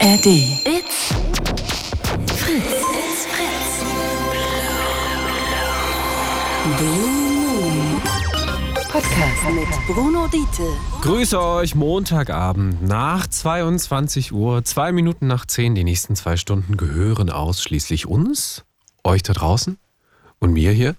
[0.00, 0.26] ARD.
[0.26, 1.12] It's
[2.36, 2.84] Fritz.
[2.94, 3.82] It's Fritz.
[6.78, 8.00] Blue Moon
[8.92, 10.68] Podcast mit Bruno Diete.
[11.02, 15.74] Grüße euch Montagabend nach 22 Uhr, zwei Minuten nach 10.
[15.74, 18.64] Die nächsten zwei Stunden gehören ausschließlich uns,
[19.02, 19.78] euch da draußen
[20.38, 20.94] und mir hier.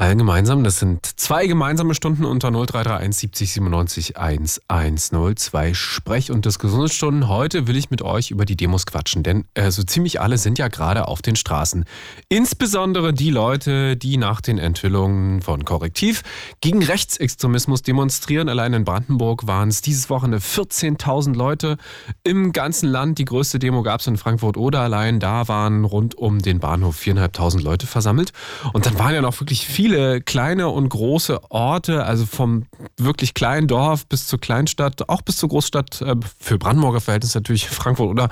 [0.00, 0.62] Allen gemeinsam.
[0.62, 7.26] Das sind zwei gemeinsame Stunden unter 0331 70 97 1102 Sprech- und Diskussionsstunden.
[7.26, 10.56] Heute will ich mit euch über die Demos quatschen, denn äh, so ziemlich alle sind
[10.56, 11.84] ja gerade auf den Straßen.
[12.28, 16.22] Insbesondere die Leute, die nach den Enthüllungen von Korrektiv
[16.60, 18.48] gegen Rechtsextremismus demonstrieren.
[18.48, 21.76] Allein in Brandenburg waren es dieses Wochenende 14.000 Leute
[22.22, 23.18] im ganzen Land.
[23.18, 25.18] Die größte Demo gab es in Frankfurt oder allein.
[25.18, 28.32] Da waren rund um den Bahnhof 4.500 Leute versammelt.
[28.72, 32.66] Und dann waren ja noch wirklich viele viele kleine und große Orte, also vom
[32.98, 37.68] wirklich kleinen Dorf bis zur Kleinstadt, auch bis zur Großstadt, äh, für Brandenburger Verhältnisse natürlich
[37.70, 38.28] Frankfurt oder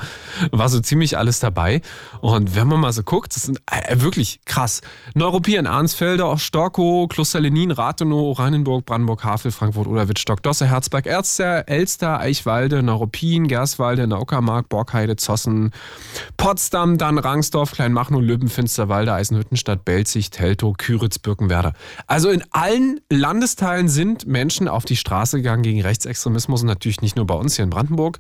[0.51, 1.81] war so ziemlich alles dabei.
[2.21, 4.83] Und wenn man mal so guckt, das sind äh, wirklich krass.
[5.15, 11.69] Neuruppien, Arnsfelder, Storkow, Kloster Lenin, Rathenow, Oranienburg, Brandenburg, Havel, Frankfurt oder Wittstock, Dosse, Herzberg, Erzter,
[11.69, 15.73] Elster, Eichwalde, Neuruppin, Gerswalde, Naukermark, Borgheide, Zossen,
[16.37, 21.73] Potsdam, dann Rangsdorf, Kleinmachnow, Löben, Finsterwalde, Eisenhüttenstadt, Belzig, Teltow, Küritz, Birken, Birkenwerder.
[22.07, 27.17] Also in allen Landesteilen sind Menschen auf die Straße gegangen gegen Rechtsextremismus und natürlich nicht
[27.17, 28.19] nur bei uns hier in Brandenburg,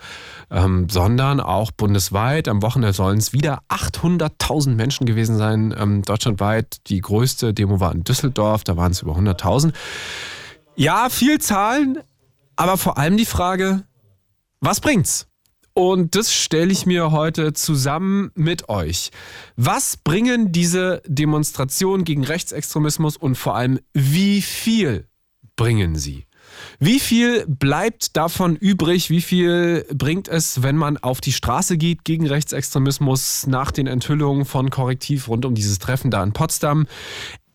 [0.50, 2.48] ähm, sondern auch bundesweit.
[2.48, 5.74] Am Wochenende sollen es wieder 800.000 Menschen gewesen sein.
[5.76, 9.72] Ähm, deutschlandweit die größte Demo war in Düsseldorf, da waren es über 100.000.
[10.76, 11.98] Ja, viel Zahlen,
[12.54, 13.84] aber vor allem die Frage,
[14.60, 15.26] was bringt's?
[15.78, 19.10] Und das stelle ich mir heute zusammen mit euch.
[19.56, 25.06] Was bringen diese Demonstrationen gegen Rechtsextremismus und vor allem, wie viel
[25.54, 26.24] bringen sie?
[26.78, 29.10] Wie viel bleibt davon übrig?
[29.10, 34.46] Wie viel bringt es, wenn man auf die Straße geht gegen Rechtsextremismus nach den Enthüllungen
[34.46, 36.86] von Korrektiv rund um dieses Treffen da in Potsdam?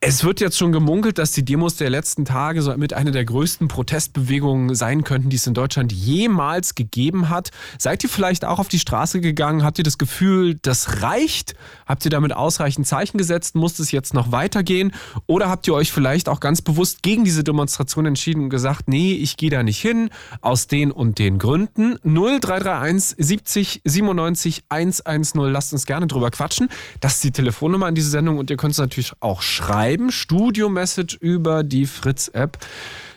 [0.03, 3.23] Es wird jetzt schon gemunkelt, dass die Demos der letzten Tage so mit einer der
[3.23, 7.51] größten Protestbewegungen sein könnten, die es in Deutschland jemals gegeben hat.
[7.77, 9.63] Seid ihr vielleicht auch auf die Straße gegangen?
[9.63, 11.53] Habt ihr das Gefühl, das reicht?
[11.85, 13.53] Habt ihr damit ausreichend Zeichen gesetzt?
[13.53, 14.91] Muss es jetzt noch weitergehen?
[15.27, 19.13] Oder habt ihr euch vielleicht auch ganz bewusst gegen diese Demonstration entschieden und gesagt, nee,
[19.13, 20.09] ich gehe da nicht hin,
[20.41, 21.97] aus den und den Gründen?
[22.03, 25.41] 0331 70 97 110.
[25.43, 26.69] Lasst uns gerne drüber quatschen.
[27.01, 30.11] Das ist die Telefonnummer in dieser Sendung und ihr könnt es natürlich auch schreiben schreiben.
[30.11, 32.57] Studio-Message über die Fritz-App.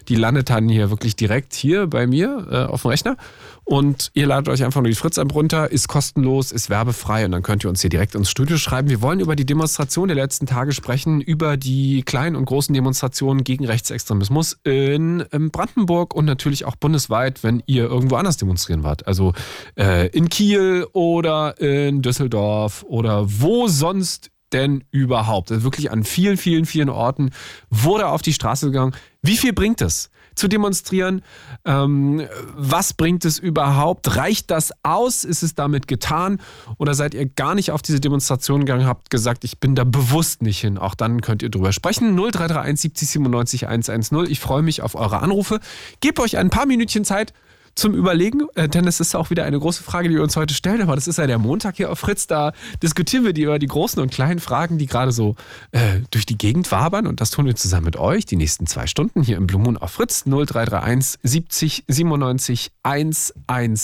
[0.09, 3.17] Die landet dann hier wirklich direkt hier bei mir äh, auf dem Rechner.
[3.65, 7.43] Und ihr ladet euch einfach nur die Fritz-App runter, ist kostenlos, ist werbefrei und dann
[7.43, 8.91] könnt ihr uns hier direkt ins Studio schreiben.
[8.91, 13.43] Wir wollen über die Demonstration der letzten Tage sprechen, über die kleinen und großen Demonstrationen
[13.43, 19.07] gegen Rechtsextremismus in, in Brandenburg und natürlich auch bundesweit, wenn ihr irgendwo anders demonstrieren wart.
[19.07, 19.33] Also
[19.79, 25.53] äh, in Kiel oder in Düsseldorf oder wo sonst denn überhaupt?
[25.53, 27.31] Also wirklich an vielen, vielen, vielen Orten
[27.69, 28.95] wurde auf die Straße gegangen.
[29.23, 30.11] Wie viel bringt es?
[30.35, 31.23] zu demonstrieren.
[31.65, 32.27] Ähm,
[32.57, 34.17] was bringt es überhaupt?
[34.17, 35.25] Reicht das aus?
[35.25, 36.41] Ist es damit getan?
[36.79, 40.43] Oder seid ihr gar nicht auf diese Demonstration gegangen, habt gesagt, ich bin da bewusst
[40.43, 40.79] nicht hin?
[40.79, 42.17] Auch dann könnt ihr drüber sprechen.
[42.17, 44.27] 0331 70 97 110.
[44.29, 45.61] Ich freue mich auf eure Anrufe.
[46.01, 47.33] Gebt euch ein paar Minütchen Zeit
[47.75, 50.55] zum Überlegen, äh, denn es ist auch wieder eine große Frage, die wir uns heute
[50.55, 52.53] stellen, aber das ist ja der Montag hier auf Fritz, da
[52.83, 55.37] diskutieren wir die über die großen und kleinen Fragen, die gerade so
[55.73, 58.87] äh, durch die Gegend wabern und das tun wir zusammen mit euch die nächsten zwei
[58.87, 63.79] Stunden hier im Blue Moon auf Fritz 0331 70 97 110.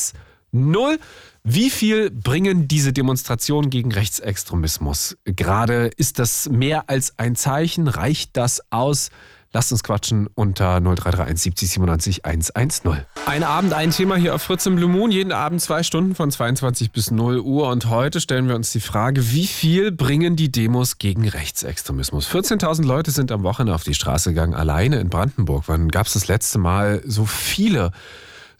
[1.42, 5.16] Wie viel bringen diese Demonstrationen gegen Rechtsextremismus?
[5.24, 7.88] Gerade ist das mehr als ein Zeichen?
[7.88, 9.10] Reicht das aus?
[9.52, 13.04] Lasst uns quatschen unter 0331 70 97 110.
[13.26, 15.10] Ein Abend, ein Thema hier auf Fritz im Blue Moon.
[15.10, 17.68] Jeden Abend zwei Stunden von 22 bis 0 Uhr.
[17.68, 22.28] Und heute stellen wir uns die Frage, wie viel bringen die Demos gegen Rechtsextremismus?
[22.28, 25.64] 14.000 Leute sind am Wochenende auf die Straße gegangen, alleine in Brandenburg.
[25.66, 27.90] Wann gab es das letzte Mal so viele?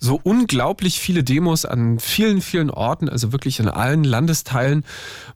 [0.01, 4.85] So unglaublich viele Demos an vielen, vielen Orten, also wirklich in allen Landesteilen,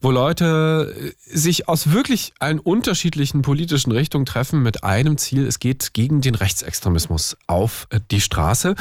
[0.01, 5.47] wo Leute äh, sich aus wirklich allen unterschiedlichen politischen Richtungen treffen mit einem Ziel.
[5.47, 8.75] Es geht gegen den Rechtsextremismus auf äh, die Straße.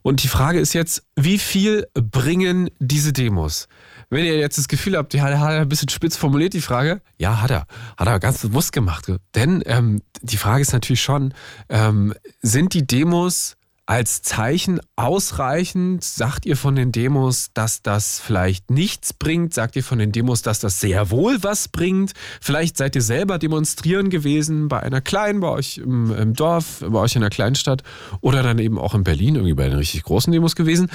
[0.00, 3.68] Und die Frage ist jetzt, wie viel bringen diese Demos?
[4.10, 7.00] Wenn ihr jetzt das Gefühl habt, ja, hat er ein bisschen spitz formuliert, die Frage,
[7.18, 7.66] ja, hat er.
[7.96, 9.06] Hat er ganz bewusst gemacht.
[9.34, 11.32] Denn ähm, die Frage ist natürlich schon,
[11.68, 13.56] ähm, sind die Demos
[13.86, 16.04] als Zeichen ausreichend?
[16.04, 19.54] Sagt ihr von den Demos, dass das vielleicht nichts bringt?
[19.54, 22.12] Sagt ihr von den Demos, dass das sehr wohl was bringt?
[22.40, 26.98] Vielleicht seid ihr selber demonstrieren gewesen bei einer kleinen, bei euch im, im Dorf, bei
[26.98, 27.82] euch in einer Kleinstadt
[28.20, 30.90] oder dann eben auch in Berlin, irgendwie bei den richtig großen Demos gewesen.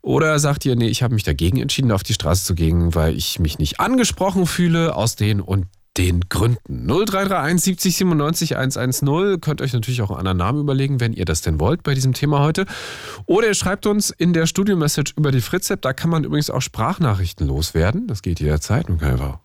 [0.00, 3.16] Oder sagt ihr, nee, ich habe mich dagegen entschieden, auf die Straße zu gehen, weil
[3.16, 5.66] ich mich nicht angesprochen fühle aus den und
[5.96, 6.86] den Gründen.
[6.86, 9.40] 0331 70 97 110.
[9.40, 12.12] Könnt euch natürlich auch einen anderen Namen überlegen, wenn ihr das denn wollt bei diesem
[12.12, 12.66] Thema heute.
[13.26, 15.82] Oder ihr schreibt uns in der Studio-Message über die Fritz-App.
[15.82, 18.06] Da kann man übrigens auch Sprachnachrichten loswerden.
[18.06, 18.88] Das geht jederzeit.
[18.88, 19.38] Man einfach,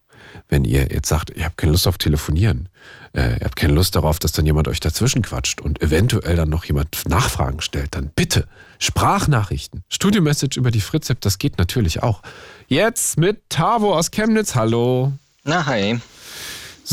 [0.50, 2.70] wenn ihr jetzt sagt, ihr habt keine Lust auf Telefonieren,
[3.14, 6.50] äh, ihr habt keine Lust darauf, dass dann jemand euch dazwischen quatscht und eventuell dann
[6.50, 8.48] noch jemand Nachfragen stellt, dann bitte
[8.80, 9.84] Sprachnachrichten.
[9.90, 12.22] Studio-Message über die Fritz-App, das geht natürlich auch.
[12.68, 14.56] Jetzt mit Tavo aus Chemnitz.
[14.56, 15.14] Hallo.
[15.44, 16.00] Na, hi.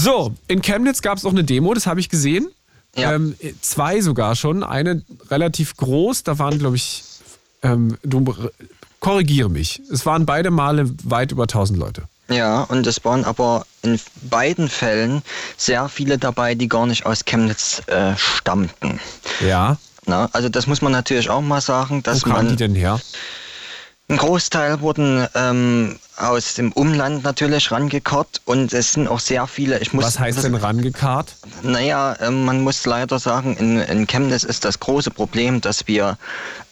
[0.00, 2.48] So, in Chemnitz gab es auch eine Demo, das habe ich gesehen.
[2.94, 3.14] Ja.
[3.14, 4.62] Ähm, zwei sogar schon.
[4.62, 7.02] Eine relativ groß, da waren, glaube ich,
[7.64, 8.24] ähm, du
[9.00, 9.82] korrigiere mich.
[9.92, 12.02] Es waren beide Male weit über 1000 Leute.
[12.28, 15.22] Ja, und es waren aber in beiden Fällen
[15.56, 19.00] sehr viele dabei, die gar nicht aus Chemnitz äh, stammten.
[19.44, 19.78] Ja.
[20.06, 22.76] Na, also das muss man natürlich auch mal sagen, dass Wo kamen man die denn
[22.76, 23.00] her?
[24.08, 29.78] ein Großteil wurden ähm, aus dem Umland natürlich rangekarrt und es sind auch sehr viele.
[29.78, 31.34] Ich muss, Was heißt denn rangekarrt?
[31.62, 36.18] Naja, ähm, man muss leider sagen, in, in Chemnitz ist das große Problem, dass wir,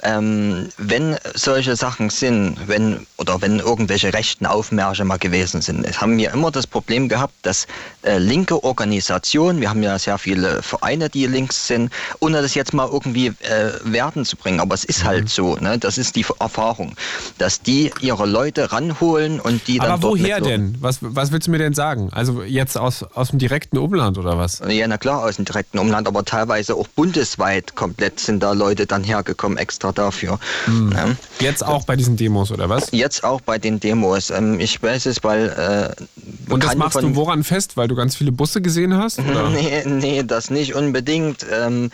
[0.02, 6.19] ähm, wenn solche Sachen sind, wenn oder wenn irgendwelche rechten Aufmärsche mal gewesen sind, haben
[6.19, 7.66] wir immer das Problem gehabt, dass
[8.02, 12.75] äh, linke Organisationen, wir haben ja sehr viele Vereine, die links sind, ohne das jetzt
[12.75, 15.06] mal irgendwie äh, Werten zu bringen, aber es ist Mhm.
[15.06, 15.78] halt so, ne?
[15.78, 16.96] das ist die Erfahrung,
[17.38, 20.77] dass die ihre Leute ranholen und die dann Aber woher denn?
[20.81, 22.09] Was, was willst du mir denn sagen?
[22.12, 24.62] Also jetzt aus, aus dem direkten Umland oder was?
[24.69, 28.87] Ja, na klar, aus dem direkten Umland, aber teilweise auch bundesweit komplett sind da Leute
[28.87, 30.38] dann hergekommen, extra dafür.
[30.65, 30.93] Hm.
[30.93, 31.09] Ja.
[31.41, 32.88] Jetzt auch bei diesen Demos oder was?
[32.93, 34.31] Jetzt auch bei den Demos.
[34.31, 35.94] Ähm, ich weiß es, weil.
[35.99, 37.77] Äh, Und das machst du woran fest?
[37.77, 39.19] Weil du ganz viele Busse gesehen hast?
[39.19, 39.50] Oder?
[39.56, 41.47] Nee, nee, das nicht unbedingt.
[41.50, 41.91] Ähm,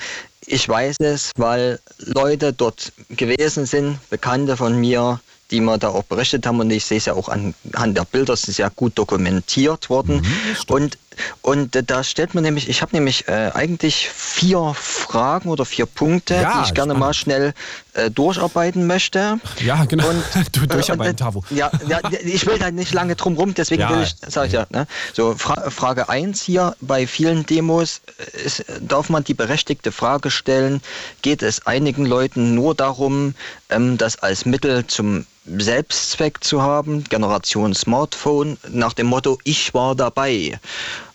[0.46, 5.20] ich weiß es, weil Leute dort gewesen sind, Bekannte von mir,
[5.52, 6.58] die mir da auch berichtet haben.
[6.58, 10.16] Und ich sehe es ja auch anhand der Bilder, es ist ja gut dokumentiert worden.
[10.16, 10.98] Mhm, und,
[11.42, 15.86] und äh, da stellt man nämlich, ich habe nämlich äh, eigentlich vier Fragen oder vier
[15.86, 17.54] Punkte, Ja, die ich gerne mal schnell
[17.94, 19.38] äh, durcharbeiten möchte.
[19.60, 20.08] Ja, genau.
[20.08, 20.22] Und,
[20.52, 21.44] du durcharbeiten, und, äh, Tavo.
[21.50, 24.52] Ja, ja, ich will da nicht lange drum rum, deswegen Ja, will ich, sag ich
[24.52, 24.86] ja, ne?
[25.12, 30.30] So, Fra Frage 1 hier, bei vielen Demos äh, ist, darf man die berechtigte Frage
[30.30, 30.80] stellen,
[31.22, 33.34] geht es einigen Leuten nur darum,
[33.68, 39.96] ähm, das als Mittel zum Selbstzweck zu haben, Generation Smartphone, nach dem Motto, ich war
[39.96, 40.60] dabei,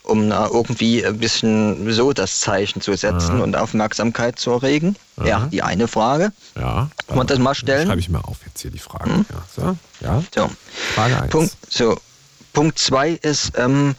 [0.08, 3.42] um da irgendwie ein bisschen so das Zeichen zu setzen Aha.
[3.42, 4.96] und Aufmerksamkeit zu erregen?
[5.24, 6.32] Ja, die eine Frage.
[6.56, 6.88] Ja.
[7.06, 7.86] Kann man das mal stellen?
[7.86, 9.26] Schreibe ich mal auf jetzt hier die Fragen.
[9.30, 9.76] Ja, so.
[10.00, 10.22] ja.
[10.34, 10.50] So.
[10.94, 11.30] Frage 1.
[11.30, 11.98] Punkt, so,
[12.52, 13.94] Punkt zwei ist, ähm,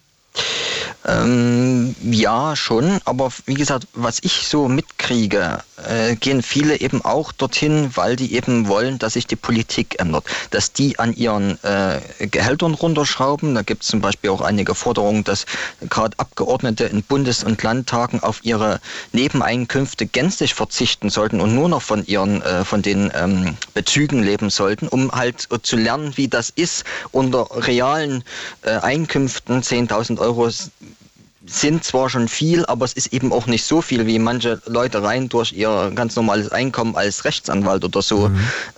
[1.07, 7.31] Ähm, ja, schon, aber wie gesagt, was ich so mitkriege, äh, gehen viele eben auch
[7.31, 12.01] dorthin, weil die eben wollen, dass sich die Politik ändert, dass die an ihren äh,
[12.27, 13.55] Gehältern runterschrauben.
[13.55, 15.45] Da gibt es zum Beispiel auch einige Forderungen, dass
[15.89, 18.81] gerade Abgeordnete in Bundes- und Landtagen auf ihre
[19.13, 24.49] Nebeneinkünfte gänzlich verzichten sollten und nur noch von ihren, äh, von den ähm, Bezügen leben
[24.49, 28.25] sollten, um halt zu lernen, wie das ist, unter realen
[28.63, 30.26] äh, Einkünften 10.000 Euro
[31.45, 35.01] sind zwar schon viel, aber es ist eben auch nicht so viel, wie manche Leute
[35.01, 38.29] rein durch ihr ganz normales Einkommen als Rechtsanwalt oder so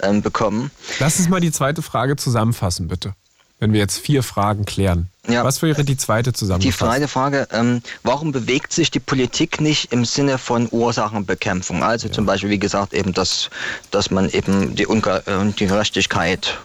[0.02, 0.72] ähm, bekommen.
[1.00, 3.14] Lass uns mal die zweite Frage zusammenfassen, bitte.
[3.62, 5.10] Wenn wir jetzt vier Fragen klären.
[5.28, 5.44] Ja.
[5.44, 6.88] Was wäre die zweite Die Zusammenfassung?
[6.88, 11.84] zweite Frage, ähm, warum bewegt sich die Politik nicht im Sinne von Ursachenbekämpfung?
[11.84, 13.50] Also zum Beispiel, wie gesagt, eben, dass,
[13.92, 16.58] dass man eben die, Unge äh, die Gerechtigkeit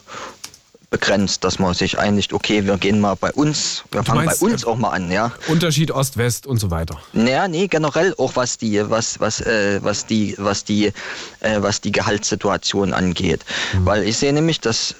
[0.94, 4.46] begrenzt, dass man sich einigt, okay, wir gehen mal bei uns, wir fangen meinst, bei
[4.46, 5.32] uns äh, auch mal an, ja.
[5.48, 7.00] Unterschied Ost-West und so weiter.
[7.12, 10.92] Naja, nee, generell auch was die, was, was, äh, was die, was die,
[11.40, 13.44] äh, was die Gehaltssituation angeht.
[13.80, 14.94] Weil ich sehe nämlich, das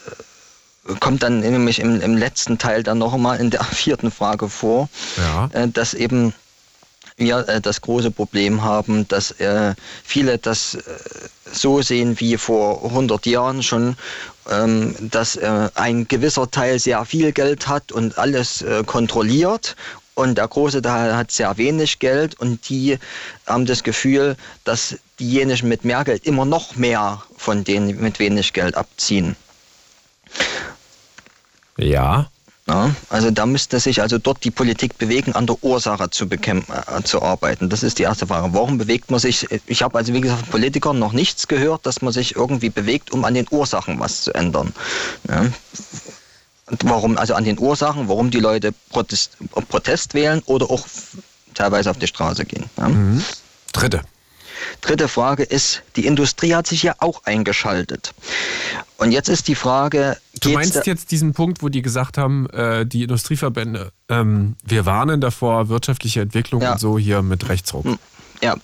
[0.89, 4.49] äh, kommt dann nämlich im, im letzten Teil dann noch mal in der vierten Frage
[4.49, 5.49] vor, Ja.
[5.53, 6.35] äh, dass eben
[7.17, 10.81] wir äh, das große Problem haben, dass äh, viele das äh,
[11.53, 13.97] so sehen wie vor 100 Jahren schon,
[14.51, 19.77] ähm, dass äh, ein gewisser Teil sehr viel Geld hat und alles äh, kontrolliert
[20.15, 22.99] und der große Teil hat sehr wenig Geld und die
[23.47, 28.53] haben das Gefühl, dass diejenigen mit mehr Geld immer noch mehr von denen mit wenig
[28.53, 29.37] Geld abziehen.
[31.77, 32.29] Ja.
[32.67, 36.73] Ja, also da müsste sich also dort die Politik bewegen, an der Ursache zu, bekämpfen,
[36.73, 37.69] äh, zu arbeiten.
[37.69, 38.55] Das ist die erste Frage.
[38.55, 39.47] Warum bewegt man sich?
[39.67, 43.13] Ich habe also wie gesagt von Politikern noch nichts gehört, dass man sich irgendwie bewegt,
[43.13, 44.73] um an den Ursachen was zu ändern.
[45.29, 45.45] Ja.
[46.83, 49.37] Warum, also an den Ursachen, warum die Leute Protest,
[49.69, 50.87] Protest wählen oder auch
[51.53, 52.65] teilweise auf die Straße gehen.
[52.79, 52.89] Ja.
[52.89, 53.23] Mhm.
[53.75, 54.01] Dritte.
[54.81, 58.15] Dritte Frage ist, die Industrie hat sich ja auch eingeschaltet.
[58.97, 60.17] Und jetzt ist die Frage.
[60.45, 65.21] Du meinst jetzt diesen Punkt, wo die gesagt haben, äh, die Industrieverbände, ähm, wir warnen
[65.21, 66.73] davor, wirtschaftliche Entwicklung ja.
[66.73, 67.85] und so hier mit Rechtsruck.
[67.85, 67.99] Hm,
[68.43, 68.57] ja.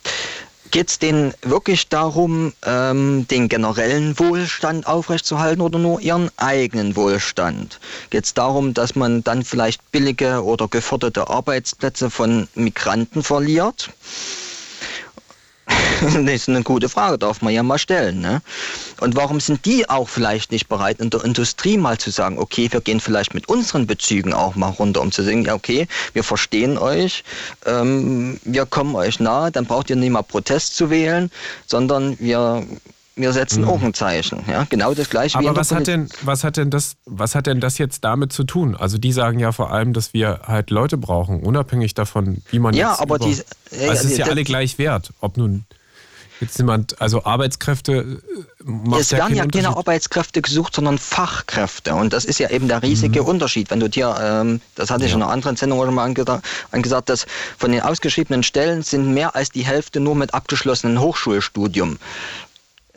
[0.70, 7.80] Geht es denen wirklich darum, ähm, den generellen Wohlstand aufrechtzuerhalten oder nur ihren eigenen Wohlstand?
[8.10, 13.90] Geht es darum, dass man dann vielleicht billige oder geförderte Arbeitsplätze von Migranten verliert?
[16.00, 18.20] das ist eine gute Frage, darf man ja mal stellen.
[18.20, 18.42] Ne?
[19.00, 22.68] Und warum sind die auch vielleicht nicht bereit, in der Industrie mal zu sagen, okay,
[22.70, 26.24] wir gehen vielleicht mit unseren Bezügen auch mal runter, um zu sagen, ja, okay, wir
[26.24, 27.24] verstehen euch,
[27.66, 31.30] ähm, wir kommen euch nahe, dann braucht ihr nicht mal Protest zu wählen,
[31.66, 32.64] sondern wir
[33.20, 33.68] wir setzen mhm.
[33.68, 34.42] auch ein Zeichen.
[34.48, 37.46] Ja, genau das gleiche Aber wie was hat denn, was hat denn das, was hat
[37.46, 38.76] denn das jetzt damit zu tun?
[38.76, 42.74] Also die sagen ja vor allem, dass wir halt Leute brauchen, unabhängig davon, wie man
[42.74, 45.64] ja, jetzt aber über, die, also es ist ja alle gleich wert, ob nun
[46.40, 51.94] Jetzt jemand, also Arbeitskräfte äh, macht Es werden ja keine Arbeitskräfte gesucht, sondern Fachkräfte.
[51.94, 53.28] Und das ist ja eben der riesige mhm.
[53.28, 53.70] Unterschied.
[53.70, 55.16] Wenn du dir, ähm, das hatte ich ja.
[55.16, 57.26] in einer anderen Sendung schon mal angesagt, dass
[57.58, 61.98] von den ausgeschriebenen Stellen sind mehr als die Hälfte nur mit abgeschlossenem Hochschulstudium.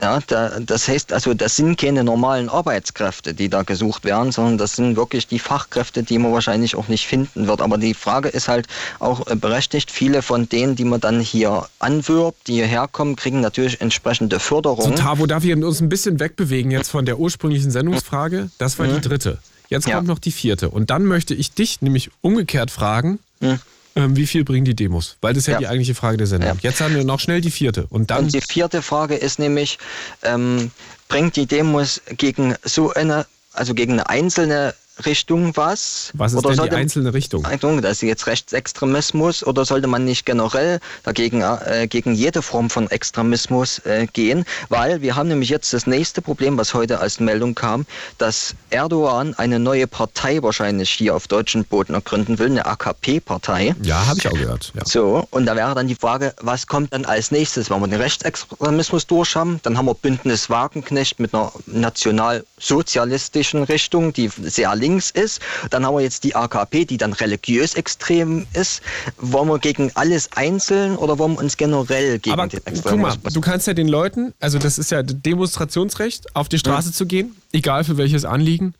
[0.04, 4.58] Ja, da, das heißt also, das sind keine normalen Arbeitskräfte, die da gesucht werden, sondern
[4.58, 7.62] das sind wirklich die Fachkräfte, die man wahrscheinlich auch nicht finden wird.
[7.62, 8.68] Aber die Frage ist halt
[9.00, 9.92] auch äh, berechtigt.
[9.92, 14.84] Viele von denen, die man dann hier anwirbt, die hierher kommen, kriegen natürlich entsprechende Förderung.
[14.84, 18.50] So, Tavo, darf ich uns ein bisschen wegbewegen jetzt von der ursprünglichen Sendungsfrage?
[18.58, 18.96] Das war mhm.
[18.96, 19.38] die dritte.
[19.70, 20.02] Jetzt kommt ja.
[20.02, 20.70] noch die vierte.
[20.70, 23.20] Und dann möchte ich dich nämlich umgekehrt fragen.
[23.40, 23.62] Mhm
[23.96, 25.18] ähm, wie viel bringen die Demos?
[25.22, 25.60] Weil das ist ja, ja.
[25.60, 26.50] die eigentliche Frage der Sendung.
[26.50, 26.56] Ja.
[26.62, 27.86] Jetzt haben wir noch schnell die vierte.
[27.90, 28.26] Und dann.
[28.26, 29.78] Und die vierte Frage ist nämlich,
[30.24, 30.72] ähm,
[31.08, 34.74] bringt die Demos gegen so eine, also gegen eine einzelne
[35.06, 36.12] Richtung was?
[36.14, 37.44] Was ist oder denn sollte, die einzelne Richtung?
[37.82, 42.90] Das ist jetzt Rechtsextremismus oder sollte man nicht generell dagegen äh, gegen jede Form von
[42.90, 44.46] Extremismus äh, gehen?
[44.70, 47.86] Weil wir haben nämlich jetzt das nächste Problem, was heute als Meldung kam,
[48.18, 53.76] dass Erdogan eine neue Partei wahrscheinlich hier auf deutschen Boden ergründen will, eine AKP-Partei.
[53.82, 54.74] Ja, habe ich auch gehört.
[54.76, 54.86] Ja.
[54.86, 57.70] So, und da wäre dann die Frage, was kommt dann als nächstes?
[57.70, 64.14] Wenn wir den Rechtsextremismus durch haben, dann haben wir Bündnis Wagenknecht mit einer nationalsozialistischen Richtung,
[64.14, 65.42] die sehr links ist.
[65.70, 68.82] Dann haben wir jetzt die AKP, die dann religiös extrem ist.
[69.18, 73.14] Wollen wir gegen alles einzeln oder wollen wir uns generell gegen Aber, den Extremismus?
[73.16, 76.90] Guck mal, du kannst ja den Leuten, also das ist ja Demonstrationsrecht, auf die Straße
[76.90, 76.94] mhm.
[76.94, 78.74] zu gehen, egal für welches Anliegen,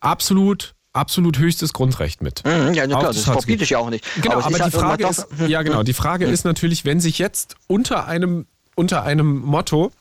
[0.00, 2.42] absolut absolut höchstes Grundrecht mit.
[2.44, 4.04] Mhm, ja, klar, das verbiete ich ja auch nicht.
[4.20, 6.32] Genau, aber, aber die halt Frage ist, ja genau, die Frage mhm.
[6.32, 9.92] ist natürlich, wenn sich jetzt unter einem unter einem Motto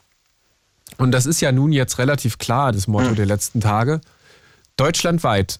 [0.98, 3.16] und das ist ja nun jetzt relativ klar, das Motto mhm.
[3.16, 4.02] der letzten Tage,
[4.78, 5.60] deutschlandweit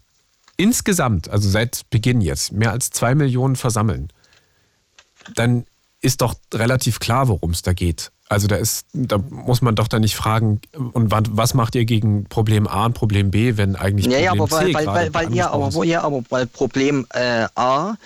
[0.56, 4.08] insgesamt, also seit Beginn jetzt, mehr als zwei Millionen versammeln,
[5.34, 5.64] dann
[6.00, 8.10] ist doch relativ klar, worum es da geht.
[8.28, 10.60] Also da ist, da muss man doch dann nicht fragen,
[10.92, 14.50] und was macht ihr gegen Problem A und Problem B, wenn eigentlich Problem ja, aber
[14.50, 17.96] weil, C weil, weil, weil ja, aber, wo, ja, aber weil Problem äh, A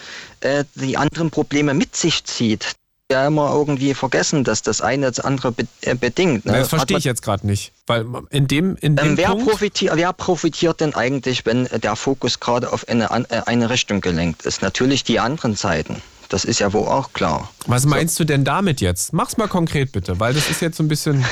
[0.40, 2.76] äh, die anderen Probleme mit sich zieht
[3.12, 6.44] ja immer irgendwie vergessen, dass das eine das andere äh, bedingt.
[6.44, 6.52] Ne?
[6.52, 7.72] Das verstehe ich jetzt gerade nicht.
[7.86, 11.96] Weil in dem, in dem ähm, wer, Punkt profitiert, wer profitiert denn eigentlich, wenn der
[11.96, 14.62] Fokus gerade auf eine, äh, eine Richtung gelenkt ist?
[14.62, 16.02] Natürlich die anderen Seiten.
[16.28, 17.50] Das ist ja wohl auch klar.
[17.66, 18.24] Was meinst so.
[18.24, 19.12] du denn damit jetzt?
[19.12, 21.22] Mach's mal konkret bitte, weil das ist jetzt so ein bisschen.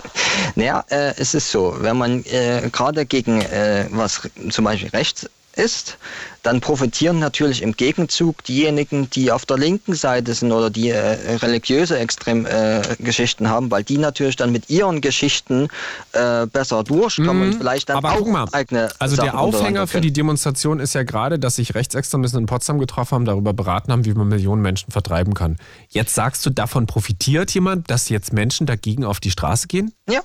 [0.54, 5.28] naja, äh, es ist so, wenn man äh, gerade gegen äh, was zum Beispiel rechts
[5.56, 5.98] ist,
[6.42, 11.34] dann profitieren natürlich im Gegenzug diejenigen, die auf der linken Seite sind oder die äh,
[11.36, 15.68] religiöse Extremgeschichten äh, haben, weil die natürlich dann mit ihren Geschichten
[16.12, 17.52] äh, besser durchkommen mhm.
[17.52, 20.94] und vielleicht dann Aber auch mal, eigene Also Sachen der Aufhänger für die Demonstration ist
[20.94, 24.62] ja gerade, dass sich Rechtsextremisten in Potsdam getroffen haben, darüber beraten haben, wie man Millionen
[24.62, 25.56] Menschen vertreiben kann.
[25.88, 29.92] Jetzt sagst du, davon profitiert jemand, dass jetzt Menschen dagegen auf die Straße gehen?
[30.08, 30.20] Ja,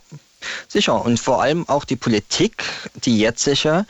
[0.67, 2.63] Sicher, und vor allem auch die Politik,
[3.05, 3.85] die jetzige,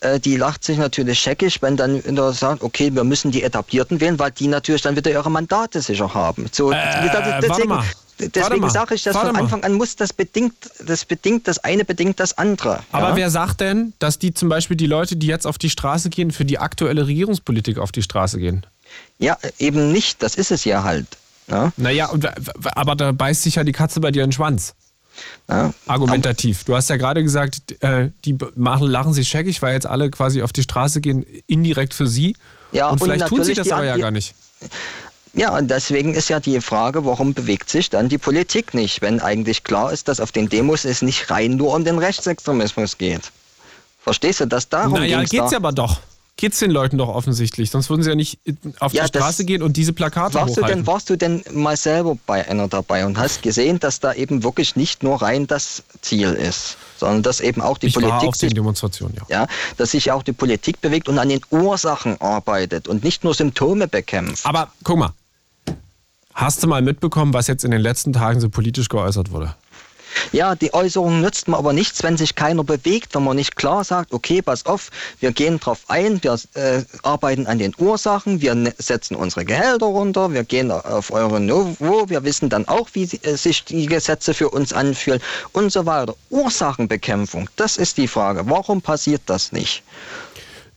[0.00, 4.00] äh, die lacht sich natürlich scheckig, wenn dann wieder sagt, okay, wir müssen die Etablierten
[4.00, 6.46] wählen, weil die natürlich dann wieder ihre Mandate sicher haben.
[6.52, 6.76] So, Äh,
[7.40, 7.82] deswegen
[8.18, 9.34] deswegen sage ich, dass von.
[9.34, 10.54] Anfang an muss das bedingt,
[10.86, 12.80] das bedingt, das eine bedingt das andere.
[12.92, 13.16] Aber ja?
[13.16, 16.30] wer sagt denn, dass die zum Beispiel die Leute, die jetzt auf die Straße gehen,
[16.30, 18.64] für die aktuelle Regierungspolitik auf die Straße gehen?
[19.18, 21.06] ja, eben nicht, das ist es ja halt.
[21.48, 21.72] Ja?
[21.76, 24.74] Naja, w- w- aber da beißt sich ja die Katze bei dir in den Schwanz.
[25.48, 25.72] Ja?
[25.86, 26.64] Argumentativ.
[26.64, 30.42] Du hast ja gerade gesagt, äh, die machen, lachen sich scheckig, weil jetzt alle quasi
[30.42, 32.36] auf die Straße gehen, indirekt für sie.
[32.72, 34.34] Ja, und und vielleicht tun sie das aber ja gar nicht.
[35.34, 39.20] Ja, und deswegen ist ja die Frage, warum bewegt sich dann die Politik nicht, wenn
[39.20, 43.32] eigentlich klar ist, dass auf den Demos es nicht rein nur um den Rechtsextremismus geht.
[44.00, 45.50] Verstehst du, dass darum Naja, ging's geht's da?
[45.52, 46.00] ja aber doch.
[46.36, 47.70] Geht's den Leuten doch offensichtlich.
[47.70, 48.40] Sonst würden sie ja nicht
[48.80, 50.80] auf Ja, die Straße gehen und diese Plakate Warst du, hochhalten.
[50.80, 54.42] denn, warst du denn mal selber bei einer dabei und hast gesehen, dass da eben
[54.42, 58.28] wirklich nicht nur rein das Ziel ist, sondern dass eben auch die ich war Politik
[58.28, 59.42] auf den sich, Demonstrationen, ja.
[59.42, 63.32] ja, dass sich auch die Politik bewegt und an den Ursachen arbeitet und nicht nur
[63.34, 64.44] Symptome bekämpft.
[64.44, 65.12] Aber guck mal,
[66.34, 69.54] hast du mal mitbekommen, was jetzt in den letzten Tagen so politisch geäußert wurde?
[70.32, 73.84] Ja, die Äußerung nützt mir aber nichts, wenn sich keiner bewegt, wenn man nicht klar
[73.84, 74.90] sagt, okay, pass auf,
[75.20, 79.86] wir gehen drauf ein, wir äh, arbeiten an den Ursachen, wir ne setzen unsere Gehälter
[79.86, 84.34] runter, wir gehen auf eure Niveau, wir wissen dann auch, wie äh, sich die Gesetze
[84.34, 85.20] für uns anfühlen
[85.52, 86.14] und so weiter.
[86.30, 88.42] Ursachenbekämpfung, das ist die Frage.
[88.46, 89.82] Warum passiert das nicht?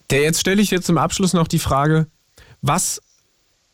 [0.10, 2.08] Der, jetzt stelle ich jetzt zum Abschluss noch die Frage,
[2.62, 3.02] was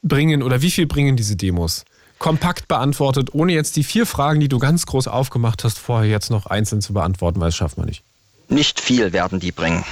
[0.01, 1.85] bringen oder wie viel bringen diese Demos?
[2.23, 6.29] Kompakt beantwortet, ohne jetzt die vier Fragen, die du ganz groß aufgemacht hast, vorher jetzt
[6.31, 8.01] noch einzeln zu beantworten, weil das schafft man nicht.
[8.47, 9.83] Nicht viel werden die bringen.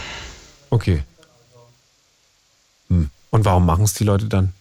[0.70, 1.04] Okay.
[2.88, 3.10] Hm.
[3.32, 4.54] Und warum machen es die Leute dann?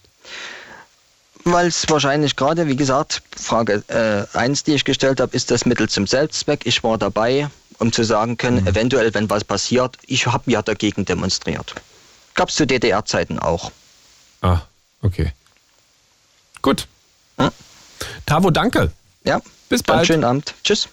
[1.45, 3.85] Weil es wahrscheinlich gerade, wie gesagt, Frage
[4.33, 6.65] 1, die ich gestellt habe, ist das Mittel zum Selbstzweck.
[6.65, 7.49] Ich war dabei,
[7.79, 11.73] um zu sagen können, eventuell, wenn was passiert, ich habe ja dagegen demonstriert.
[12.33, 13.71] Gab es zu DDR-Zeiten auch.
[14.41, 14.59] Ah,
[15.01, 15.31] okay.
[16.61, 16.87] Gut.
[17.45, 17.51] Hm?
[18.25, 18.91] Tavo, danke.
[19.23, 20.07] Ja, Bis bald.
[20.07, 20.53] schönen Abend.
[20.63, 20.89] Tschüss.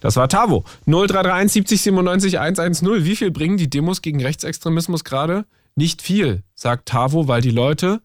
[0.00, 0.64] Das war Tavo.
[0.86, 3.04] 0331 70 97 110.
[3.04, 5.44] Wie viel bringen die Demos gegen Rechtsextremismus gerade?
[5.74, 8.00] Nicht viel, sagt Tavo, weil die Leute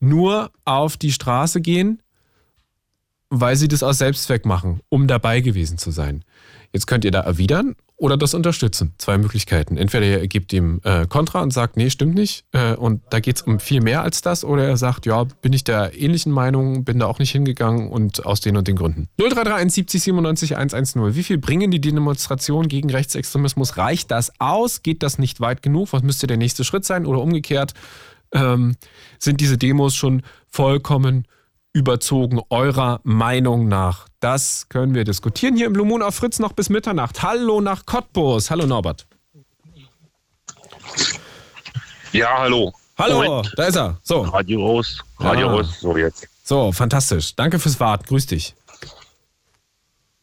[0.00, 2.02] nur auf die Straße gehen,
[3.30, 6.24] weil sie das aus Selbstzweck machen, um dabei gewesen zu sein.
[6.72, 8.94] Jetzt könnt ihr da erwidern oder das unterstützen.
[8.98, 9.76] Zwei Möglichkeiten.
[9.76, 12.44] Entweder ihr gebt ihm äh, Kontra und sagt, nee, stimmt nicht.
[12.50, 14.44] Äh, und da geht es um viel mehr als das.
[14.44, 18.26] Oder er sagt, ja, bin ich der ähnlichen Meinung, bin da auch nicht hingegangen und
[18.26, 19.08] aus den und den Gründen.
[19.18, 21.14] 0331 70 97 110.
[21.14, 23.76] Wie viel bringen die Demonstrationen gegen Rechtsextremismus?
[23.76, 24.82] Reicht das aus?
[24.82, 25.92] Geht das nicht weit genug?
[25.92, 27.06] Was müsste der nächste Schritt sein?
[27.06, 27.72] Oder umgekehrt,
[28.32, 28.74] ähm,
[29.20, 31.28] sind diese Demos schon vollkommen
[31.72, 34.08] überzogen eurer Meinung nach?
[34.20, 37.22] Das können wir diskutieren hier im Blue Moon auf Fritz noch bis Mitternacht.
[37.22, 38.50] Hallo nach Cottbus.
[38.50, 39.06] Hallo Norbert.
[42.12, 42.72] Ja, hallo.
[42.98, 43.52] Hallo, Moment.
[43.56, 43.98] da ist er.
[44.02, 44.98] So, Radio aus.
[45.18, 45.52] Radio Ah.
[45.54, 45.80] aus.
[45.80, 46.28] So, jetzt.
[46.44, 47.34] so, fantastisch.
[47.34, 48.04] Danke fürs Warten.
[48.06, 48.54] Grüß dich.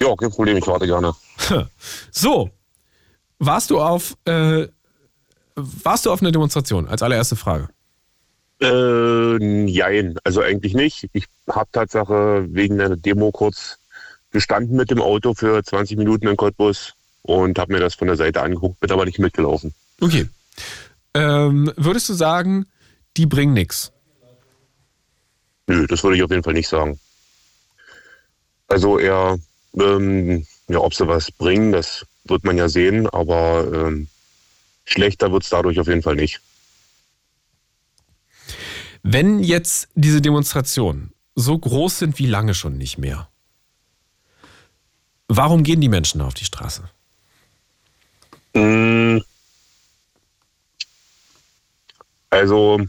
[0.01, 1.13] Ja, kein Problem, ich warte gerne.
[2.11, 2.51] So,
[3.39, 4.67] warst du auf, äh,
[5.55, 6.87] warst du auf einer Demonstration?
[6.87, 7.69] Als allererste Frage.
[8.61, 10.17] Äh, jein.
[10.23, 11.07] Also eigentlich nicht.
[11.13, 13.77] Ich habe Tatsache wegen einer Demo kurz
[14.31, 16.93] gestanden mit dem Auto für 20 Minuten in Cottbus
[17.23, 19.73] und habe mir das von der Seite angeguckt, bin aber nicht mitgelaufen.
[20.01, 20.27] Okay.
[21.13, 22.67] Ähm, würdest du sagen,
[23.17, 23.91] die bringen nichts?
[25.67, 26.99] Nö, das würde ich auf jeden Fall nicht sagen.
[28.67, 29.39] Also eher,
[29.79, 34.07] ähm, ja, ob sie was bringen, das wird man ja sehen, aber ähm,
[34.85, 36.39] schlechter wird es dadurch auf jeden Fall nicht.
[39.03, 43.29] Wenn jetzt diese Demonstrationen so groß sind wie lange schon nicht mehr,
[45.27, 46.83] warum gehen die Menschen auf die Straße?
[48.53, 49.19] Mm.
[52.29, 52.79] Also,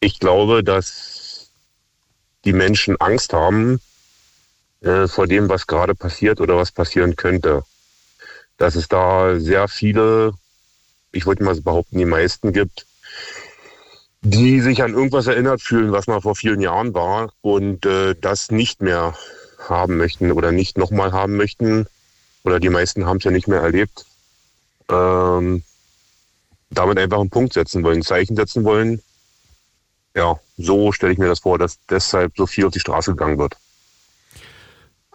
[0.00, 1.50] ich glaube, dass
[2.44, 3.80] die Menschen Angst haben
[4.80, 7.64] äh, vor dem, was gerade passiert oder was passieren könnte.
[8.56, 10.32] Dass es da sehr viele,
[11.12, 12.86] ich wollte mal behaupten, die meisten gibt,
[14.30, 18.50] die sich an irgendwas erinnert fühlen, was mal vor vielen Jahren war und äh, das
[18.50, 19.14] nicht mehr
[19.68, 21.86] haben möchten oder nicht nochmal haben möchten.
[22.44, 24.06] Oder die meisten haben es ja nicht mehr erlebt
[24.88, 25.62] ähm,
[26.70, 29.02] damit einfach einen Punkt setzen wollen, ein Zeichen setzen wollen.
[30.14, 33.38] Ja, so stelle ich mir das vor, dass deshalb so viel auf die Straße gegangen
[33.38, 33.56] wird.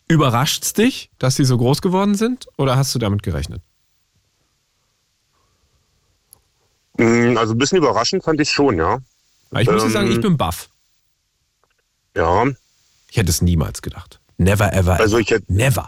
[0.08, 3.62] Überrascht's dich, dass sie so groß geworden sind oder hast du damit gerechnet?
[6.81, 9.00] Mm, Also ein bisschen überraschend fand ich schon, ja.
[9.50, 9.90] Weil ich muss Ähm.
[9.92, 10.70] sagen, ich bin baff.
[12.16, 12.46] Ja,
[13.10, 14.20] Ich hätte es niemals gedacht.
[14.38, 15.00] Never ever.
[15.00, 15.86] also ich hätte, Never.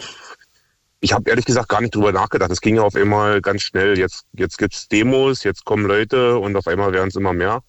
[1.01, 2.51] ich habe ehrlich gesagt gar nicht drüber nachgedacht.
[2.51, 3.97] Es ging ja auf einmal ganz schnell.
[3.97, 7.61] Jetzt, jetzt gibt es Demos, jetzt kommen Leute und auf einmal werden es immer mehr.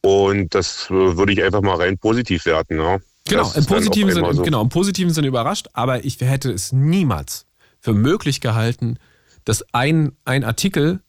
[0.00, 2.78] Und das äh, würde ich einfach mal rein positiv werten.
[2.78, 2.98] Ja.
[3.28, 4.42] Genau, im positiven, Sinne, so.
[4.42, 7.46] genau, im positiven Sinne überrascht, aber ich hätte es niemals
[7.80, 8.98] für möglich gehalten,
[9.44, 11.00] dass ein, ein Artikel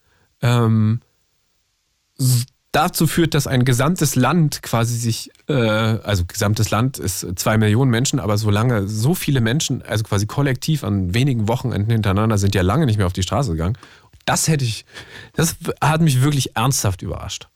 [0.41, 1.01] ähm,
[2.71, 7.89] dazu führt, dass ein gesamtes Land quasi sich, äh, also gesamtes Land ist zwei Millionen
[7.89, 12.61] Menschen, aber solange so viele Menschen, also quasi kollektiv an wenigen Wochenenden hintereinander sind ja
[12.61, 13.77] lange nicht mehr auf die Straße gegangen.
[14.25, 14.85] Das hätte ich,
[15.33, 17.47] das hat mich wirklich ernsthaft überrascht.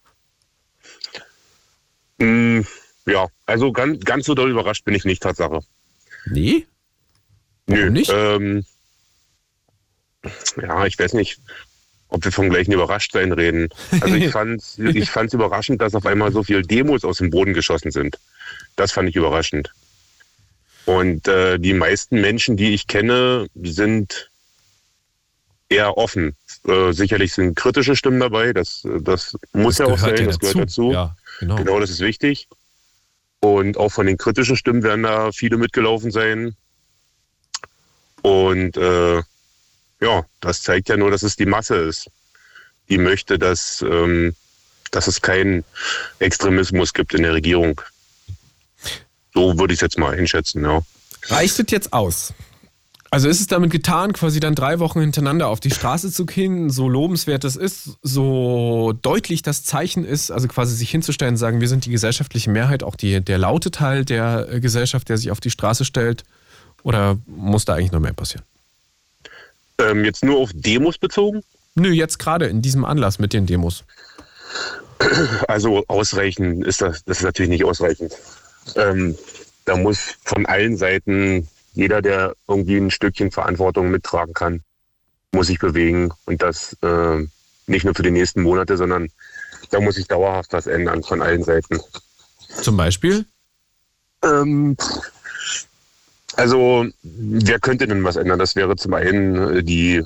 [2.18, 2.62] Mm,
[3.06, 5.60] ja, also ganz, ganz so doll überrascht bin ich nicht, Tatsache.
[6.26, 6.66] Nee?
[7.68, 8.12] Warum Nö, nicht?
[8.14, 8.66] Ähm,
[10.60, 11.40] ja, ich weiß nicht
[12.14, 13.70] ob wir vom gleichen Überraschtsein reden.
[14.00, 17.32] Also ich fand es ich fand's überraschend, dass auf einmal so viele Demos aus dem
[17.32, 18.20] Boden geschossen sind.
[18.76, 19.74] Das fand ich überraschend.
[20.86, 24.30] Und äh, die meisten Menschen, die ich kenne, sind
[25.70, 26.36] eher offen.
[26.68, 30.40] Äh, sicherlich sind kritische Stimmen dabei, das, das muss das ja auch sein, ja das
[30.40, 30.92] gehört dazu.
[30.92, 31.56] Ja, genau.
[31.56, 32.48] genau, das ist wichtig.
[33.40, 36.56] Und auch von den kritischen Stimmen werden da viele mitgelaufen sein.
[38.22, 39.24] Und äh,
[40.04, 42.10] ja, das zeigt ja nur, dass es die Masse ist,
[42.90, 44.36] die möchte, dass, ähm,
[44.92, 45.64] dass es keinen
[46.20, 47.82] Extremismus gibt in der Regierung.
[49.34, 50.82] So würde ich es jetzt mal einschätzen, ja.
[51.28, 52.34] Reicht es jetzt aus?
[53.10, 56.72] Also ist es damit getan, quasi dann drei Wochen hintereinander auf die Straße zu gehen,
[56.72, 61.68] so lobenswert es ist, so deutlich das Zeichen ist, also quasi sich hinzustellen sagen, wir
[61.68, 65.52] sind die gesellschaftliche Mehrheit, auch die, der laute Teil der Gesellschaft, der sich auf die
[65.52, 66.24] Straße stellt?
[66.82, 68.44] Oder muss da eigentlich noch mehr passieren?
[69.90, 71.44] Ähm, jetzt nur auf Demos bezogen?
[71.76, 73.84] Nö, jetzt gerade in diesem Anlass mit den Demos.
[75.48, 78.14] Also ausreichend ist das, das ist natürlich nicht ausreichend.
[78.76, 79.18] Ähm,
[79.66, 84.62] da muss von allen Seiten jeder, der irgendwie ein Stückchen Verantwortung mittragen kann,
[85.32, 87.26] muss sich bewegen und das äh,
[87.66, 89.10] nicht nur für die nächsten Monate, sondern
[89.72, 91.80] da muss sich dauerhaft was ändern von allen Seiten.
[92.62, 93.26] Zum Beispiel?
[94.24, 94.78] Ähm,
[96.36, 98.40] also, wer könnte denn was ändern?
[98.40, 100.04] Das wäre zum einen äh, die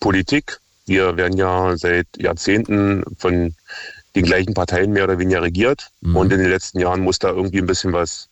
[0.00, 0.58] Politik.
[0.86, 3.54] Wir werden ja seit Jahrzehnten von
[4.16, 5.88] den gleichen Parteien mehr oder weniger regiert.
[6.00, 6.16] Mhm.
[6.16, 8.28] Und in den letzten Jahren muss da irgendwie ein bisschen was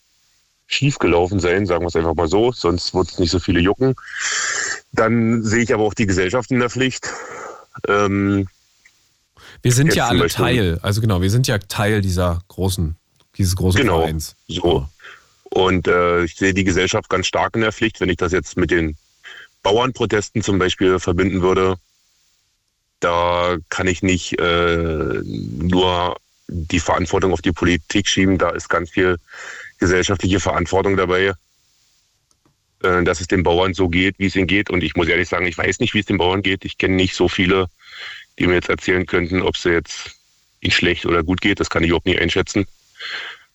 [0.66, 3.94] schiefgelaufen sein, sagen wir es einfach mal so, sonst wird es nicht so viele jucken.
[4.92, 7.08] Dann sehe ich aber auch die Gesellschaft in der Pflicht.
[7.86, 8.48] Ähm,
[9.62, 12.96] wir sind ja alle Teil, also genau, wir sind ja Teil dieser großen,
[13.38, 14.36] dieses großen genau, Vereins.
[14.46, 14.86] So.
[15.50, 18.56] Und äh, ich sehe die Gesellschaft ganz stark in der Pflicht, wenn ich das jetzt
[18.56, 18.96] mit den
[19.62, 21.76] Bauernprotesten zum Beispiel verbinden würde.
[23.00, 26.16] Da kann ich nicht äh, nur
[26.48, 28.38] die Verantwortung auf die Politik schieben.
[28.38, 29.16] Da ist ganz viel
[29.78, 31.32] gesellschaftliche Verantwortung dabei,
[32.82, 34.70] äh, dass es den Bauern so geht, wie es ihnen geht.
[34.70, 36.64] Und ich muss ehrlich sagen, ich weiß nicht, wie es den Bauern geht.
[36.64, 37.68] Ich kenne nicht so viele,
[38.38, 40.10] die mir jetzt erzählen könnten, ob es jetzt
[40.60, 41.60] ihnen schlecht oder gut geht.
[41.60, 42.66] Das kann ich überhaupt nicht einschätzen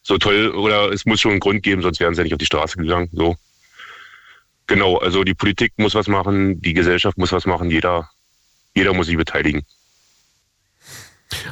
[0.04, 2.40] so toll oder es muss schon einen Grund geben, sonst wären sie ja nicht auf
[2.40, 3.10] die Straße gegangen.
[3.14, 3.38] So.
[4.68, 8.10] Genau, also die Politik muss was machen, die Gesellschaft muss was machen, jeder,
[8.76, 9.66] jeder muss sich beteiligen.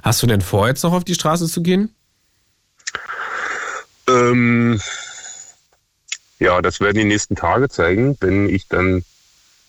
[0.04, 1.96] Hast du denn vor, jetzt noch auf die Straße zu gehen?
[4.08, 4.82] Ähm,
[6.40, 9.04] ja, das werden die nächsten Tage zeigen, wenn ich dann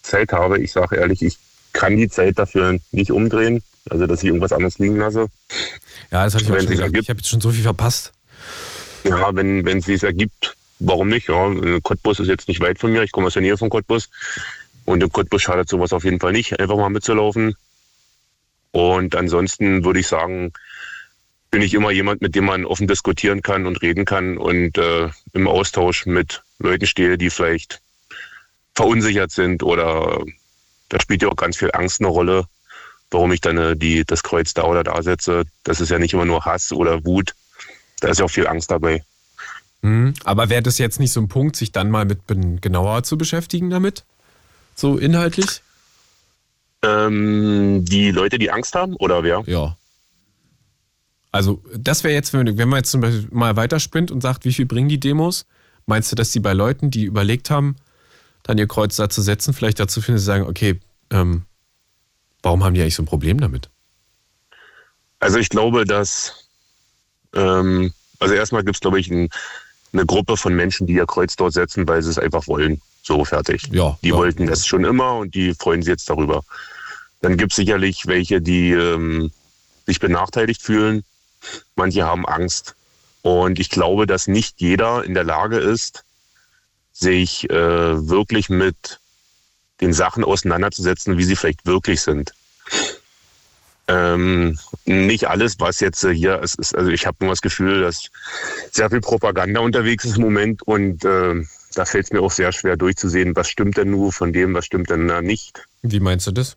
[0.03, 0.61] Zeit habe.
[0.61, 1.39] Ich sage ehrlich, ich
[1.73, 5.29] kann die Zeit dafür nicht umdrehen, also dass ich irgendwas anderes liegen lasse.
[6.11, 6.97] Ja, das habe ich auch schon gesagt.
[6.97, 8.13] Ich habe jetzt schon so viel verpasst.
[9.05, 11.29] Ja, wenn wenn es sich ergibt, warum nicht?
[11.29, 11.51] Ja,
[11.83, 13.03] Cottbus ist jetzt nicht weit von mir.
[13.03, 14.11] Ich komme aus der Nähe von Cottbus.
[14.85, 17.55] Und im Cottbus schadet sowas auf jeden Fall nicht, einfach mal mitzulaufen.
[18.73, 20.53] Und ansonsten würde ich sagen,
[21.51, 25.11] bin ich immer jemand, mit dem man offen diskutieren kann und reden kann und äh,
[25.35, 27.81] im Austausch mit Leuten stehe, die vielleicht
[28.75, 30.25] verunsichert sind oder
[30.89, 32.47] da spielt ja auch ganz viel Angst eine Rolle,
[33.11, 35.45] warum ich dann äh, die, das Kreuz da oder da setze.
[35.63, 37.35] Das ist ja nicht immer nur Hass oder Wut,
[38.03, 39.05] da ist ja auch viel Angst dabei.
[39.81, 40.15] Mhm.
[40.25, 43.71] Aber wäre das jetzt nicht so ein Punkt, sich dann mal mit genauer zu beschäftigen
[43.71, 44.05] damit?
[44.75, 45.63] So inhaltlich?
[46.83, 49.43] Ähm, die Leute, die Angst haben, oder wer?
[49.47, 49.77] Ja.
[51.31, 54.67] Also, das wäre jetzt, wenn man jetzt zum Beispiel mal weiterspinnt und sagt, wie viel
[54.67, 55.47] bringen die Demos?
[55.87, 57.77] Meinst du, dass die bei Leuten, die überlegt haben,
[58.43, 61.45] dann ihr Kreuz da zu setzen, vielleicht dazu finden, sie sagen, okay, ähm,
[62.43, 63.71] warum haben die eigentlich so ein Problem damit?
[65.21, 66.42] Also ich glaube, dass
[67.35, 69.29] ähm, also erstmal gibt es, glaube ich, ein,
[69.93, 72.81] eine Gruppe von Menschen, die ihr Kreuz dort setzen, weil sie es einfach wollen.
[73.03, 73.65] So fertig.
[73.73, 74.15] Ja, die ja.
[74.15, 76.45] wollten das schon immer und die freuen sich jetzt darüber.
[77.21, 79.33] Dann gibt es sicherlich welche, die ähm,
[79.87, 81.05] sich benachteiligt fühlen.
[81.75, 82.75] Manche haben Angst.
[83.23, 86.05] Und ich glaube, dass nicht jeder in der Lage ist,
[86.93, 89.01] sich äh, wirklich mit
[89.81, 92.33] den Sachen auseinanderzusetzen, wie sie vielleicht wirklich sind.
[93.93, 97.83] Ähm, nicht alles, was jetzt äh, hier ist, ist also ich habe nur das Gefühl,
[97.83, 98.11] dass
[98.71, 101.43] sehr viel Propaganda unterwegs ist im Moment und äh,
[101.75, 104.65] da fällt es mir auch sehr schwer durchzusehen, was stimmt denn nur von dem, was
[104.65, 105.67] stimmt denn da nicht.
[105.83, 106.57] Wie meinst du das?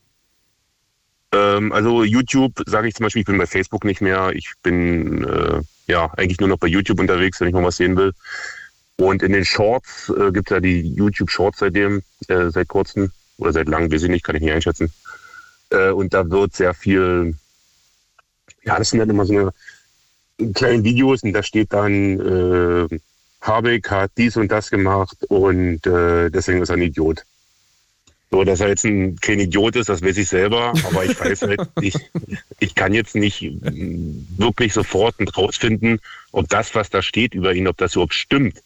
[1.33, 4.31] Ähm, also YouTube, sage ich zum Beispiel, ich bin bei Facebook nicht mehr.
[4.33, 7.97] Ich bin äh, ja eigentlich nur noch bei YouTube unterwegs, wenn ich mal was sehen
[7.97, 8.13] will.
[8.97, 13.11] Und in den Shorts äh, gibt es ja die YouTube Shorts seitdem, äh, seit kurzem
[13.37, 14.91] oder seit langem, weiß ich nicht, kann ich nicht einschätzen.
[15.75, 17.35] Äh, und da wird sehr viel,
[18.63, 22.99] ja, das sind dann immer so eine kleinen Videos und da steht dann, äh,
[23.41, 27.23] Habeck hat dies und das gemacht und äh, deswegen ist er ein Idiot.
[28.31, 31.43] So, dass er jetzt ein, kein Idiot ist, das weiß ich selber, aber ich weiß
[31.43, 31.95] halt, ich,
[32.59, 33.41] ich kann jetzt nicht
[34.37, 35.99] wirklich sofort rausfinden,
[36.31, 38.61] ob das, was da steht über ihn, ob das überhaupt stimmt.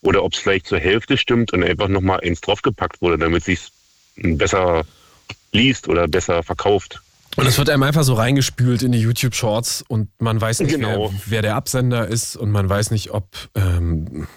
[0.00, 3.44] Oder ob es vielleicht zur Hälfte stimmt und einfach nochmal eins draufgepackt wurde, damit es
[3.46, 3.68] sich
[4.16, 4.84] besser
[5.54, 7.00] liest oder besser verkauft.
[7.36, 10.74] Und es wird einem einfach so reingespült in die YouTube Shorts und man weiß nicht,
[10.74, 11.10] genau.
[11.10, 14.28] wer, wer, der Absender ist und man weiß nicht, ob ähm,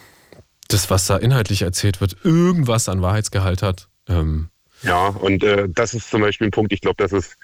[0.67, 3.88] das, was da inhaltlich erzählt wird, irgendwas an Wahrheitsgehalt hat.
[4.10, 4.49] Ähm,
[4.82, 7.38] ja, und äh, das ist zum Beispiel ein Punkt, ich glaube, das ist,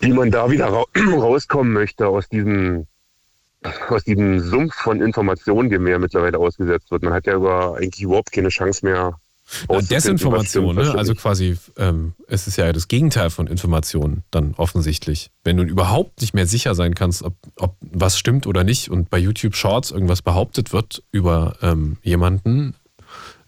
[0.00, 2.86] wie man da wieder ra rauskommen möchte aus diesem,
[3.88, 7.02] aus diesem Sumpf von Informationen, dem mir mittlerweile ausgesetzt wird.
[7.02, 9.18] Man hat ja über eigentlich überhaupt keine Chance mehr.
[9.90, 10.94] Desinformation, ne?
[10.94, 15.30] also quasi, ähm, es ist ja das Gegenteil von Informationen dann offensichtlich.
[15.42, 19.08] Wenn du überhaupt nicht mehr sicher sein kannst, ob, ob was stimmt oder nicht und
[19.08, 22.74] bei YouTube Shorts irgendwas behauptet wird über ähm, jemanden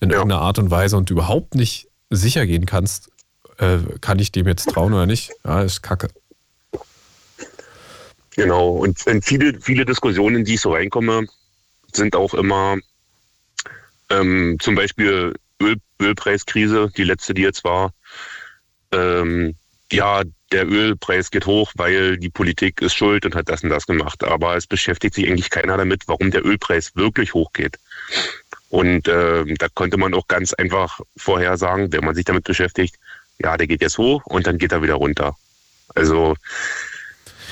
[0.01, 0.17] in ja.
[0.17, 3.11] irgendeiner Art und Weise und du überhaupt nicht sicher gehen kannst,
[3.59, 6.09] äh, kann ich dem jetzt trauen oder nicht, ja, ist kacke.
[8.37, 11.27] Genau, und, und viele, viele Diskussionen, in die ich so reinkomme,
[11.93, 12.79] sind auch immer
[14.09, 17.93] ähm, zum Beispiel Öl, Ölpreiskrise, die letzte, die jetzt war.
[18.93, 19.55] Ähm,
[19.93, 23.87] ja, der Ölpreis geht hoch, weil die Politik ist schuld und hat das und das
[23.87, 24.25] gemacht.
[24.25, 27.79] Aber es beschäftigt sich eigentlich keiner damit, warum der Ölpreis wirklich hochgeht.
[28.69, 32.97] Und äh, da konnte man auch ganz einfach vorhersagen, wenn man sich damit beschäftigt,
[33.39, 35.37] ja, der geht jetzt hoch und dann geht er wieder runter.
[35.95, 36.37] Also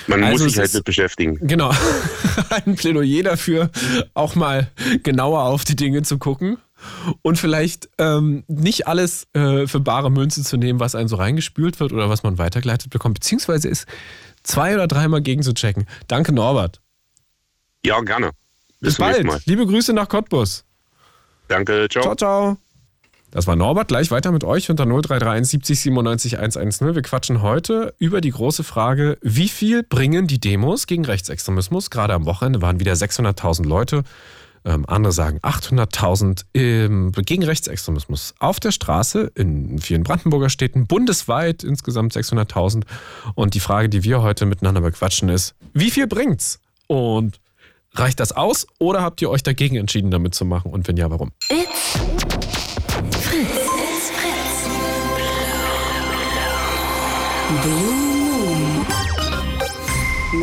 [0.07, 1.39] man also muss sich halt mit beschäftigen.
[1.41, 1.73] Genau.
[2.51, 3.71] Ein Plädoyer dafür,
[4.15, 4.71] auch mal
[5.03, 6.59] genauer auf die Dinge zu gucken
[7.23, 11.81] und vielleicht ähm, nicht alles äh, für bare Münze zu nehmen, was einem so reingespült
[11.81, 13.87] wird oder was man weitergeleitet bekommt, beziehungsweise ist
[14.43, 15.87] zwei oder dreimal gegen zu checken.
[16.07, 16.81] Danke, Norbert.
[17.85, 18.31] Ja, gerne.
[18.81, 19.47] Bis, Bis bald.
[19.47, 20.65] Liebe Grüße nach Cottbus.
[21.49, 22.03] Danke, ciao.
[22.03, 22.57] Ciao, ciao.
[23.31, 23.89] Das war Norbert.
[23.89, 26.95] Gleich weiter mit euch unter 0331 70 97 110.
[26.95, 31.91] Wir quatschen heute über die große Frage, wie viel bringen die Demos gegen Rechtsextremismus?
[31.91, 34.05] Gerade am Wochenende waren wieder 600.000 Leute.
[34.69, 41.65] Ähm, andere sagen 800.000 ähm, gegen Rechtsextremismus auf der Straße in vielen Brandenburger Städten, bundesweit
[41.65, 42.83] insgesamt 600.000.
[43.35, 46.61] Und die Frage, die wir heute miteinander bequatschen, ist, wie viel bringt's?
[46.87, 47.41] Und
[47.95, 50.71] Reicht das aus oder habt ihr euch dagegen entschieden, damit zu machen?
[50.71, 51.33] Und wenn ja, warum?
[51.49, 51.99] It's
[53.11, 53.49] Fritz.
[53.91, 54.69] It's Fritz.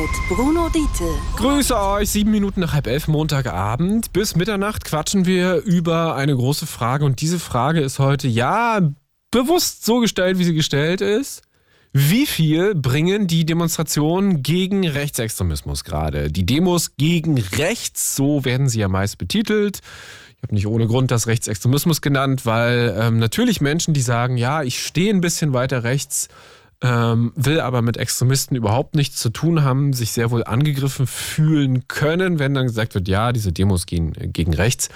[0.06, 1.16] Mit Bruno Diete.
[1.36, 4.14] Grüße euch, sieben Minuten nach halb elf Montagabend.
[4.14, 7.06] Bis Mitternacht quatschen wir über eine große Frage.
[7.06, 8.82] Und diese Frage ist heute, ja,
[9.32, 11.42] bewusst so gestellt, wie sie gestellt ist.
[11.92, 16.32] Wie viel bringen die Demonstrationen gegen Rechtsextremismus gerade?
[16.32, 19.80] Die Demos gegen rechts, so werden sie ja meist betitelt.
[20.38, 24.62] Ich habe nicht ohne Grund das Rechtsextremismus genannt, weil ähm, natürlich Menschen, die sagen, ja,
[24.62, 26.28] ich stehe ein bisschen weiter rechts,
[26.86, 31.88] ähm, will aber mit Extremisten überhaupt nichts zu tun haben, sich sehr wohl angegriffen fühlen
[31.88, 34.90] können, wenn dann gesagt wird, ja, diese Demos gehen gegen rechts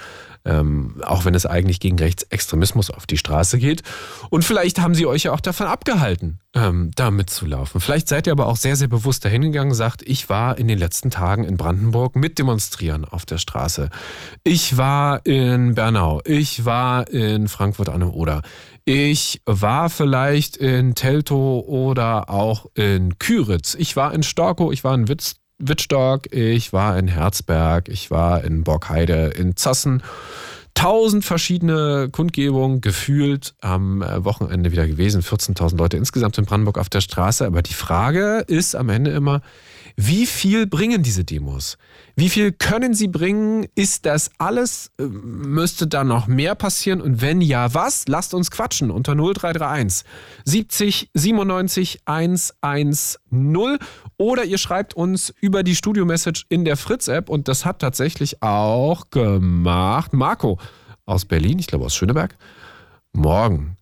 [0.44, 3.82] ähm, auch wenn es eigentlich gegen Rechtsextremismus auf die Straße geht.
[4.30, 7.80] Und vielleicht haben sie euch ja auch davon abgehalten, ähm, da mitzulaufen.
[7.80, 11.10] Vielleicht seid ihr aber auch sehr, sehr bewusst dahingegangen, sagt, ich war in den letzten
[11.10, 13.90] Tagen in Brandenburg mit Demonstrieren auf der Straße.
[14.44, 18.42] Ich war in Bernau, ich war in Frankfurt an der Oder.
[18.84, 23.76] Ich war vielleicht in Teltow oder auch in Küritz.
[23.78, 28.42] Ich war in Storkow, ich war in Witz, Wittstock, ich war in Herzberg, ich war
[28.44, 30.02] in Borgheide, in Zassen.
[30.74, 35.20] Tausend verschiedene Kundgebungen gefühlt am äh, Wochenende wieder gewesen.
[35.20, 37.44] 14.000 Leute insgesamt in Brandenburg auf der Straße.
[37.44, 39.42] Aber die Frage ist am Ende immer,
[39.96, 41.76] wie viel bringen diese Demos?
[42.16, 43.66] Wie viel können sie bringen?
[43.74, 44.92] Ist das alles?
[44.98, 47.00] Äh, müsste da noch mehr passieren?
[47.00, 48.08] Und wenn ja, was?
[48.08, 50.06] Lasst uns quatschen unter 0331
[50.44, 53.78] 70 97 110
[54.20, 59.08] oder ihr schreibt uns über die Studio-Message in der Fritz-App und das hat tatsächlich auch
[59.10, 60.58] gemacht Marco
[61.06, 62.36] aus Berlin, ich glaube aus Schöneberg.
[63.12, 63.76] Morgen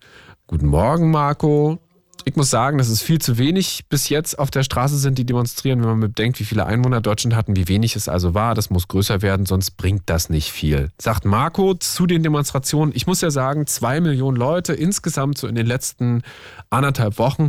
[0.51, 1.79] Guten Morgen, Marco.
[2.25, 5.27] Ich muss sagen, dass es viel zu wenig bis jetzt auf der Straße sind, die
[5.27, 8.55] demonstrieren, wenn man bedenkt, wie viele Einwohner Deutschland hatten, wie wenig es also war.
[8.55, 10.89] Das muss größer werden, sonst bringt das nicht viel.
[10.99, 12.95] Sagt Marco zu den Demonstrationen.
[12.97, 16.23] Ich muss ja sagen, zwei Millionen Leute insgesamt so in den letzten
[16.71, 17.49] anderthalb Wochen.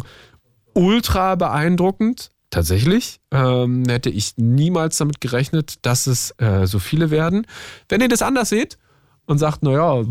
[0.73, 2.32] Ultra beeindruckend.
[2.50, 7.46] Tatsächlich ähm, hätte ich niemals damit gerechnet, dass es äh, so viele werden.
[7.90, 8.80] Wenn ihr das anders seht
[9.28, 10.04] und sagt, naja,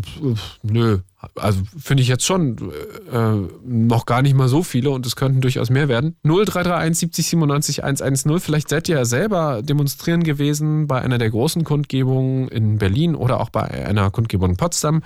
[0.63, 0.99] nö,
[1.35, 2.71] also finde ich jetzt schon
[3.11, 6.15] äh, noch gar nicht mal so viele und es könnten durchaus mehr werden.
[6.23, 8.39] 0331 70 97 110.
[8.39, 13.41] Vielleicht seid ihr ja selber demonstrieren gewesen bei einer der großen Kundgebungen in Berlin oder
[13.41, 15.03] auch bei einer Kundgebung in Potsdam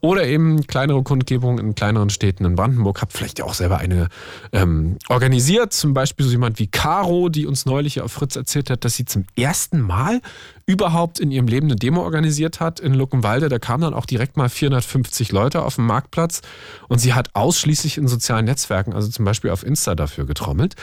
[0.00, 3.00] oder eben kleinere Kundgebungen in kleineren Städten in Brandenburg.
[3.00, 4.08] Habt vielleicht auch selber eine
[4.52, 5.72] ähm, organisiert.
[5.72, 9.06] Zum Beispiel so jemand wie Caro, die uns neulich auf Fritz erzählt hat, dass sie
[9.06, 10.20] zum ersten Mal
[10.66, 13.48] überhaupt in ihrem Leben eine Demo organisiert hat in Luckenwalde.
[13.48, 16.40] Da kamen dann auch direkt mal 450 Leute auf dem Marktplatz
[16.88, 20.74] und sie hat ausschließlich in sozialen Netzwerken, also zum Beispiel auf Insta dafür getrommelt.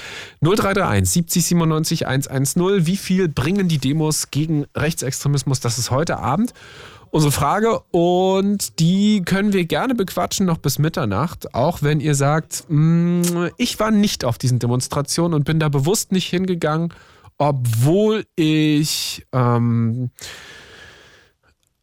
[0.42, 2.86] 0331 70 97 110.
[2.86, 5.60] Wie viel bringen die Demos gegen Rechtsextremismus?
[5.60, 6.54] Das ist heute Abend
[7.12, 12.66] unsere Frage und die können wir gerne bequatschen noch bis Mitternacht, auch wenn ihr sagt,
[12.70, 13.22] mm,
[13.58, 16.94] ich war nicht auf diesen Demonstrationen und bin da bewusst nicht hingegangen
[17.42, 20.12] obwohl ich ähm,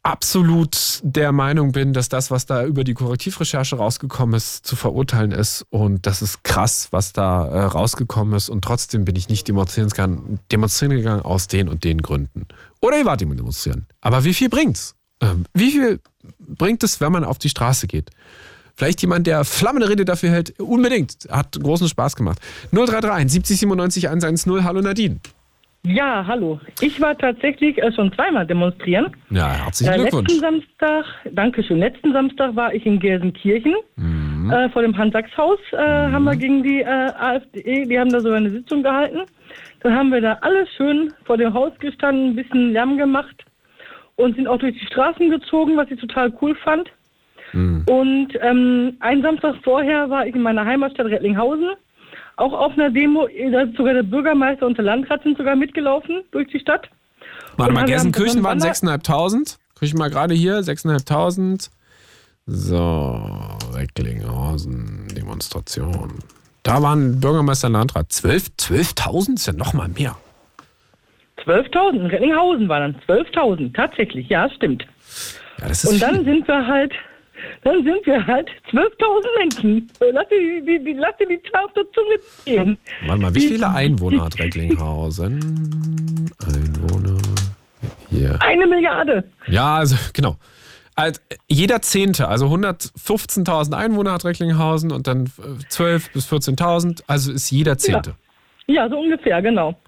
[0.03, 5.33] absolut der Meinung bin, dass das, was da über die Korrektivrecherche rausgekommen ist, zu verurteilen
[5.33, 5.65] ist.
[5.69, 8.47] Und das ist krass, was da äh, rausgekommen ist.
[8.47, 12.47] Und trotzdem bin ich nicht demonstrieren gegangen, demonstrieren gegangen aus den und den Gründen.
[12.79, 13.85] Oder ihr wart demonstrieren.
[13.99, 14.95] Aber wie viel bringt's?
[15.19, 15.99] Ähm, wie viel
[16.39, 18.11] bringt es, wenn man auf die Straße geht?
[18.77, 20.57] Vielleicht jemand, der flammende Rede dafür hält.
[20.57, 21.27] Unbedingt.
[21.29, 22.39] Hat großen Spaß gemacht.
[22.71, 24.63] 0331 70 97 110.
[24.63, 25.19] Hallo Nadine.
[25.85, 26.59] Ja, hallo.
[26.81, 29.15] Ich war tatsächlich äh, schon zweimal demonstrieren.
[29.29, 30.29] Ja, herzlichen Äh, Glückwunsch.
[30.29, 33.75] letzten Samstag, danke schön, letzten Samstag war ich in Gelsenkirchen.
[33.95, 34.51] Mhm.
[34.51, 38.31] Äh, vor dem Hans-Sachs-Haus äh, haben wir gegen die äh, AfD, die haben da so
[38.31, 39.19] eine Sitzung gehalten.
[39.81, 43.45] Dann haben wir da alles schön vor dem Haus gestanden, ein bisschen Lärm gemacht
[44.17, 46.89] und sind auch durch die Straßen gezogen, was ich total cool fand.
[47.53, 47.85] Mhm.
[47.89, 51.69] Und ähm, einen Samstag vorher war ich in meiner Heimatstadt Rettlinghausen,
[52.39, 53.27] auch auf einer Demo.
[53.51, 56.89] Da ist sogar der Bürgermeister und der Landrat sind sogar mitgelaufen durch die Stadt.
[57.57, 59.57] Warte mal, Gelsenkirchen waren so einen 6.500.
[59.75, 61.69] Guck ich mal gerade hier, 6.500.
[62.45, 63.21] So,
[63.73, 66.19] Recklinghausen, Demonstration.
[66.63, 68.11] Da waren Bürgermeister und Landrat.
[68.11, 70.15] 12 12.000 ist ja noch mal mehr.
[71.45, 74.85] 12.000, in Rettlinghausen waren dann 12.000, tatsächlich, ja, stimmt.
[75.59, 76.25] Ja, Und dann viel.
[76.25, 76.93] sind wir halt,
[77.63, 79.91] dann sind wir halt 12.000 Menschen.
[80.11, 82.77] Lass dir die, die, lass dir die Zahl auf der Zunge ziehen.
[83.05, 86.31] Warte mal, wie viele Einwohner hat Recklinghausen?
[86.45, 87.17] Einwohner.
[88.09, 88.37] Hier.
[88.41, 89.23] Eine Milliarde.
[89.47, 90.37] Ja, also genau.
[90.95, 97.31] Als, jeder Zehnte, also 115.000 Einwohner hat Recklinghausen und dann äh, 12.000 bis 14.000, also
[97.31, 98.15] ist jeder Zehnte.
[98.67, 99.79] Ja, so ungefähr, genau.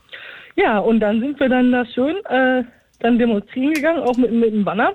[0.56, 2.64] Ja, und dann sind wir dann da schön äh,
[3.00, 4.94] dann demonstrieren gegangen, auch mit, mit dem Banner.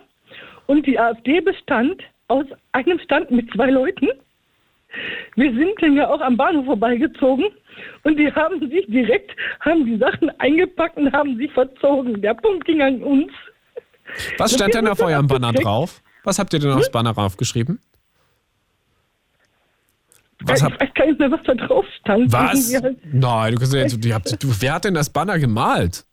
[0.66, 4.08] Und die AfD bestand aus einem Stand mit zwei Leuten.
[5.34, 7.46] Wir sind dann ja auch am Bahnhof vorbeigezogen
[8.04, 12.20] und die haben sich direkt, haben die Sachen eingepackt und haben sich verzogen.
[12.22, 13.30] Der Punkt ging an uns.
[14.38, 16.02] Was stand denn auf eurem Banner drauf?
[16.24, 17.80] Was habt ihr denn aufs Banner draufgeschrieben?
[20.40, 22.32] Was ich weiß gar nicht mehr, was da drauf stand.
[22.32, 22.82] Was?
[22.82, 26.04] Halt, Nein, du kannst ja jetzt, du, habt, du, wer hat denn das Banner gemalt?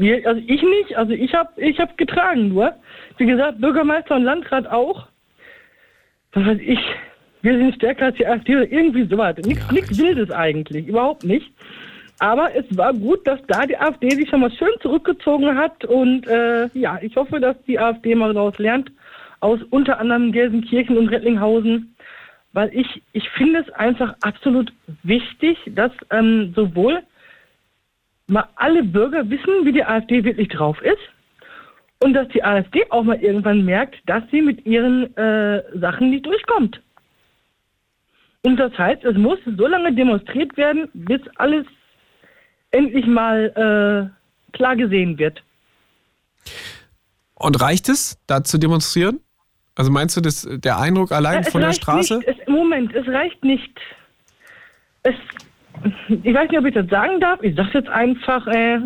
[0.00, 2.74] wir, also ich nicht, also ich habe ich hab getragen nur.
[3.18, 5.06] Wie gesagt, Bürgermeister und Landrat auch.
[6.36, 6.78] Was weiß ich,
[7.40, 9.36] wir sind stärker als die AfD oder irgendwie sowas.
[9.38, 11.50] Nichts Ja, nichts ich- Wildes eigentlich, überhaupt nicht.
[12.18, 15.84] Aber es war gut, dass da die AfD sich schon mal schön zurückgezogen hat.
[15.86, 18.90] Und äh, ja, ich hoffe, dass die AfD mal daraus lernt,
[19.40, 21.94] aus unter anderem Gelsenkirchen und Rettlinghausen.
[22.52, 24.72] Weil ich, ich finde es einfach absolut
[25.02, 27.00] wichtig, dass ähm, sowohl
[28.28, 30.98] mal alle Bürger wissen, wie die AfD wirklich drauf ist.
[32.00, 36.26] Und dass die AfD auch mal irgendwann merkt, dass sie mit ihren äh, Sachen nicht
[36.26, 36.80] durchkommt.
[38.42, 41.66] Und das heißt, es muss so lange demonstriert werden, bis alles
[42.70, 44.12] endlich mal
[44.52, 45.42] äh, klar gesehen wird.
[47.34, 49.20] Und reicht es, da zu demonstrieren?
[49.74, 52.18] Also meinst du, dass der Eindruck allein es von der Straße?
[52.18, 53.78] Nicht, es, Moment, es reicht nicht.
[55.02, 55.14] Es,
[56.08, 57.42] ich weiß nicht, ob ich das sagen darf.
[57.42, 58.80] Ich sage jetzt einfach, äh,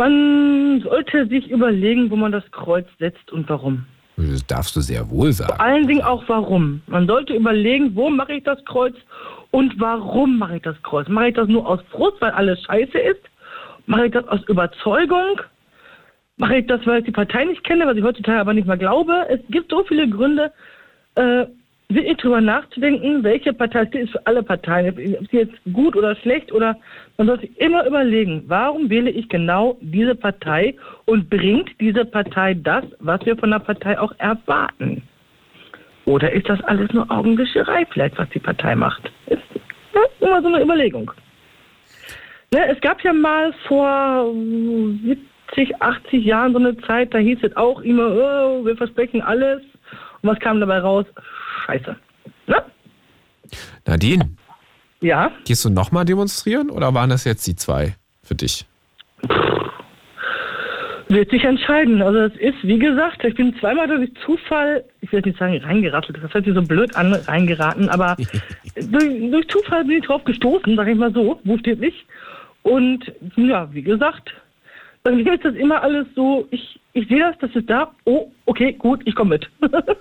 [0.00, 3.84] man sollte sich überlegen, wo man das Kreuz setzt und warum.
[4.16, 5.52] Das darfst du sehr wohl sagen.
[5.54, 6.80] Vor allen Dingen auch warum.
[6.86, 8.94] Man sollte überlegen, wo mache ich das Kreuz
[9.50, 11.06] und warum mache ich das Kreuz.
[11.08, 13.20] Mache ich das nur aus Frust, weil alles scheiße ist?
[13.84, 15.42] Mache ich das aus Überzeugung?
[16.38, 18.78] Mache ich das, weil ich die Partei nicht kenne, was ich heutzutage aber nicht mehr
[18.78, 19.26] glaube?
[19.28, 20.50] Es gibt so viele Gründe.
[21.16, 21.44] Äh,
[21.94, 24.88] wirklich drüber nachzudenken, welche Partei ist für alle Parteien.
[25.20, 26.76] Ob sie jetzt gut oder schlecht oder
[27.18, 30.74] man sollte sich immer überlegen, warum wähle ich genau diese Partei
[31.06, 35.02] und bringt diese Partei das, was wir von der Partei auch erwarten?
[36.06, 39.10] Oder ist das alles nur Augenwischerei vielleicht, was die Partei macht?
[39.26, 39.42] Ist
[39.94, 41.12] ja, immer so eine Überlegung.
[42.52, 44.32] Ne, es gab ja mal vor
[45.54, 49.62] 70, 80 Jahren so eine Zeit, da hieß es auch immer, oh, wir versprechen alles.
[50.22, 51.06] Und was kam dabei raus?
[51.66, 51.96] Scheiße.
[52.46, 52.56] Ne?
[53.86, 54.30] Nadine,
[55.00, 58.66] Ja, gehst du nochmal demonstrieren oder waren das jetzt die zwei für dich?
[61.10, 62.02] wird sich entscheiden.
[62.02, 65.58] Also es ist, wie gesagt, ich bin zweimal durch Zufall, ich will jetzt nicht sagen
[65.58, 68.16] reingerasselt, das hört sich so blöd an, reingeraten, aber
[68.76, 72.06] durch, durch Zufall bin ich drauf gestoßen, sag ich mal so, buchstäblich.
[72.62, 74.32] Und ja, wie gesagt,
[75.02, 78.30] bei mir ist das immer alles so, ich, ich sehe das, das ist da, oh,
[78.46, 79.50] okay, gut, ich komme mit.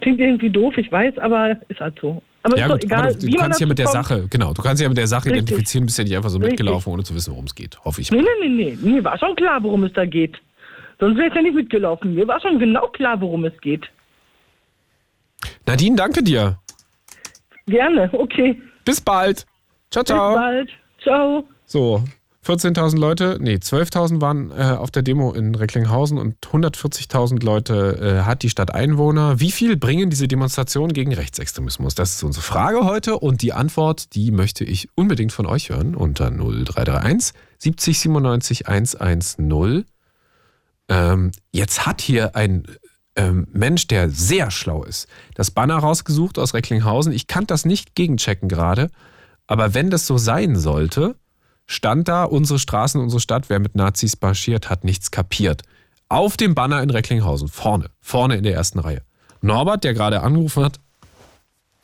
[0.00, 2.22] Klingt irgendwie doof, ich weiß, aber ist halt so.
[2.42, 4.06] Aber Ja ist doch gut, egal, du, du kannst ja mit der kommt.
[4.06, 5.42] Sache, genau, du kannst ja mit der Sache Richtig.
[5.42, 6.60] identifizieren, bist ja nicht einfach so Richtig.
[6.60, 8.10] mitgelaufen, ohne zu wissen, worum es geht, hoffe ich.
[8.10, 10.36] Nee, nee, nee, nee, mir war schon klar, worum es da geht.
[11.00, 12.14] Sonst wäre ich ja nicht mitgelaufen.
[12.14, 13.86] Mir war schon genau klar, worum es geht.
[15.66, 16.58] Nadine, danke dir.
[17.66, 18.60] Gerne, okay.
[18.84, 19.44] Bis bald.
[19.90, 20.34] Ciao, Bis ciao.
[20.34, 20.70] bald.
[21.02, 21.44] Ciao.
[21.66, 22.02] So,
[22.46, 28.24] 14.000 Leute, nee, 12.000 waren äh, auf der Demo in Recklinghausen und 140.000 Leute äh,
[28.24, 29.40] hat die Stadt Einwohner.
[29.40, 31.96] Wie viel bringen diese Demonstrationen gegen Rechtsextremismus?
[31.96, 35.96] Das ist unsere Frage heute und die Antwort, die möchte ich unbedingt von euch hören
[35.96, 39.84] unter 0331 70 97 110.
[40.88, 42.62] Ähm, jetzt hat hier ein
[43.16, 47.12] ähm, Mensch, der sehr schlau ist, das Banner rausgesucht aus Recklinghausen.
[47.12, 48.88] Ich kann das nicht gegenchecken gerade,
[49.48, 51.16] aber wenn das so sein sollte,
[51.66, 55.62] stand da, unsere Straßen, unsere Stadt, wer mit Nazis marschiert, hat nichts kapiert.
[56.08, 59.02] Auf dem Banner in Recklinghausen, vorne, vorne in der ersten Reihe.
[59.40, 60.80] Norbert, der gerade angerufen hat,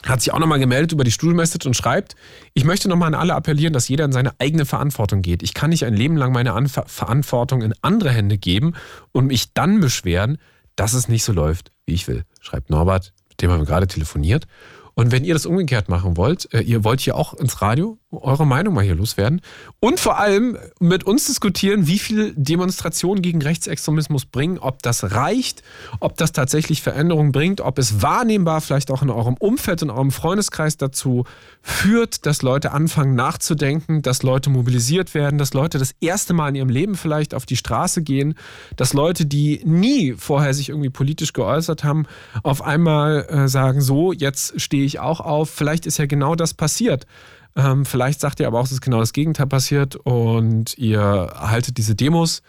[0.05, 2.17] hat sich auch nochmal gemeldet über die Stuhlmessage und schreibt,
[2.55, 5.43] ich möchte nochmal an alle appellieren, dass jeder in seine eigene Verantwortung geht.
[5.43, 8.75] Ich kann nicht ein Leben lang meine Anver Verantwortung in andere Hände geben
[9.13, 10.39] und mich dann beschweren,
[10.77, 13.87] dass es nicht so läuft, wie ich will, schreibt Norbert, mit dem haben wir gerade
[13.87, 14.47] telefoniert.
[14.95, 18.47] Und wenn ihr das umgekehrt machen wollt, äh, ihr wollt hier auch ins Radio eure
[18.47, 19.41] Meinung mal hier loswerden
[19.81, 25.63] und vor allem mit uns diskutieren, wie viel Demonstrationen gegen Rechtsextremismus bringen, ob das reicht,
[26.01, 30.11] ob das tatsächlich Veränderungen bringt, ob es wahrnehmbar vielleicht auch in eurem Umfeld, in eurem
[30.11, 31.25] Freundeskreis dazu
[31.63, 36.57] führt, dass Leute anfangen nachzudenken, dass Leute mobilisiert werden, dass Leute das erste Mal in
[36.57, 38.35] ihrem Leben vielleicht auf die Straße gehen,
[38.77, 42.07] dass Leute, die nie vorher sich irgendwie politisch geäußert haben,
[42.43, 45.51] auf einmal äh, sagen, so, jetzt stehe ich auch auf.
[45.51, 47.07] Vielleicht ist ja genau das passiert.
[47.55, 51.77] Ähm, vielleicht sagt ihr aber auch, es ist genau das Gegenteil passiert und ihr haltet
[51.77, 52.43] diese Demos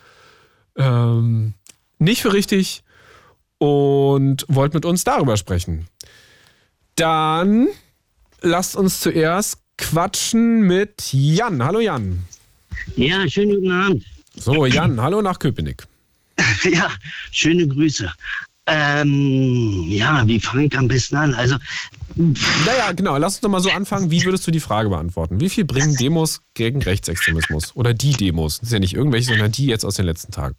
[0.77, 1.53] ähm,
[1.99, 2.83] nicht für richtig
[3.57, 5.87] und wollt mit uns darüber sprechen.
[6.95, 7.67] Dann
[8.41, 11.63] lasst uns zuerst quatschen mit Jan.
[11.63, 12.23] Hallo Jan.
[12.95, 14.05] Ja, schönen guten Abend.
[14.35, 15.85] So, Jan, hallo nach Köpenick.
[16.63, 16.89] Ja,
[17.31, 18.11] schöne Grüße.
[18.65, 21.33] Ähm, ja, wie fange ich am besten an?
[21.33, 21.57] Also,
[22.15, 24.09] Naja, genau, lass uns doch mal so anfangen.
[24.09, 25.41] Wie würdest du die Frage beantworten?
[25.41, 27.75] Wie viel bringen Demos gegen Rechtsextremismus?
[27.75, 28.59] Oder die Demos?
[28.59, 30.55] Das sind ja nicht irgendwelche, sondern die jetzt aus den letzten Tagen.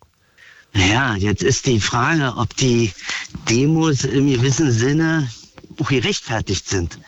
[0.74, 2.92] ja, jetzt ist die Frage, ob die
[3.48, 5.30] Demos im gewissen Sinne
[5.80, 6.98] auch gerechtfertigt sind.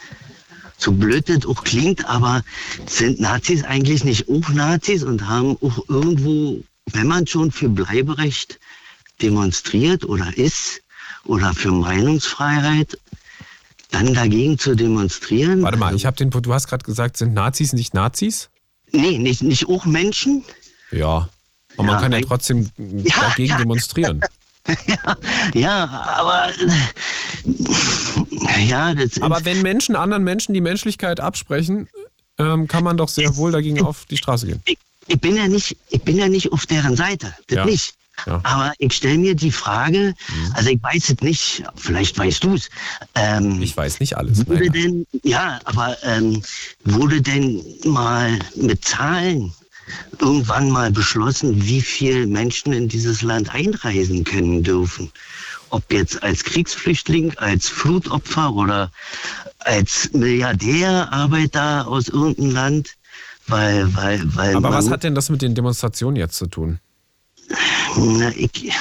[0.78, 2.42] So blöd das auch klingt, aber
[2.86, 8.58] sind Nazis eigentlich nicht auch Nazis und haben auch irgendwo, wenn man schon für Bleiberecht
[9.20, 10.82] demonstriert oder ist
[11.28, 12.98] oder für Meinungsfreiheit,
[13.90, 15.62] dann dagegen zu demonstrieren?
[15.62, 18.50] Warte mal, ich habe den, du hast gerade gesagt, sind Nazis nicht Nazis?
[18.92, 20.44] Nee, nicht, nicht auch Menschen?
[20.90, 21.28] Ja.
[21.76, 23.58] Aber man Ja, kann ja trotzdem Ja, dagegen ja.
[23.58, 24.20] demonstrieren.
[24.86, 25.16] ja,
[25.54, 25.84] ja,
[26.16, 26.50] aber
[28.58, 31.88] ja, das Aber wenn Menschen anderen Menschen die Menschlichkeit absprechen,
[32.38, 34.62] ähm, kann man doch sehr wohl dagegen auf die Straße gehen.
[34.66, 37.94] ich, ich bin ja nicht, ich bin ja nicht auf deren Seite, das nicht.
[38.26, 38.40] Ja.
[38.42, 40.14] Aber ich stelle mir die Frage,
[40.54, 42.70] also ich weiß es nicht, vielleicht weißt du es.
[43.14, 44.46] Ähm, Ich weiß nicht alles.
[44.46, 46.42] wurde denn, ja, aber ähm,
[46.84, 49.52] wurde denn mal mit Zahlen
[50.18, 55.12] irgendwann mal beschlossen, wie viele Menschen in dieses Land einreisen können dürfen?
[55.70, 58.90] Ob jetzt als Kriegsflüchtling, als Flutopfer oder
[59.60, 62.88] als Milliardär, Arbeiter aus irgendeinem Land?
[63.48, 66.80] Weil, weil, weil Aber was hat denn das mit den Demonstrationen jetzt zu tun?
[67.96, 68.72] Na, ich,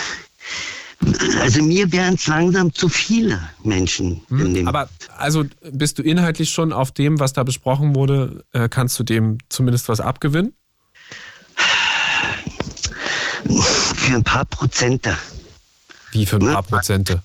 [1.41, 4.68] also mir wären es langsam zu viele Menschen in dem.
[4.68, 9.03] Aber also bist du inhaltlich schon auf dem, was da besprochen wurde, äh, kannst du
[9.03, 10.53] dem zumindest was abgewinnen?
[13.47, 15.16] für ein paar Prozente.
[16.11, 16.53] Wie für ein Ne?
[16.53, 17.22] paar Prozente?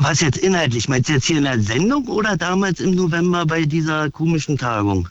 [0.00, 0.88] Was jetzt inhaltlich?
[0.88, 5.08] Meinst du jetzt hier in der Sendung oder damals im November bei dieser komischen Tagung?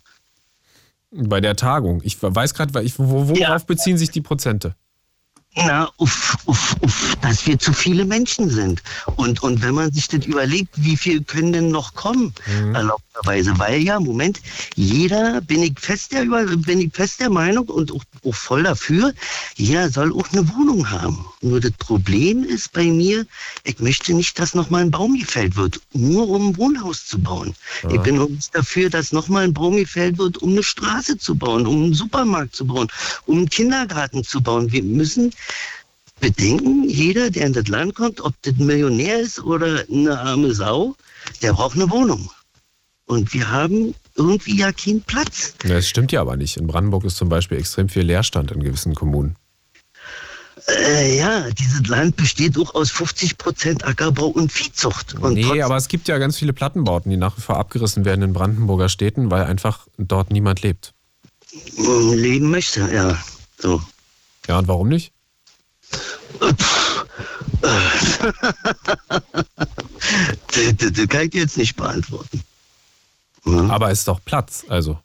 [1.17, 2.01] Bei der Tagung.
[2.03, 3.57] Ich weiß gerade, worauf ja.
[3.57, 4.75] beziehen sich die Prozente?
[5.57, 8.83] Na, uff, uff, uff, dass wir zu viele Menschen sind.
[9.15, 12.75] Und, und wenn man sich das überlegt, wie viel können denn noch kommen, mhm.
[12.75, 14.41] erlaubterweise, weil ja, Moment,
[14.75, 19.13] jeder, bin ich fest der, bin ich fest der Meinung und auch, auch voll dafür,
[19.55, 21.25] jeder soll auch eine Wohnung haben.
[21.41, 23.25] Nur das Problem ist bei mir,
[23.63, 27.55] ich möchte nicht, dass nochmal ein Baum gefällt wird, nur um ein Wohnhaus zu bauen.
[27.83, 27.91] Ja.
[27.91, 31.65] Ich bin nicht dafür, dass nochmal ein Baum gefällt wird, um eine Straße zu bauen,
[31.65, 32.89] um einen Supermarkt zu bauen,
[33.25, 34.69] um einen Kindergarten zu bauen.
[34.71, 35.31] Wir müssen
[36.19, 40.53] bedenken, jeder, der in das Land kommt, ob das ein Millionär ist oder eine arme
[40.53, 40.95] Sau,
[41.41, 42.29] der braucht eine Wohnung.
[43.05, 45.53] Und wir haben irgendwie ja keinen Platz.
[45.59, 46.57] Das stimmt ja aber nicht.
[46.57, 49.35] In Brandenburg ist zum Beispiel extrem viel Leerstand in gewissen Kommunen.
[50.67, 55.13] Äh, ja, dieses Land besteht auch aus 50 Prozent Ackerbau und Viehzucht.
[55.13, 58.23] Und nee, aber es gibt ja ganz viele Plattenbauten, die nach wie vor abgerissen werden
[58.23, 60.93] in Brandenburger Städten, weil einfach dort niemand lebt.
[61.77, 63.23] Leben möchte, ja.
[63.59, 63.81] So.
[64.47, 65.11] Ja, und warum nicht?
[66.39, 66.55] Das,
[70.93, 72.41] das kann ich jetzt nicht beantworten.
[73.43, 73.71] Hm?
[73.71, 74.99] Aber ist doch Platz, also.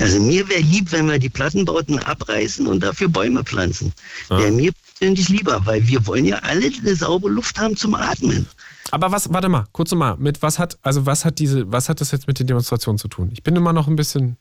[0.00, 3.92] Also mir wäre lieb, wenn wir die Plattenbauten abreißen und dafür Bäume pflanzen.
[4.30, 4.38] Ja.
[4.38, 8.46] Wäre mir persönlich lieber, weil wir wollen ja alle eine saubere Luft haben zum Atmen.
[8.90, 12.00] Aber was, warte mal, kurz mal, mit was hat, also was hat diese, was hat
[12.00, 13.30] das jetzt mit den Demonstrationen zu tun?
[13.32, 14.36] Ich bin immer noch ein bisschen,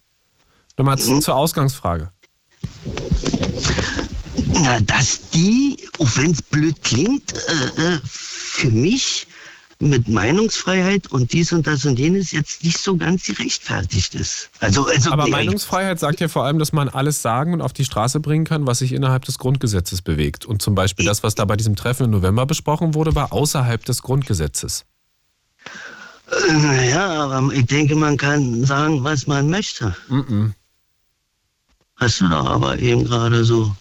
[0.77, 1.21] nochmal mhm.
[1.21, 2.11] zur Ausgangsfrage.
[4.63, 9.27] Na, dass die, auch wenn es blöd klingt, äh, äh, für mich
[9.81, 14.49] mit Meinungsfreiheit und dies und das und jenes jetzt nicht so ganz gerechtfertigt ist.
[14.59, 17.83] Also, also Aber Meinungsfreiheit sagt ja vor allem, dass man alles sagen und auf die
[17.83, 20.45] Straße bringen kann, was sich innerhalb des Grundgesetzes bewegt.
[20.45, 23.83] Und zum Beispiel das, was da bei diesem Treffen im November besprochen wurde, war außerhalb
[23.83, 24.85] des Grundgesetzes.
[26.49, 29.95] Äh, ja, aber ich denke, man kann sagen, was man möchte.
[30.07, 30.51] Mm -mm.
[31.95, 33.75] Hast du doch aber eben gerade so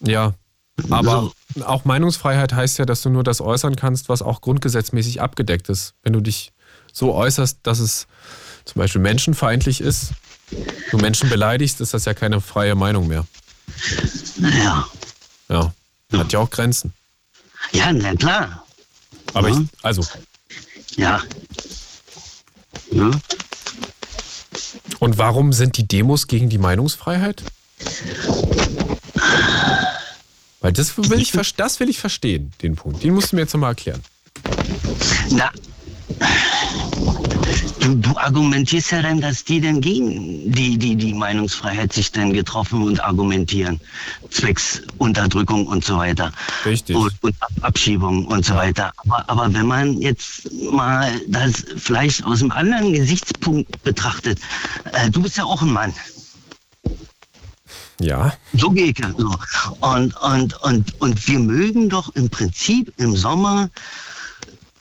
[0.00, 0.34] ja,
[0.90, 1.64] aber so.
[1.64, 5.94] auch Meinungsfreiheit heißt ja, dass du nur das äußern kannst, was auch grundgesetzmäßig abgedeckt ist.
[6.02, 6.52] Wenn du dich
[6.92, 8.06] so äußerst, dass es
[8.64, 10.12] zum Beispiel menschenfeindlich ist,
[10.90, 13.26] du Menschen beleidigst, ist das ja keine freie Meinung mehr.
[14.36, 14.86] Naja.
[15.48, 15.72] Ja,
[16.12, 16.92] hat ja auch Grenzen.
[17.72, 18.64] Ja, na klar.
[19.34, 19.60] Aber ja.
[19.60, 20.04] ich, also.
[20.96, 21.22] Ja.
[22.90, 23.10] ja.
[25.00, 27.42] Und warum sind die Demos gegen die Meinungsfreiheit?
[30.60, 33.02] Weil das will ich, das will ich verstehen, den Punkt.
[33.02, 34.02] Den musst du mir jetzt nochmal erklären.
[35.30, 35.50] Na,
[37.80, 42.32] du, du, argumentierst ja dann, dass die denn gegen die, die, die Meinungsfreiheit sich dann
[42.32, 43.80] getroffen und argumentieren.
[44.30, 46.32] Zwecks Unterdrückung und so weiter.
[46.64, 46.96] Richtig.
[46.96, 48.92] Und, und Abschiebung und so weiter.
[48.96, 54.38] Aber, aber wenn man jetzt mal das vielleicht aus einem anderen Gesichtspunkt betrachtet,
[54.92, 55.94] äh, du bist ja auch ein Mann.
[58.00, 58.32] Ja.
[58.54, 59.16] So geht es.
[59.16, 59.34] So.
[59.80, 63.70] Und, und, und, und wir mögen doch im Prinzip im Sommer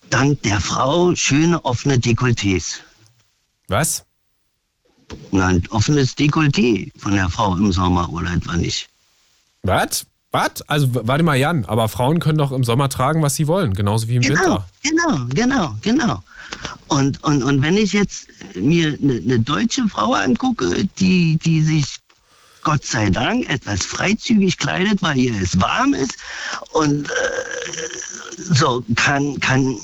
[0.09, 2.79] dank der Frau schöne offene Dekolletés.
[3.67, 4.05] Was?
[5.31, 8.89] Na, ein offenes Dekolleté von der Frau im Sommer oder etwa nicht.
[9.63, 10.05] Was?
[10.31, 10.61] Was?
[10.67, 14.07] Also, warte mal, Jan, aber Frauen können doch im Sommer tragen, was sie wollen, genauso
[14.07, 14.65] wie im genau, Winter.
[14.83, 16.23] Genau, genau, genau.
[16.87, 21.96] Und, und, und wenn ich jetzt mir eine, eine deutsche Frau angucke, die, die sich
[22.67, 26.17] Gott sei Dank etwas freizügig kleidet, weil hier es warm ist.
[26.73, 27.13] Und äh,
[28.35, 29.77] so kann, kann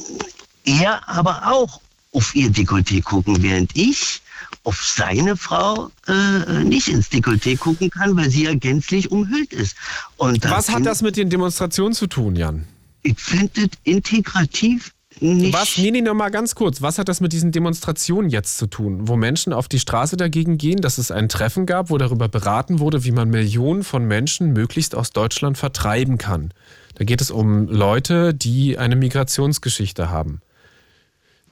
[0.66, 1.80] er aber auch
[2.12, 4.22] auf ihr Dekolleté gucken, während ich
[4.66, 9.78] auf seine Frau äh, nicht ins Dekolleté gucken kann, weil sie ja gänzlich umhüllt ist.
[10.18, 12.66] Und Was hat das mit den Demonstrationen zu tun, Jan?
[13.04, 14.92] Ich finde es integrativ
[15.24, 15.54] nicht.
[15.54, 15.78] Was?
[15.78, 16.82] Nee, nee, noch mal ganz kurz.
[16.82, 20.58] Was hat das mit diesen Demonstrationen jetzt zu tun, wo Menschen auf die Straße dagegen
[20.58, 24.54] gehen, dass es ein Treffen gab, wo darüber beraten wurde, wie man Millionen von Menschen
[24.54, 26.54] möglichst aus Deutschland vertreiben kann?
[26.96, 30.42] Da geht es um Leute, die eine Migrationsgeschichte haben.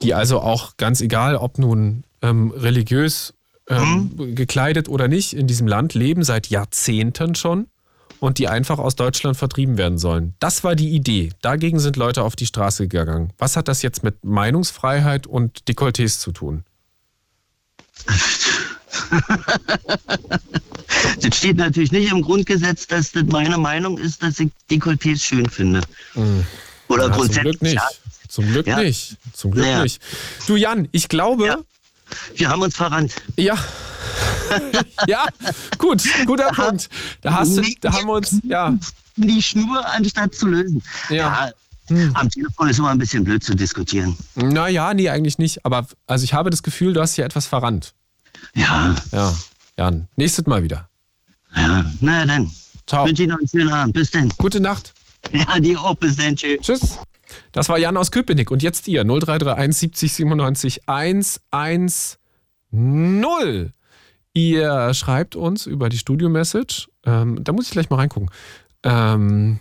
[0.02, 3.34] Die also auch ganz egal, ob nun ähm, religiös
[3.68, 4.34] ähm, mhm.
[4.34, 7.66] gekleidet oder nicht, in diesem Land leben, seit Jahrzehnten schon
[8.20, 10.34] und die einfach aus Deutschland vertrieben werden sollen.
[10.40, 11.32] Das war die Idee.
[11.42, 13.32] Dagegen sind Leute auf die Straße gegangen.
[13.38, 16.64] Was hat das jetzt mit Meinungsfreiheit und Dekolletés zu tun?
[21.20, 25.48] das steht natürlich nicht im Grundgesetz, dass das meine Meinung ist, dass ich Dekolletés schön
[25.48, 25.80] finde.
[26.14, 26.46] Mhm.
[26.88, 27.46] Oder ja, grundsätzlich.
[27.52, 27.86] Zum Glück nicht.
[28.28, 28.82] Zum Glück ja.
[28.82, 29.16] nicht.
[29.34, 29.82] Zum Glück ja.
[29.82, 30.02] nicht.
[30.46, 31.64] Du Jan, ich glaube.
[32.36, 33.14] Wir haben uns verrannt.
[33.36, 33.56] Ja,
[35.06, 35.26] ja,
[35.78, 36.88] gut, guter Punkt.
[37.20, 38.76] Da, hast du, da haben wir uns, ja,
[39.16, 40.82] die Schnur, anstatt zu lösen.
[41.08, 41.16] Ja.
[41.16, 41.52] ja
[42.14, 44.16] am Telefon ist immer ein bisschen blöd zu diskutieren.
[44.34, 45.64] Naja, nee, eigentlich nicht.
[45.66, 47.94] Aber also ich habe das Gefühl, du hast hier etwas verrannt.
[48.54, 48.94] Ja.
[49.10, 49.34] Ja.
[49.76, 50.88] Jan, nächstes Mal wieder.
[51.54, 52.50] Ja, na dann.
[52.86, 53.06] Ciao.
[53.06, 53.94] Wünsche Ihnen noch einen schönen Abend.
[53.94, 54.30] Bis dann.
[54.38, 54.94] Gute Nacht.
[55.32, 55.94] Ja, dir auch.
[55.96, 56.36] Bis dann.
[56.36, 56.60] Tschüss.
[56.62, 56.98] Tschüss.
[57.52, 58.50] Das war Jan aus Köpenick.
[58.50, 62.18] Und jetzt ihr 0331 70 97 110.
[64.34, 66.88] Ihr schreibt uns über die Studio-Message.
[67.04, 68.30] Ähm, da muss ich gleich mal reingucken.
[68.82, 69.60] Ähm,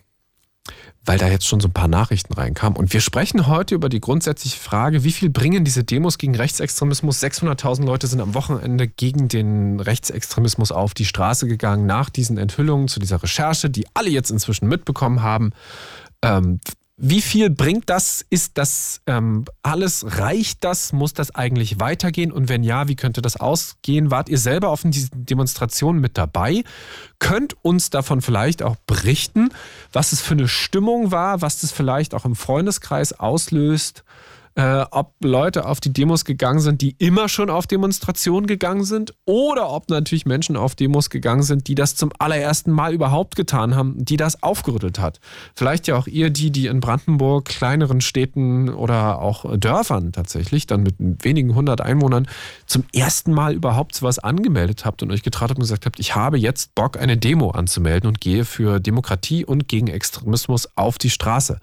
[1.04, 2.78] weil da jetzt schon so ein paar Nachrichten reinkamen.
[2.78, 7.22] Und wir sprechen heute über die grundsätzliche Frage, wie viel bringen diese Demos gegen Rechtsextremismus?
[7.24, 12.88] 600.000 Leute sind am Wochenende gegen den Rechtsextremismus auf die Straße gegangen nach diesen Enthüllungen
[12.88, 15.54] zu dieser Recherche, die alle jetzt inzwischen mitbekommen haben.
[16.22, 16.60] Ähm,
[17.04, 18.24] wie viel bringt das?
[18.30, 20.20] Ist das ähm, alles?
[20.20, 20.94] Reicht das?
[20.94, 22.32] Muss das eigentlich weitergehen?
[22.32, 24.12] Und wenn ja, wie könnte das ausgehen?
[24.12, 26.64] Wart ihr selber auf diesen Demonstrationen mit dabei?
[27.18, 29.50] Könnt uns davon vielleicht auch berichten,
[29.92, 34.04] was es für eine Stimmung war, was das vielleicht auch im Freundeskreis auslöst?
[34.56, 39.14] Äh, ob Leute auf die Demos gegangen sind, die immer schon auf Demonstrationen gegangen sind,
[39.26, 43.76] oder ob natürlich Menschen auf Demos gegangen sind, die das zum allerersten Mal überhaupt getan
[43.76, 45.20] haben, die das aufgerüttelt hat.
[45.56, 50.84] Vielleicht ja auch ihr, die, die in Brandenburg, kleineren Städten oder auch Dörfern tatsächlich, dann
[50.84, 52.28] mit wenigen hundert Einwohnern,
[52.66, 56.16] zum ersten Mal überhaupt sowas angemeldet habt und euch getraut habt und gesagt habt, ich
[56.16, 61.10] habe jetzt Bock, eine Demo anzumelden und gehe für Demokratie und gegen Extremismus auf die
[61.10, 61.60] Straße.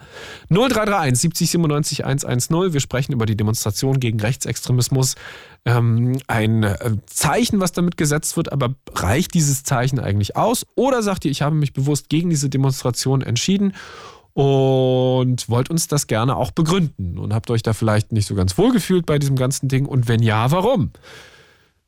[0.51, 5.17] 0331 70 97 110 wir sprechen über die Demonstration gegen Rechtsextremismus.
[5.65, 10.65] Ähm, ein äh, Zeichen, was damit gesetzt wird, aber reicht dieses Zeichen eigentlich aus?
[10.77, 13.75] Oder sagt ihr, ich habe mich bewusst gegen diese Demonstration entschieden?
[14.35, 18.57] und wollt uns das gerne auch begründen und habt euch da vielleicht nicht so ganz
[18.57, 20.93] wohl gefühlt bei diesem ganzen Ding und wenn ja, warum?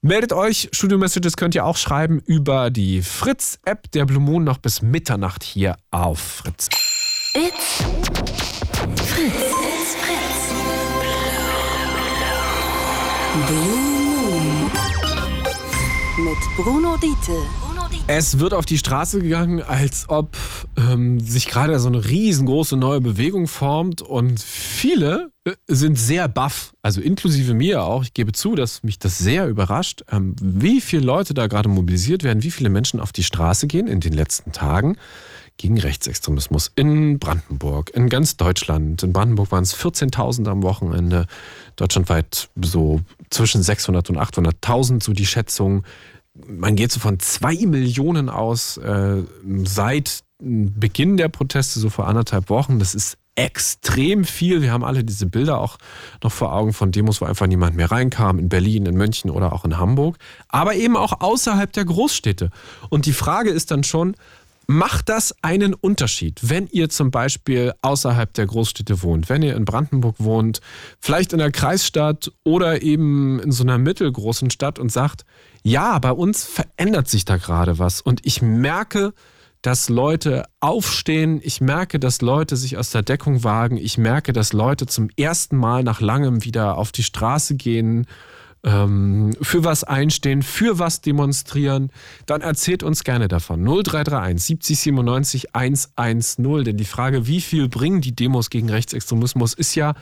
[0.02, 4.58] Meldet euch, Studio Messages könnt ihr auch schreiben über die Fritz-App der Blue Moon noch
[4.58, 6.68] bis Mitternacht hier auf Fritz.
[7.34, 7.84] It's
[8.96, 9.59] Fritz.
[16.18, 17.42] Mit Bruno Diete.
[18.06, 20.36] Es wird auf die Straße gegangen, als ob
[20.76, 26.72] ähm, sich gerade so eine riesengroße neue Bewegung formt und viele äh, sind sehr baff,
[26.82, 28.02] also inklusive mir auch.
[28.02, 32.24] Ich gebe zu, dass mich das sehr überrascht, ähm, wie viele Leute da gerade mobilisiert
[32.24, 34.96] werden, wie viele Menschen auf die Straße gehen in den letzten Tagen
[35.60, 39.02] gegen Rechtsextremismus in Brandenburg, in ganz Deutschland.
[39.02, 41.26] In Brandenburg waren es 14.000 am Wochenende,
[41.76, 45.84] deutschlandweit so zwischen 600 und 800.000, so die Schätzung.
[46.46, 49.22] Man geht so von zwei Millionen aus äh,
[49.64, 52.78] seit Beginn der Proteste, so vor anderthalb Wochen.
[52.78, 54.62] Das ist extrem viel.
[54.62, 55.76] Wir haben alle diese Bilder auch
[56.22, 59.52] noch vor Augen von Demos, wo einfach niemand mehr reinkam, in Berlin, in München oder
[59.52, 60.16] auch in Hamburg,
[60.48, 62.50] aber eben auch außerhalb der Großstädte.
[62.88, 64.14] Und die Frage ist dann schon,
[64.72, 69.64] Macht das einen Unterschied, wenn ihr zum Beispiel außerhalb der Großstädte wohnt, wenn ihr in
[69.64, 70.60] Brandenburg wohnt,
[71.00, 75.24] vielleicht in der Kreisstadt oder eben in so einer mittelgroßen Stadt und sagt,
[75.64, 78.00] ja, bei uns verändert sich da gerade was.
[78.00, 79.12] Und ich merke,
[79.60, 84.52] dass Leute aufstehen, ich merke, dass Leute sich aus der Deckung wagen, ich merke, dass
[84.52, 88.06] Leute zum ersten Mal nach langem wieder auf die Straße gehen
[88.64, 91.90] ähm, für was einstehen, für was demonstrieren,
[92.26, 93.62] dann erzählt uns gerne davon.
[93.62, 96.64] 0331 70 97 110.
[96.64, 99.94] Denn die Frage, wie viel bringen die Demos gegen Rechtsextremismus, ist ja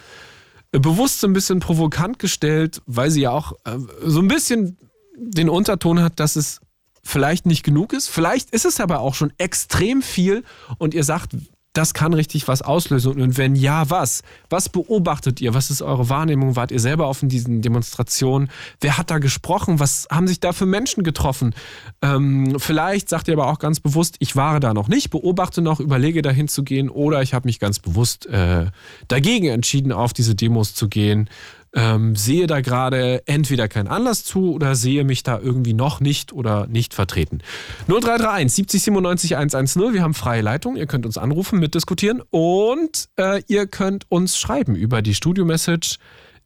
[0.72, 4.76] bewusst so ein bisschen provokant gestellt, weil sie ja auch äh, so ein bisschen
[5.16, 6.60] den Unterton hat, dass es
[7.02, 8.08] vielleicht nicht genug ist.
[8.08, 10.44] Vielleicht ist es aber auch schon extrem viel
[10.78, 11.34] und ihr sagt,
[11.78, 13.22] das kann richtig was auslösen.
[13.22, 14.22] Und wenn ja, was?
[14.50, 15.54] Was beobachtet ihr?
[15.54, 16.56] Was ist eure Wahrnehmung?
[16.56, 18.50] Wart ihr selber auf diesen Demonstrationen?
[18.80, 19.78] Wer hat da gesprochen?
[19.78, 21.54] Was haben sich da für Menschen getroffen?
[22.02, 25.78] Ähm, vielleicht sagt ihr aber auch ganz bewusst, ich war da noch nicht, beobachte noch,
[25.78, 28.66] überlege dahin zu gehen oder ich habe mich ganz bewusst äh,
[29.06, 31.30] dagegen entschieden, auf diese Demos zu gehen
[31.74, 36.32] ähm, sehe da gerade entweder keinen Anlass zu oder sehe mich da irgendwie noch nicht
[36.32, 37.40] oder nicht vertreten.
[37.88, 39.92] 0331 70 97 110.
[39.92, 40.76] Wir haben freie Leitung.
[40.76, 45.98] Ihr könnt uns anrufen, mitdiskutieren und äh, ihr könnt uns schreiben über die Studio-Message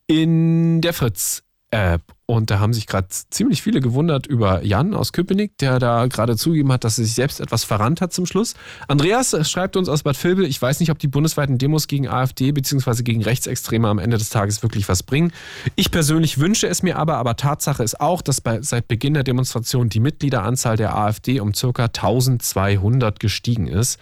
[0.06, 2.02] in der Fritz App.
[2.32, 6.34] Und da haben sich gerade ziemlich viele gewundert über Jan aus Köpenick, der da gerade
[6.34, 8.54] zugegeben hat, dass er sich selbst etwas verrannt hat zum Schluss.
[8.88, 12.52] Andreas schreibt uns aus Bad Vilbel, ich weiß nicht, ob die bundesweiten Demos gegen AfD
[12.52, 13.02] bzw.
[13.02, 15.30] gegen Rechtsextreme am Ende des Tages wirklich was bringen.
[15.76, 19.24] Ich persönlich wünsche es mir aber, aber Tatsache ist auch, dass bei, seit Beginn der
[19.24, 21.84] Demonstration die Mitgliederanzahl der AfD um ca.
[21.84, 23.98] 1200 gestiegen ist.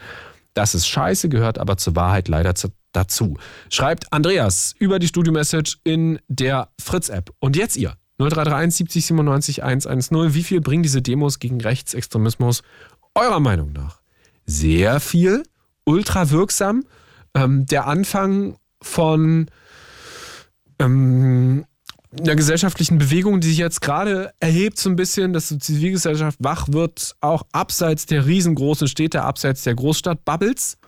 [0.55, 2.55] Das ist scheiße, gehört aber zur Wahrheit leider
[2.93, 3.39] dazu.
[3.71, 7.33] Schreibt Andreas über die Studio-Message in der Fritz-App.
[7.41, 7.97] Und jetzt ihr.
[8.21, 10.35] 0331 70 97 110.
[10.35, 12.63] Wie viel bringen diese Demos gegen Rechtsextremismus
[13.15, 14.01] eurer Meinung nach?
[14.51, 15.45] sehr viel,
[15.85, 16.85] ultra wirksam.
[17.35, 19.47] Ähm, der Anfang von
[20.81, 21.65] ähm,
[22.19, 26.67] einer gesellschaftlichen Bewegung, die sich jetzt gerade erhebt, so ein bisschen, dass die Zivilgesellschaft wach
[26.69, 30.79] wird, auch abseits der riesengroßen Städte, abseits der Großstadt-Bubbles.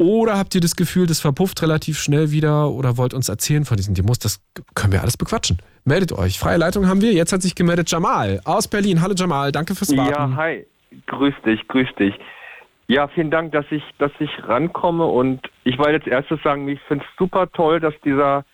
[0.00, 3.76] Oder habt ihr das Gefühl, das verpufft relativ schnell wieder oder wollt uns erzählen von
[3.76, 4.18] diesen Demos?
[4.18, 4.40] Das
[4.74, 5.58] können wir alles bequatschen.
[5.84, 6.38] Meldet euch.
[6.38, 7.12] Freie Leitung haben wir.
[7.12, 9.02] Jetzt hat sich gemeldet Jamal aus Berlin.
[9.02, 10.10] Hallo Jamal, danke fürs Warten.
[10.10, 10.66] Ja, hi.
[11.06, 12.14] Grüß dich, grüß dich.
[12.86, 16.80] Ja, vielen Dank, dass ich, dass ich rankomme und ich wollte jetzt erstes sagen, ich
[16.88, 18.46] finde es super toll, dass dieser,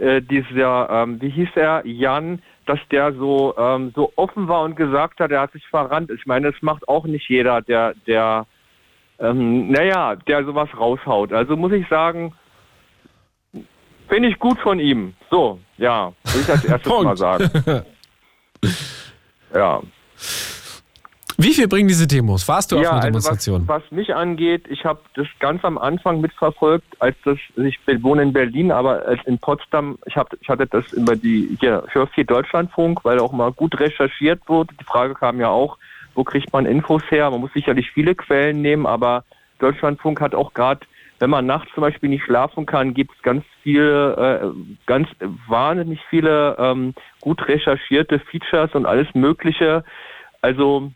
[0.00, 4.74] äh, dieser, ähm, wie hieß er, Jan, dass der so, ähm, so offen war und
[4.74, 6.10] gesagt hat, er hat sich verrannt.
[6.10, 8.46] Ich meine, das macht auch nicht jeder, der, der,
[9.22, 11.32] ähm, naja, der sowas raushaut.
[11.32, 12.34] Also muss ich sagen,
[14.08, 15.14] finde ich gut von ihm.
[15.30, 17.50] So, ja, will ich als erstes mal sagen.
[19.54, 19.80] ja.
[21.38, 22.46] Wie viel bringen diese Demos?
[22.46, 23.66] Warst du ja, auf einer also Demonstration?
[23.66, 28.22] was, was mich angeht, ich habe das ganz am Anfang mitverfolgt, als das, ich wohne
[28.22, 32.24] in Berlin, aber als in Potsdam, ich, hab, ich hatte das über die, hier, viel
[32.24, 34.74] Deutschlandfunk, weil auch mal gut recherchiert wurde.
[34.78, 35.78] Die Frage kam ja auch,
[36.14, 37.30] wo kriegt man Infos her?
[37.30, 39.24] Man muss sicherlich viele Quellen nehmen, aber
[39.58, 40.80] Deutschlandfunk hat auch gerade,
[41.18, 45.08] wenn man nachts zum Beispiel nicht schlafen kann, gibt es ganz viele, äh, ganz
[45.46, 49.84] wahnsinnig viele ähm, gut recherchierte Features und alles Mögliche.
[50.40, 50.90] Also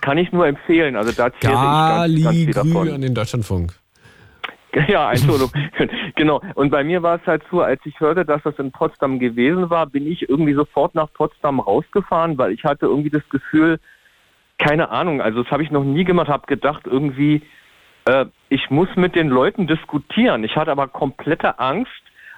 [0.00, 0.96] kann ich nur empfehlen.
[0.96, 2.88] Also da zähle ich ganz, ganz viel davon.
[2.88, 3.74] an den Deutschlandfunk.
[4.88, 5.50] Ja, Entschuldigung.
[6.16, 6.40] genau.
[6.54, 9.68] Und bei mir war es halt so, als ich hörte, dass das in Potsdam gewesen
[9.68, 13.78] war, bin ich irgendwie sofort nach Potsdam rausgefahren, weil ich hatte irgendwie das Gefühl,
[14.62, 17.42] keine Ahnung, also das habe ich noch nie gemacht, habe gedacht irgendwie,
[18.04, 20.44] äh, ich muss mit den Leuten diskutieren.
[20.44, 21.90] Ich hatte aber komplette Angst,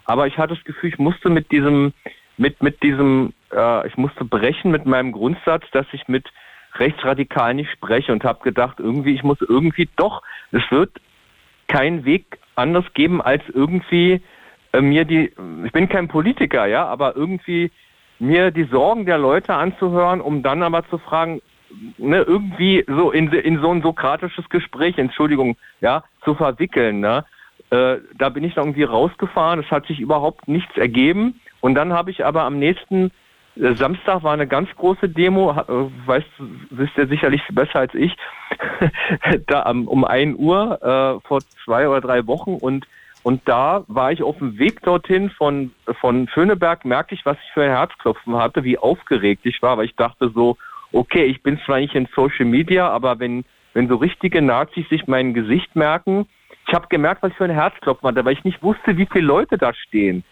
[0.07, 1.93] aber ich hatte das Gefühl, ich musste mit diesem,
[2.39, 6.27] mit, mit diesem, äh, ich musste brechen mit meinem Grundsatz, dass ich mit
[6.77, 10.93] rechtsradikal nicht spreche und habe gedacht, irgendwie, ich muss irgendwie doch, es wird
[11.69, 14.23] keinen Weg anders geben, als irgendwie
[14.73, 15.31] äh, mir die,
[15.65, 17.71] ich bin kein Politiker, ja, aber irgendwie
[18.19, 21.43] mir die Sorgen der Leute anzuhören, um dann aber zu fragen,
[21.99, 27.25] ne, irgendwie so in, in so ein sokratisches Gespräch, Entschuldigung, ja, zu verwickeln, ne?
[27.71, 31.93] Äh, da bin ich dann irgendwie rausgefahren, es hat sich überhaupt nichts ergeben und dann
[31.93, 33.11] habe ich aber am nächsten
[33.57, 36.29] äh, Samstag war eine ganz große Demo, äh, weißt,
[36.71, 38.15] wisst ihr sicherlich besser als ich,
[39.47, 42.87] da um 1 Uhr äh, vor zwei oder drei Wochen und
[43.25, 47.53] und da war ich auf dem Weg dorthin von, von Schöneberg, merkte ich, was ich
[47.55, 50.59] für ein Herzklopfen hatte, wie aufgeregt ich war, weil ich dachte so,
[50.95, 55.07] okay, ich bin zwar nicht in Social Media, aber wenn, wenn so richtige Nazis sich
[55.07, 56.27] mein Gesicht merken,
[56.67, 59.27] ich habe gemerkt, was ich für ein Herzklopfen hatte, weil ich nicht wusste, wie viele
[59.27, 60.25] Leute da stehen.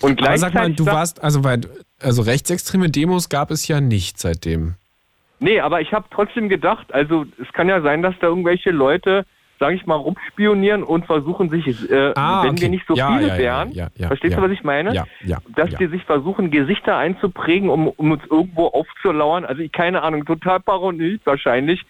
[0.00, 1.58] Und Aber sag mal, du warst, also, bei,
[2.00, 4.74] also rechtsextreme Demos gab es ja nicht seitdem.
[5.38, 9.24] Nee, aber ich habe trotzdem gedacht, also es kann ja sein, dass da irgendwelche Leute,
[9.60, 12.62] sage ich mal, rumspionieren und versuchen sich, äh, Ah, wenn okay.
[12.62, 15.04] wir nicht so Ja, viele ja, wären, ja, verstehst du, was ich meine?
[15.54, 19.44] Dass die sich versuchen, Gesichter einzuprägen, um, um uns irgendwo aufzulauern.
[19.44, 21.84] Also ich keine Ahnung, total paranoid wahrscheinlich.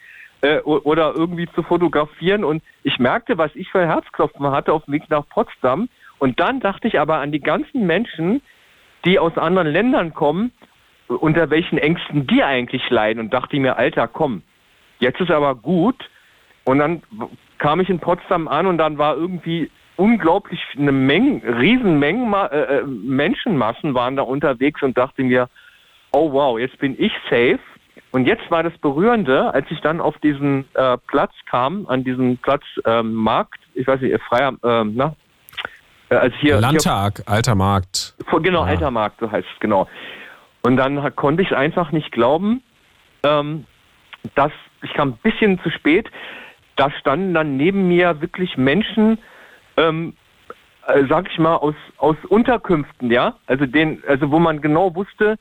[0.44, 2.44] Äh, oder irgendwie zu fotografieren.
[2.44, 5.88] Und ich merkte, was ich für Herzklopfen hatte auf dem Weg nach Potsdam.
[6.18, 8.42] Und dann dachte ich aber an die ganzen Menschen,
[9.06, 10.52] die aus anderen Ländern kommen,
[11.08, 13.20] unter welchen Ängsten die eigentlich leiden.
[13.20, 14.42] Und dachte mir, Alter, komm,
[14.98, 16.10] jetzt ist aber gut.
[16.64, 17.02] Und dann
[17.64, 22.82] kam ich in Potsdam an und dann war irgendwie unglaublich eine Menge, Riesenmengen, äh, äh,
[22.84, 25.48] Menschenmassen waren da unterwegs und dachte mir,
[26.12, 27.60] oh wow, jetzt bin ich safe.
[28.10, 32.36] Und jetzt war das Berührende, als ich dann auf diesen äh, Platz kam, an diesen
[32.36, 35.16] Platz ähm, Markt, ich weiß nicht, äh, freier, ähm, na,
[36.10, 38.14] äh, also hier, hier Landtag, alter Markt.
[38.42, 38.72] Genau, Ja.
[38.72, 39.88] alter Markt, so heißt es, genau.
[40.60, 42.62] Und dann konnte ich es einfach nicht glauben,
[43.22, 43.64] ähm,
[44.34, 44.52] dass
[44.82, 46.10] ich kam ein bisschen zu spät.
[46.76, 49.18] Da standen dann neben mir wirklich Menschen,
[49.76, 50.14] ähm,
[50.86, 55.38] äh, sag ich mal, aus, aus Unterkünften, ja, also den, also wo man genau wusste,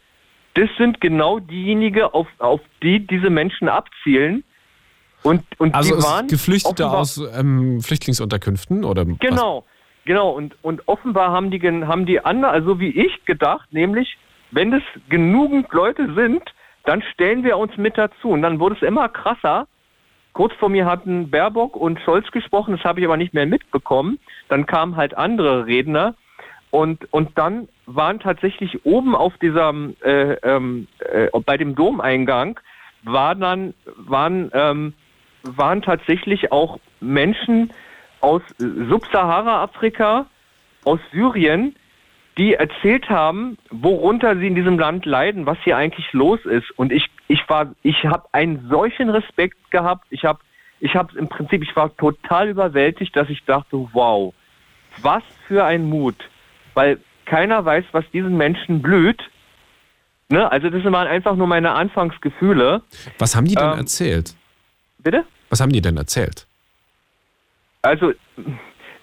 [0.53, 4.43] das sind genau diejenigen, auf, auf die diese Menschen abzielen.
[5.23, 9.17] Und, und Also die waren Geflüchtete aus ähm, Flüchtlingsunterkünften oder was?
[9.19, 9.65] Genau,
[10.05, 10.31] genau.
[10.31, 14.17] Und, und offenbar haben die, haben die anderen, also wie ich gedacht, nämlich,
[14.51, 16.43] wenn es genügend Leute sind,
[16.83, 18.29] dann stellen wir uns mit dazu.
[18.29, 19.67] Und dann wurde es immer krasser.
[20.33, 24.19] Kurz vor mir hatten Baerbock und Scholz gesprochen, das habe ich aber nicht mehr mitbekommen.
[24.49, 26.15] Dann kamen halt andere Redner.
[26.71, 32.59] Und, und dann waren tatsächlich oben auf diesem, äh, ähm, äh, bei dem Domeingang,
[33.03, 34.93] war dann, waren, ähm,
[35.43, 37.71] waren tatsächlich auch Menschen
[38.21, 40.25] aus Subsahara-Afrika,
[40.83, 41.75] aus Syrien,
[42.37, 46.71] die erzählt haben, worunter sie in diesem Land leiden, was hier eigentlich los ist.
[46.71, 50.05] Und ich, ich war, ich habe einen solchen Respekt gehabt.
[50.11, 50.39] Ich habe,
[50.79, 54.35] ich habe im Prinzip, ich war total überwältigt, dass ich dachte, wow,
[55.01, 56.15] was für ein Mut,
[56.75, 59.19] weil keiner weiß, was diesen Menschen blüht.
[60.29, 60.51] Ne?
[60.51, 62.83] Also das waren einfach nur meine Anfangsgefühle.
[63.17, 64.35] Was haben die denn Ähm, erzählt?
[64.99, 65.25] Bitte?
[65.49, 66.45] Was haben die denn erzählt?
[67.81, 68.13] Also,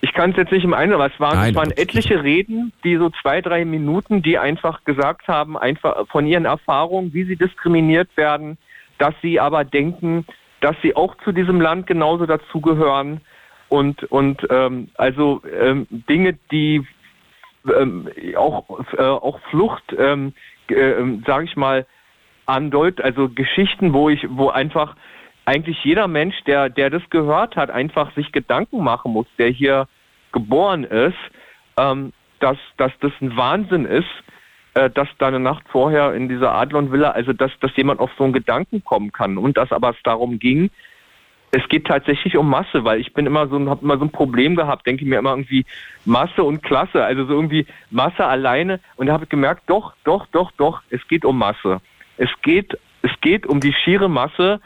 [0.03, 2.73] ich kann es jetzt nicht im Einzelnen, aber es waren, Nein, es waren etliche Reden,
[2.85, 7.37] die so zwei, drei Minuten, die einfach gesagt haben, einfach von ihren Erfahrungen, wie sie
[7.37, 8.57] diskriminiert werden,
[8.99, 10.25] dass sie aber denken,
[10.61, 13.21] dass sie auch zu diesem Land genauso dazugehören.
[13.69, 16.85] Und, und ähm, also ähm, Dinge, die
[17.67, 18.65] ähm, auch,
[18.97, 20.33] äh, auch Flucht, ähm,
[20.69, 20.95] äh,
[21.27, 21.87] sage ich mal,
[22.47, 24.97] andeut, also Geschichten, wo ich, wo einfach
[25.45, 29.89] eigentlich jeder Mensch, der, der das gehört hat, einfach sich Gedanken machen muss, der hier
[30.33, 31.19] geboren ist,
[31.77, 34.09] ähm, dass, dass das ein Wahnsinn ist,
[34.75, 38.25] äh, dass da eine Nacht vorher in dieser Adlon-Villa, also dass, dass jemand auf so
[38.25, 40.71] einen Gedanken kommen kann und dass aber es darum ging,
[41.53, 44.55] es geht tatsächlich um Masse, weil ich bin immer so, habe immer so ein Problem
[44.55, 45.67] gehabt, denke mir immer irgendwie
[46.05, 50.27] Masse und Klasse, also so irgendwie Masse alleine und da habe ich gemerkt, doch, doch,
[50.27, 51.81] doch, doch, es geht um Masse.
[52.17, 54.61] Es geht, es geht um die schiere Masse,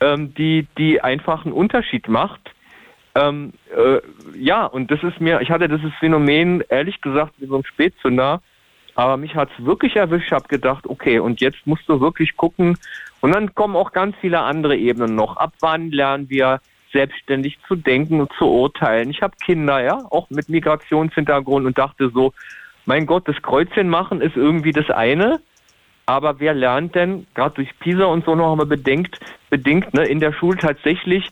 [0.00, 2.54] ähm, die, die einfach einen Unterschied macht.
[3.14, 4.00] Ähm, äh,
[4.36, 8.40] ja, und das ist mir, ich hatte dieses Phänomen, ehrlich gesagt, wie so ein Spätzünder,
[8.94, 10.26] aber mich hat's wirklich erwischt.
[10.26, 12.76] Ich habe gedacht, okay, und jetzt musst du wirklich gucken.
[13.20, 15.36] Und dann kommen auch ganz viele andere Ebenen noch.
[15.36, 16.60] Ab wann lernen wir
[16.92, 19.10] selbstständig zu denken und zu urteilen?
[19.10, 22.32] Ich habe Kinder, ja, auch mit Migrationshintergrund und dachte so,
[22.86, 25.40] mein Gott, das Kreuzchen machen ist irgendwie das eine.
[26.08, 30.20] Aber wer lernt denn, gerade durch PISA und so noch mal bedenkt, bedingt, ne, in
[30.20, 31.28] der Schule tatsächlich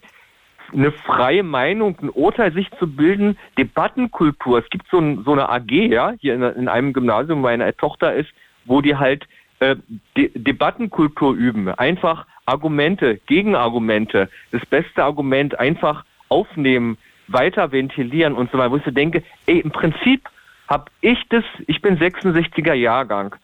[0.71, 4.59] eine freie Meinung, ein Urteil sich zu bilden, Debattenkultur.
[4.59, 7.75] Es gibt so, ein, so eine AG, ja, hier in, in einem Gymnasium, wo meine
[7.79, 8.29] Tochter ist,
[8.67, 9.27] wo die halt
[9.61, 9.77] äh,
[10.15, 11.71] De Debattenkultur üben.
[11.71, 16.99] Einfach Argumente, Gegenargumente, das beste Argument einfach aufnehmen,
[17.29, 18.73] weiter ventilieren und so weiter.
[18.73, 20.29] Wo ich so denke, ey, im Prinzip
[20.69, 23.37] habe ich das, ich bin 66er Jahrgang.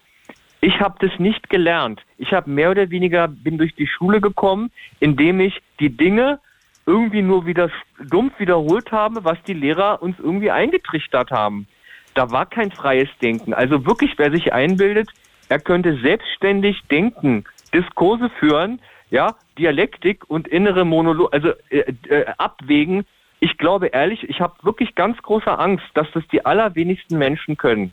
[0.65, 2.01] Ich habe das nicht gelernt.
[2.19, 6.39] Ich habe mehr oder weniger bin durch die Schule gekommen, indem ich die Dinge
[6.87, 7.69] irgendwie nur wieder
[8.09, 11.67] dumpf wiederholt habe, was die Lehrer uns irgendwie eingetrichtert haben.
[12.15, 13.55] Da war kein freies Denken.
[13.55, 15.11] Also wirklich, wer sich einbildet,
[15.49, 17.45] er könnte selbstständig denken,
[17.75, 23.05] Diskurse führen, ja, Dialektik und innere Monolog, also äh, äh, abwägen.
[23.41, 27.93] Ich glaube ehrlich, ich habe wirklich ganz große Angst, dass das die allerwenigsten Menschen können.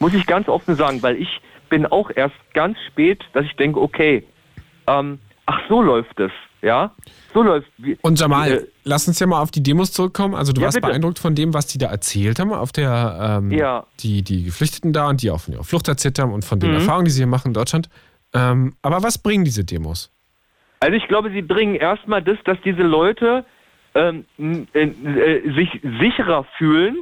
[0.00, 3.80] Muss ich ganz offen sagen, weil ich bin auch erst ganz spät, dass ich denke,
[3.80, 4.24] okay,
[4.86, 6.30] ähm, ach so läuft es,
[6.62, 6.92] ja,
[7.34, 7.68] so läuft.
[7.78, 10.34] Wie, Und Jamal, äh, lass uns ja mal auf die Demos zurückkommen.
[10.34, 10.88] Also du Ja, warst bitte.
[10.88, 13.86] beeindruckt von dem, was die da erzählt haben, auf der ähm, Ja.
[14.00, 16.70] die, die Geflüchteten da und die auch von ihrer Flucht erzählt haben und von den
[16.70, 16.76] Mhm.
[16.76, 17.88] Erfahrungen, die sie hier machen in Deutschland.
[18.34, 20.10] Ähm, aber was bringen diese Demos?
[20.80, 23.44] Also ich glaube, sie bringen erstmal das, dass diese Leute
[23.94, 24.24] ähm,
[24.74, 26.98] äh, äh, sich sicherer fühlen,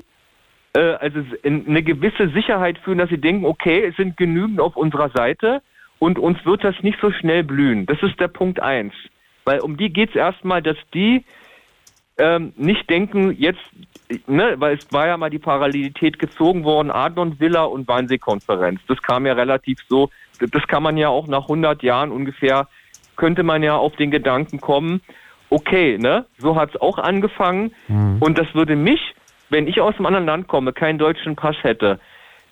[0.79, 4.77] also s- in- eine gewisse Sicherheit fühlen, dass sie denken, okay, es sind genügend auf
[4.77, 5.63] unserer Seite
[5.99, 7.87] und uns wird das nicht so schnell blühen.
[7.87, 8.93] Das ist der Punkt eins.
[9.45, 11.25] Weil um die geht es erstmal, dass die
[12.19, 13.61] ähm, nicht denken, jetzt,
[14.27, 18.81] ne, weil es war ja mal die Parallelität gezogen worden, Adlon Villa und Wannsee-Konferenz.
[18.89, 20.09] Das kam ja relativ so,
[20.41, 22.69] das kann man ja auch nach 100 Jahren ungefähr,
[23.17, 25.03] könnte man ja auf den Gedanken kommen,
[25.51, 27.73] okay, ne, so hat es auch angefangen
[28.21, 29.15] und das würde mich,
[29.49, 32.01] wenn ich aus einem anderen Land komme, keinen deutschen Pass hätte,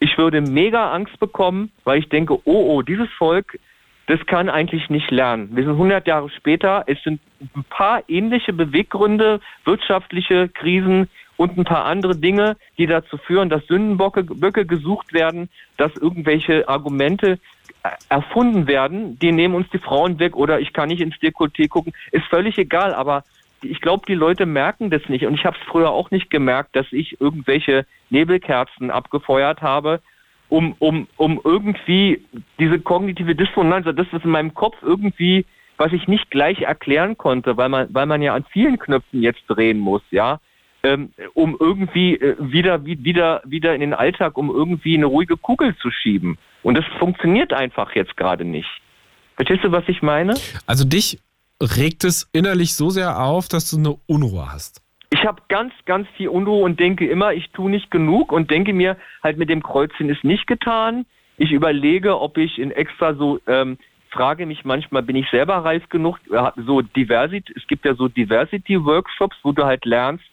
[0.01, 3.59] ich würde mega Angst bekommen, weil ich denke, oh, oh, dieses Volk,
[4.07, 5.49] das kann eigentlich nicht lernen.
[5.53, 11.65] Wir sind 100 Jahre später, es sind ein paar ähnliche Beweggründe, wirtschaftliche Krisen und ein
[11.65, 17.39] paar andere Dinge, die dazu führen, dass Sündenböcke Böcke gesucht werden, dass irgendwelche Argumente
[18.09, 21.93] erfunden werden, die nehmen uns die Frauen weg oder ich kann nicht ins Dekolleté gucken,
[22.13, 23.25] ist völlig egal, aber
[23.65, 26.77] ich glaube, die Leute merken das nicht und ich habe es früher auch nicht gemerkt,
[26.77, 30.01] dass ich irgendwelche Nebelkerzen abgefeuert habe,
[30.49, 32.25] um, um, um irgendwie
[32.59, 35.47] diese kognitive Dissonanz, also das was in meinem Kopf irgendwie,
[35.77, 39.43] was ich nicht gleich erklären konnte, weil man, weil man ja an vielen Knöpfen jetzt
[39.49, 40.39] drehen muss, ja,
[40.83, 45.37] ähm, um irgendwie äh, wieder, wie- wieder, wieder in den Alltag, um irgendwie eine ruhige
[45.37, 46.37] Kugel zu schieben.
[46.63, 48.69] Und das funktioniert einfach jetzt gerade nicht.
[49.37, 50.35] Verstehst du, was ich meine?
[50.67, 51.19] Also dich
[51.63, 54.83] regt es innerlich so sehr auf, dass du eine Unruhe hast.
[55.11, 58.73] ich habe ganz, ganz viel Unruhe und denke immer, ich tue nicht genug und denke
[58.73, 61.07] mir, halt mit dem Kreuzchen ist nicht getan.
[61.37, 63.79] Ich überlege, ob ich in extra so, ähm,
[64.11, 66.19] frage mich manchmal, bin ich selber reif genug?
[66.57, 70.25] So Diversity, es gibt ja so Diversity-Workshops, wo du halt lernst,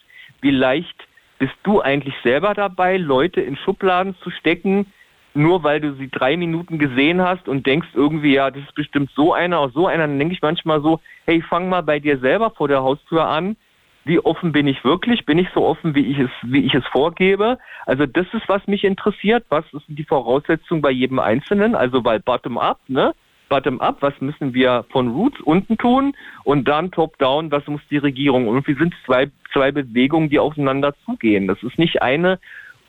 [0.42, 0.96] wie leicht
[1.40, 4.88] bist du eigentlich selber dabei, Leute in Schubladen zu stecken,
[5.34, 9.12] nur weil du sie drei Minuten gesehen hast und denkst irgendwie, ja, das ist bestimmt
[9.16, 12.20] so einer oder so einer, dann denke ich manchmal so, hey, fang mal bei dir
[12.20, 13.56] selber vor der Haustür an.
[14.04, 15.26] Wie offen bin ich wirklich?
[15.26, 17.60] Bin ich so offen, wie ich es, wie ich es vorgebe?
[17.86, 19.46] Also das ist, was mich interessiert.
[19.50, 21.76] Was ist die Voraussetzung bei jedem Einzelnen?
[21.76, 23.14] Also weil bottom-up, ne?
[23.50, 26.16] Bottom-up, was müssen wir von Roots unten tun?
[26.44, 28.48] Und dann top-down, was muss die Regierung?
[28.48, 31.48] Und wir sind zwei, zwei Bewegungen, die aufeinander zugehen.
[31.48, 32.40] Das ist nicht eine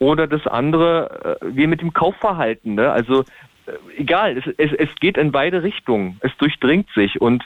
[0.02, 2.74] oder das andere, äh, wie mit dem Kaufverhalten.
[2.74, 2.90] Ne?
[2.90, 3.20] Also
[3.66, 6.18] äh, egal, es, es, es geht in beide Richtungen.
[6.20, 7.44] Es durchdringt sich und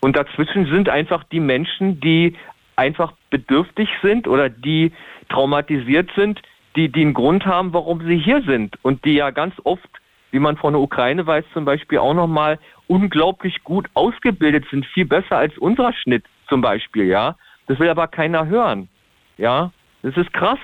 [0.00, 2.36] und dazwischen sind einfach die Menschen, die
[2.76, 4.92] einfach bedürftig sind oder die
[5.30, 6.42] traumatisiert sind,
[6.76, 9.88] die, die einen Grund haben, warum sie hier sind und die ja ganz oft,
[10.30, 15.06] wie man von der Ukraine weiß zum Beispiel, auch nochmal unglaublich gut ausgebildet sind, viel
[15.06, 17.36] besser als unser Schnitt zum Beispiel, ja.
[17.66, 18.90] Das will aber keiner hören,
[19.38, 19.72] ja.
[20.02, 20.58] Das ist krass.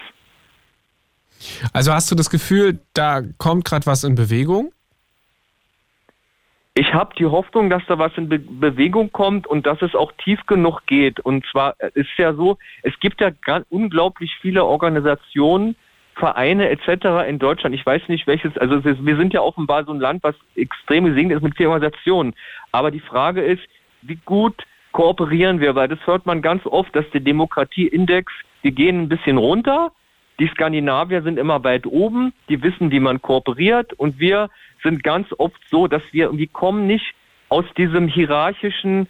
[1.72, 4.72] Also hast du das Gefühl, da kommt gerade was in Bewegung?
[6.74, 10.12] Ich habe die Hoffnung, dass da was in Be Bewegung kommt und dass es auch
[10.24, 11.18] tief genug geht.
[11.20, 13.32] Und zwar äh, ist ja so, es gibt ja
[13.68, 15.76] unglaublich viele Organisationen,
[16.14, 17.28] Vereine etc.
[17.28, 17.74] in Deutschland.
[17.74, 21.38] Ich weiß nicht welches, also wir sind ja offenbar so ein Land, was extrem gesegnet
[21.38, 22.34] ist mit vielen Organisationen.
[22.72, 23.62] Aber die Frage ist,
[24.02, 24.54] wie gut
[24.92, 25.74] kooperieren wir?
[25.74, 28.32] Weil das hört man ganz oft, dass der Demokratieindex,
[28.62, 29.92] die gehen ein bisschen runter
[30.40, 34.48] die Skandinavier sind immer weit oben, die wissen, wie man kooperiert und wir
[34.82, 37.14] sind ganz oft so, dass wir irgendwie kommen nicht
[37.50, 39.06] aus diesem hierarchischen,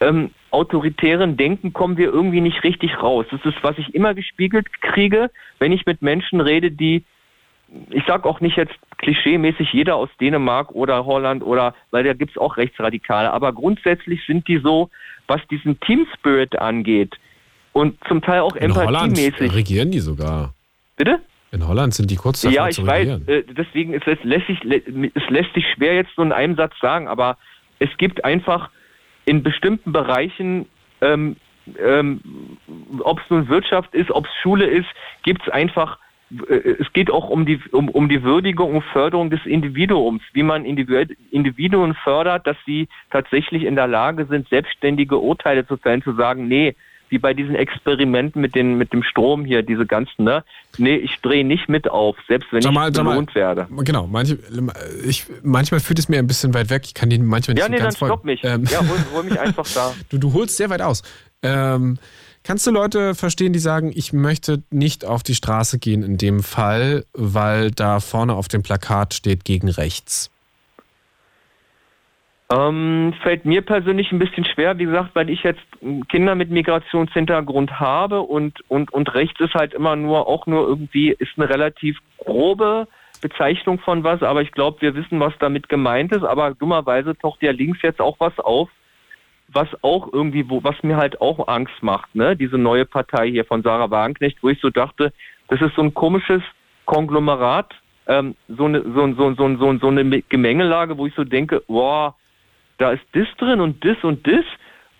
[0.00, 3.26] ähm, autoritären Denken kommen wir irgendwie nicht richtig raus.
[3.30, 7.04] Das ist, was ich immer gespiegelt kriege, wenn ich mit Menschen rede, die,
[7.90, 12.32] ich sage auch nicht jetzt klischeemäßig jeder aus Dänemark oder Holland oder, weil da gibt
[12.32, 14.88] es auch Rechtsradikale, aber grundsätzlich sind die so,
[15.28, 17.14] was diesen Team Spirit angeht
[17.72, 19.54] und zum Teil auch empathiemäßig.
[19.54, 20.54] regieren die sogar.
[21.00, 21.18] Bitte?
[21.50, 24.58] In Holland sind die kurz davor Ja, ich weiß, äh, deswegen ist es lässt, sich,
[24.62, 27.38] es lässt sich schwer jetzt so in einem Satz sagen, aber
[27.78, 28.68] es gibt einfach
[29.24, 30.66] in bestimmten Bereichen,
[31.00, 31.36] ähm,
[31.82, 32.20] ähm,
[32.98, 34.88] ob es nun Wirtschaft ist, ob es Schule ist,
[35.22, 35.96] gibt es einfach,
[36.50, 40.42] äh, es geht auch um die, um, um die Würdigung und Förderung des Individuums, wie
[40.42, 46.12] man Individuen fördert, dass sie tatsächlich in der Lage sind, selbstständige Urteile zu fällen, zu
[46.12, 46.76] sagen, nee,
[47.10, 50.44] wie bei diesen Experimenten mit, den, mit dem Strom hier, diese ganzen, ne?
[50.78, 53.66] Nee, ich drehe nicht mit auf, selbst wenn sag ich belohnt werde.
[53.80, 54.38] Genau, manche,
[55.04, 56.82] ich, manchmal fühlt es mir ein bisschen weit weg.
[56.86, 58.42] Ich kann den manchmal nicht ja, nee, ganz dann stopp mich.
[58.44, 59.92] Ähm, ja, hol, hol, mich einfach da.
[60.08, 61.02] Du, du holst sehr weit aus.
[61.42, 61.98] Ähm,
[62.44, 66.42] kannst du Leute verstehen, die sagen, ich möchte nicht auf die Straße gehen in dem
[66.42, 70.30] Fall, weil da vorne auf dem Plakat steht gegen rechts?
[72.52, 75.62] Ähm, fällt mir persönlich ein bisschen schwer, wie gesagt, weil ich jetzt
[76.08, 81.10] Kinder mit Migrationshintergrund habe und, und, und rechts ist halt immer nur, auch nur irgendwie,
[81.10, 82.88] ist eine relativ grobe
[83.20, 87.40] Bezeichnung von was, aber ich glaube, wir wissen, was damit gemeint ist, aber dummerweise taucht
[87.42, 88.68] ja links jetzt auch was auf,
[89.46, 92.36] was auch irgendwie, wo, was mir halt auch Angst macht, ne?
[92.36, 95.12] Diese neue Partei hier von Sarah Wagenknecht, wo ich so dachte,
[95.48, 96.42] das ist so ein komisches
[96.86, 97.74] Konglomerat,
[98.08, 102.16] ähm, so eine, so, so, so, so, so eine Gemengelage, wo ich so denke, boah,
[102.80, 104.44] da ist das drin und das und das.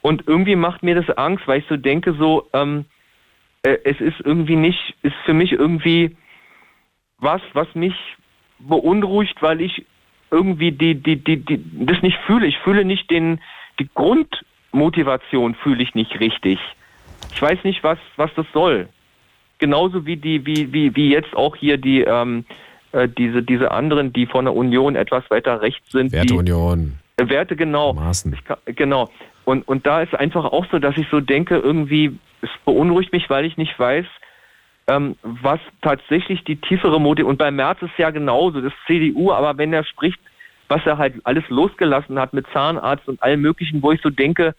[0.02, 2.84] Und irgendwie macht mir das Angst, weil ich so denke, so, ähm,
[3.62, 6.16] äh, es ist irgendwie nicht, ist für mich irgendwie
[7.18, 7.94] was, was mich
[8.58, 9.84] beunruhigt, weil ich
[10.30, 12.46] irgendwie die, die, die, die, das nicht fühle.
[12.46, 13.40] Ich fühle nicht den,
[13.78, 16.58] die Grundmotivation fühle ich nicht richtig.
[17.32, 18.88] Ich weiß nicht, was, was das soll.
[19.58, 22.44] Genauso wie die, wie, wie, wie jetzt auch hier die, ähm,
[22.92, 26.12] äh, diese, diese anderen, die von der Union etwas weiter rechts sind.
[26.12, 26.98] Werteunion.
[27.28, 27.94] Werte, genau.
[28.44, 29.10] Kann, genau.
[29.44, 33.28] Und, und da ist einfach auch so, dass ich so denke, irgendwie, es beunruhigt mich,
[33.28, 34.06] weil ich nicht weiß,
[34.86, 39.56] ähm, was tatsächlich die tiefere Motivation, und bei Merz ist ja genauso, das CDU, aber
[39.58, 40.20] wenn er spricht,
[40.68, 44.54] was er halt alles losgelassen hat mit Zahnarzt und allem möglichen, wo ich so denke,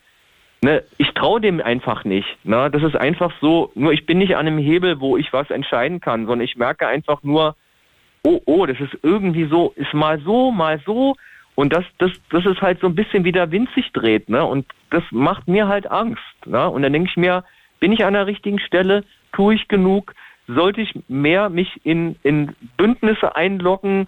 [0.61, 2.27] ne, ich traue dem einfach nicht.
[2.43, 2.69] Ne?
[2.69, 6.01] Das ist einfach so, nur ich bin nicht an einem Hebel, wo ich was entscheiden
[6.01, 7.55] kann, sondern ich merke einfach nur,
[8.23, 11.15] oh, oh, das ist irgendwie so, ist mal so, mal so,
[11.55, 14.43] und das, das, das ist halt so ein bisschen wie der Wind sich dreht, ne?
[14.45, 16.21] Und das macht mir halt Angst.
[16.45, 16.69] Ne?
[16.69, 17.43] Und dann denke ich mir,
[17.79, 19.03] bin ich an der richtigen Stelle?
[19.33, 20.13] Tue ich genug?
[20.47, 24.07] Sollte ich mehr mich in, in Bündnisse einloggen,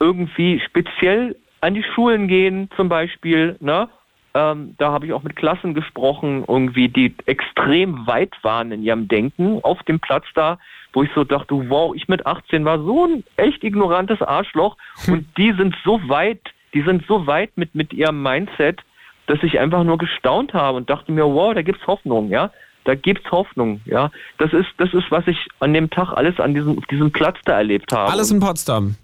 [0.00, 3.88] irgendwie speziell an die Schulen gehen zum Beispiel, ne?
[4.34, 9.08] Ähm, da habe ich auch mit Klassen gesprochen, irgendwie, die extrem weit waren in ihrem
[9.08, 10.58] Denken auf dem Platz da,
[10.92, 14.76] wo ich so dachte, wow, ich mit 18 war so ein echt ignorantes Arschloch
[15.08, 16.40] und die sind so weit
[16.74, 18.80] die sind so weit mit, mit ihrem Mindset,
[19.26, 22.50] dass ich einfach nur gestaunt habe und dachte mir, wow, da gibt's Hoffnung, ja.
[22.84, 24.10] Da gibt's Hoffnung, ja.
[24.38, 27.58] Das ist, das ist, was ich an dem Tag alles an diesem, diesem Platz da
[27.58, 28.10] erlebt habe.
[28.10, 28.94] Alles in Potsdam.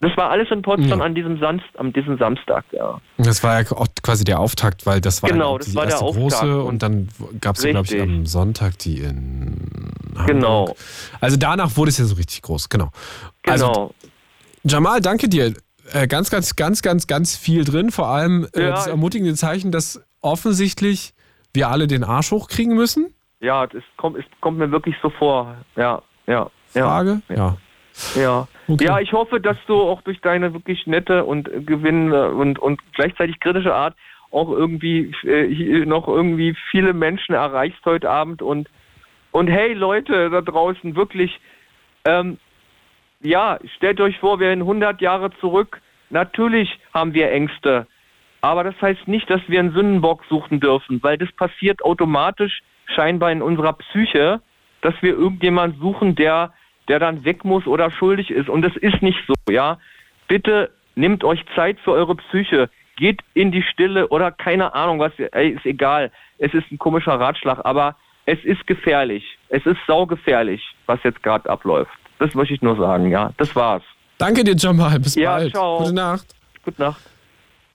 [0.00, 1.04] Das war alles in Potsdam Ja.
[1.04, 3.00] an diesem, Samst, an diesem Samstag, ja.
[3.18, 5.92] Das war ja auch quasi der Auftakt, weil das war Genau, das die war der
[5.92, 7.08] erste Auftakt große und- und dann
[7.40, 10.26] gab es, glaube ich, am Sonntag die in Hamburg.
[10.26, 10.74] Genau.
[11.20, 12.90] Also danach wurde es ja so richtig groß, genau.
[13.46, 13.94] Also Genau.
[14.64, 15.54] Jamal, danke dir.
[15.92, 17.90] Äh, ganz, ganz, ganz, ganz, ganz viel drin.
[17.90, 21.14] Vor allem äh, Ja, das ermutigende Zeichen, dass offensichtlich
[21.52, 23.12] wir alle den Arsch hochkriegen müssen.
[23.40, 25.56] ja, das kommt, es kommt mir wirklich so vor.
[25.76, 26.84] Ja, ja, ja.
[26.84, 27.22] Frage?
[27.28, 27.56] Ja.
[28.14, 28.48] Ja.
[28.68, 28.84] Okay.
[28.86, 32.80] ja, ich hoffe, dass du auch durch deine wirklich nette und äh, gewinnende und, und
[32.94, 33.94] gleichzeitig kritische Art
[34.30, 38.70] auch irgendwie äh, noch irgendwie viele Menschen erreichst heute Abend und
[39.30, 41.38] und hey Leute da draußen wirklich
[42.04, 42.38] ähm,
[43.22, 45.80] ja stellt euch vor wir in 100 Jahre zurück.
[46.10, 47.86] Natürlich haben wir Ängste.
[48.40, 53.32] Aber das heißt nicht dass wir einen Sündenbock suchen dürfen weil das passiert automatisch scheinbar
[53.32, 54.40] in unserer Psyche
[54.80, 56.52] dass wir irgendjemand suchen der
[56.88, 58.48] der dann weg muss oder schuldig ist.
[58.48, 59.78] Und das ist nicht so ja.
[60.26, 62.68] Bitte nehmt euch Zeit für eure Psyche.
[62.96, 65.12] Geht in die Stille oder keine Ahnung was.
[65.16, 66.10] Ey, ist egal.
[66.38, 67.96] Es ist ein komischer Ratschlag aber
[68.26, 69.38] es ist gefährlich.
[69.48, 73.82] Es ist saugefährlich was jetzt gerade abläuft das möchte ich nur sagen ja das war's
[74.18, 75.00] Danke dir, Jamal.
[75.00, 75.52] Bis Ja, bald.
[75.52, 75.78] ciao.
[75.78, 76.26] Gute Nacht.
[76.64, 77.00] gute Nacht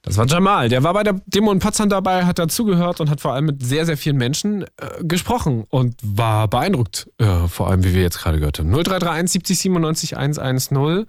[0.04, 0.70] Das war Jamal.
[0.70, 3.62] Der war bei der Demo in Potsdam dabei, hat dazugehört und hat vor allem mit
[3.62, 4.68] sehr, sehr vielen Menschen äh,
[5.04, 8.70] gesprochen und war beeindruckt, äh, vor allem wie wir jetzt gerade gehört haben.
[8.72, 11.06] 0331 70 97 110.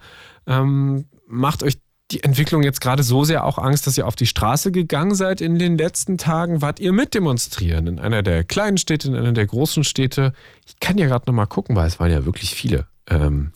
[0.49, 1.79] Ähm, macht euch
[2.11, 5.41] die Entwicklung jetzt gerade so sehr auch Angst, dass ihr auf die Straße gegangen seid
[5.41, 6.63] in den letzten Tagen?
[6.63, 10.33] Wart ihr mitdemonstrieren in einer der kleinen Städte, in einer der großen Städte?
[10.67, 12.87] Ich kann ja gerade nochmal gucken, weil es waren ja wirklich viele.
[13.09, 13.53] Ähm,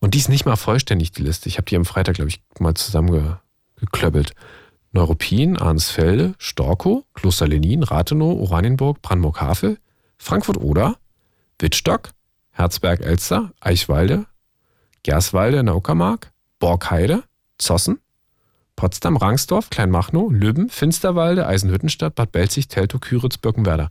[0.00, 1.48] und die ist nicht mal vollständig, die Liste.
[1.48, 4.34] Ich habe die am Freitag, glaube ich, mal zusammengeklöppelt.
[4.92, 9.78] Neuruppin, Arnsfelde, Storkow, Kloster Lenin, Rathenow, Oranienburg, Brandenburg-Havel,
[10.18, 10.96] Frankfurt-Oder,
[11.58, 12.10] Wittstock,
[12.50, 14.26] Herzberg-Elster, Eichwalde,
[15.02, 17.22] Gerswalde in der Uckermark, Borgheide,
[17.58, 18.00] Zossen,
[18.76, 23.88] Potsdam, Rangsdorf, Kleinmachnow, Lübben, Finsterwalde, Eisenhüttenstadt, Bad Belzig, Teltow, Küritz, Birkenwerder.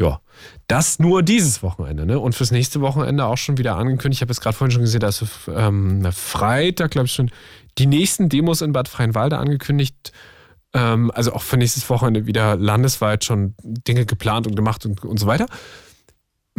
[0.00, 0.22] Ja,
[0.66, 2.18] das nur dieses Wochenende, ne?
[2.18, 4.18] Und fürs nächste Wochenende auch schon wieder angekündigt.
[4.18, 5.22] Ich habe jetzt gerade vorhin schon gesehen, da ist
[5.54, 7.30] ähm, Freitag, glaube ich, schon
[7.76, 10.12] die nächsten Demos in Bad Freienwalde angekündigt.
[10.72, 15.20] Ähm, also auch für nächstes Wochenende wieder landesweit schon Dinge geplant und gemacht und, und
[15.20, 15.46] so weiter.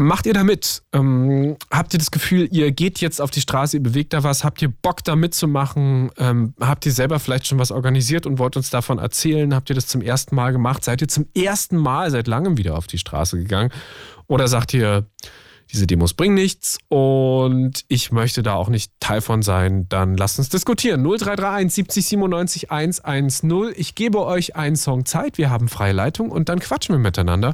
[0.02, 0.82] Macht ihr da mit?
[0.94, 4.44] Ähm, habt ihr das Gefühl, ihr geht jetzt auf die Straße, ihr bewegt da was?
[4.44, 6.10] Habt ihr Bock da mitzumachen?
[6.18, 9.54] Ähm, habt ihr selber vielleicht schon was organisiert und wollt uns davon erzählen?
[9.54, 10.84] Habt ihr das zum ersten Mal gemacht?
[10.84, 13.70] Seid ihr zum ersten Mal seit langem wieder auf die Straße gegangen?
[14.26, 15.06] Oder sagt ihr,
[15.72, 19.86] diese Demos bringen nichts und ich möchte da auch nicht Teil von sein?
[19.88, 21.04] Dann lasst uns diskutieren.
[21.04, 23.74] 0331 70 97 110.
[23.76, 25.38] Ich gebe euch einen Song Zeit.
[25.38, 27.54] Wir haben freie Leitung und dann quatschen wir miteinander.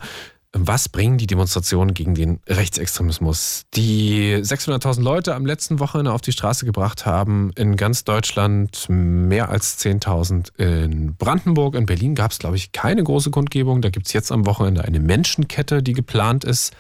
[0.60, 6.32] Was bringen die Demonstrationen gegen den Rechtsextremismus, die 600.000 Leute am letzten Wochenende auf die
[6.32, 7.52] Straße gebracht haben?
[7.56, 10.58] In ganz Deutschland mehr als 10.000.
[10.58, 13.84] In Brandenburg, in Berlin gab es, glaube ich, keine große Kundgebung.
[13.84, 16.74] Da gibt es jetzt am Wochenende eine Menschenkette, die geplant ist.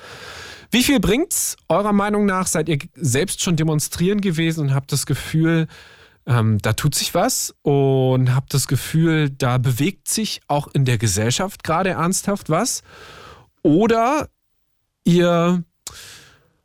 [0.71, 2.47] Wie viel bringt's eurer Meinung nach?
[2.47, 5.67] Seid ihr selbst schon demonstrieren gewesen und habt das Gefühl,
[6.25, 10.97] ähm, da tut sich was und habt das Gefühl, da bewegt sich auch in der
[10.97, 12.82] Gesellschaft gerade ernsthaft was?
[13.64, 14.30] Oder
[15.03, 15.64] ihr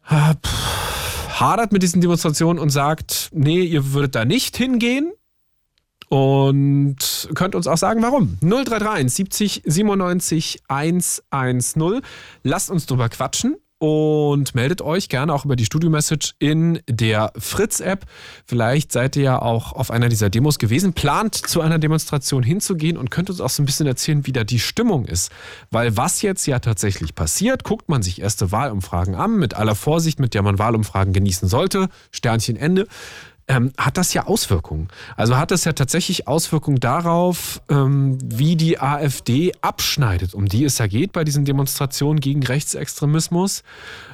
[0.08, 0.34] äh,
[1.40, 5.12] hadert mit diesen Demonstrationen und sagt, nee, ihr würdet da nicht hingehen
[6.08, 8.38] und könnt uns auch sagen, warum.
[8.40, 12.02] 0331 70 97 110.
[12.42, 18.06] Lasst uns drüber quatschen und meldet euch gerne auch über die Studio-Message in der Fritz-App.
[18.46, 22.96] Vielleicht seid ihr ja auch auf einer dieser Demos gewesen, plant zu einer Demonstration hinzugehen
[22.96, 25.32] und könnt uns auch so ein bisschen erzählen, wie da die Stimmung ist.
[25.72, 30.20] Weil was jetzt ja tatsächlich passiert, guckt man sich erste Wahlumfragen an, mit aller Vorsicht,
[30.20, 31.88] mit der man Wahlumfragen genießen sollte.
[32.12, 32.86] Sternchen Ende
[33.52, 34.88] ähm, hat das ja Auswirkungen.
[35.16, 40.78] Also hat das ja tatsächlich Auswirkungen darauf, ähm, wie die AfD abschneidet, um die es
[40.78, 43.62] ja geht bei diesen Demonstrationen gegen Rechtsextremismus.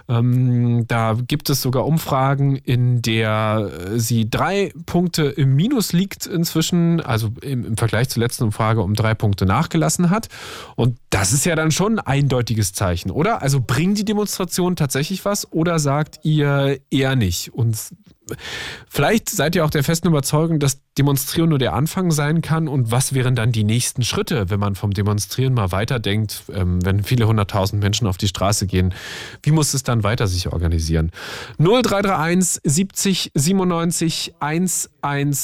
[0.08, 6.26] Ähm, da gibt es sogar Umfragen, in der äh, sie drei Punkte im Minus liegt
[6.26, 10.28] inzwischen, also im, im Vergleich zur letzten Umfrage um drei Punkte nachgelassen hat.
[10.74, 13.42] Und das ist ja dann schon ein eindeutiges Zeichen, oder?
[13.42, 17.52] Also bringen die Demonstrationen tatsächlich was oder sagt ihr eher nicht?
[17.54, 17.76] Und
[18.88, 22.68] Vielleicht seid ihr auch der festen Überzeugung, dass Demonstrieren nur der Anfang sein kann.
[22.68, 27.04] Und was wären dann die nächsten Schritte, wenn man vom Demonstrieren mal weiterdenkt, ähm, wenn
[27.04, 28.94] viele hunderttausend Menschen auf die Straße gehen?
[29.42, 31.12] Wie muss es dann weiter sich organisieren?
[31.58, 35.36] 0331 70 97 110.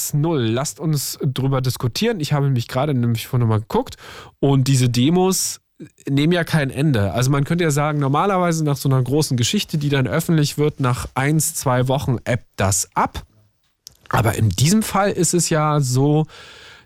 [0.53, 2.19] Lasst uns drüber diskutieren.
[2.19, 3.95] Ich habe mich gerade nämlich vorhin mal geguckt
[4.39, 5.61] und diese Demos
[6.07, 7.11] nehmen ja kein Ende.
[7.11, 10.79] Also man könnte ja sagen, normalerweise nach so einer großen Geschichte, die dann öffentlich wird,
[10.79, 13.25] nach eins, zwei Wochen ebbt das ab.
[14.09, 16.25] Aber in diesem Fall ist es ja so,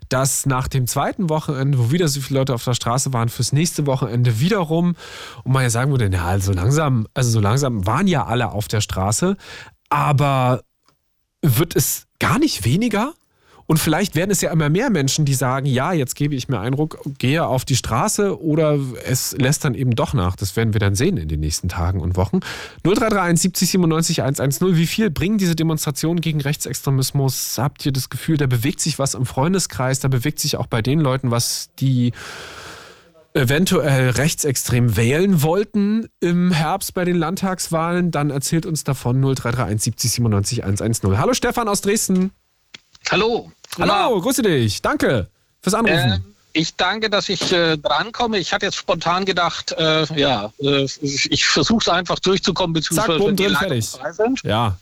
[0.08, 3.52] dass nach dem zweiten Wochenende, wo wieder so viele Leute auf der Straße waren, fürs
[3.52, 4.96] nächste Wochenende wiederum,
[5.44, 8.66] und man ja sagen würde, ja, also langsam, also so langsam waren ja alle auf
[8.66, 9.36] der Straße,
[9.88, 10.62] aber
[11.42, 13.14] wird es gar nicht weniger?
[13.70, 16.58] Und vielleicht werden es ja immer mehr Menschen, die sagen, ja, jetzt gebe ich mir
[16.58, 20.34] Eindruck, gehe auf die Straße oder es lässt dann eben doch nach.
[20.34, 22.40] Das werden wir dann sehen in den nächsten Tagen und Wochen.
[22.82, 24.76] 0331 70 97 110.
[24.76, 27.58] Wie viel bringen diese Demonstrationen gegen Rechtsextremismus?
[27.58, 30.82] Habt ihr das Gefühl, da bewegt sich was im Freundeskreis, da bewegt sich auch bei
[30.82, 32.10] den Leuten was, die
[33.34, 40.10] eventuell rechtsextrem wählen wollten im Herbst bei den Landtagswahlen, dann erzählt uns davon 0331 70
[40.10, 41.18] 97 110.
[41.18, 42.32] Hallo Stefan aus Dresden.
[43.08, 43.50] Hallo.
[43.78, 44.82] Hallo, grüße dich.
[44.82, 45.28] Danke
[45.62, 46.12] fürs Anrufen.
[46.12, 48.38] Ähm, ich danke, dass ich äh, drankomme.
[48.38, 53.18] Ich hatte jetzt spontan gedacht, äh, ja, äh, ich versuche es einfach durchzukommen, beziehungsweise Zack,
[53.18, 53.86] bumm, die drin, fertig.
[53.88, 54.42] frei sind.
[54.42, 54.76] Ja.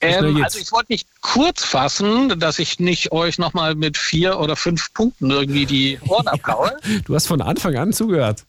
[0.00, 4.54] Ähm, also ich wollte mich kurz fassen, dass ich nicht euch nochmal mit vier oder
[4.54, 6.76] fünf Punkten irgendwie die Ohren abkaue.
[7.04, 8.44] Du hast von Anfang an zugehört.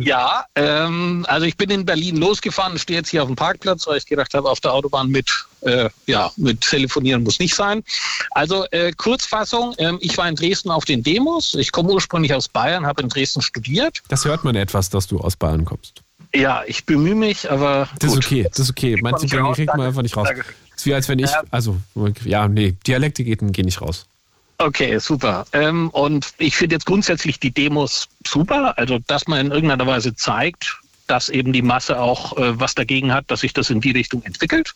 [0.00, 3.98] Ja, ähm, also ich bin in Berlin losgefahren, stehe jetzt hier auf dem Parkplatz, weil
[3.98, 5.30] ich gedacht habe, auf der Autobahn mit,
[5.60, 7.82] äh, ja, mit telefonieren muss nicht sein.
[8.32, 11.54] Also äh, Kurzfassung, ähm, ich war in Dresden auf den Demos.
[11.54, 14.02] Ich komme ursprünglich aus Bayern, habe in Dresden studiert.
[14.08, 16.02] Das hört man etwas, dass du aus Bayern kommst.
[16.34, 18.24] Ja, ich bemühe mich, aber Das ist gut.
[18.24, 18.98] okay, das ist okay.
[19.02, 20.28] Manche Dinge kriegt man einfach nicht raus.
[20.28, 20.44] Danke.
[20.74, 21.76] Ist wie als wenn ich, also,
[22.24, 24.06] ja, nee, Dialekte gehen, gehen nicht raus.
[24.58, 25.44] Okay, super.
[25.52, 28.78] Ähm, und ich finde jetzt grundsätzlich die Demos super.
[28.78, 33.12] Also, dass man in irgendeiner Weise zeigt, dass eben die Masse auch äh, was dagegen
[33.12, 34.74] hat, dass sich das in die Richtung entwickelt.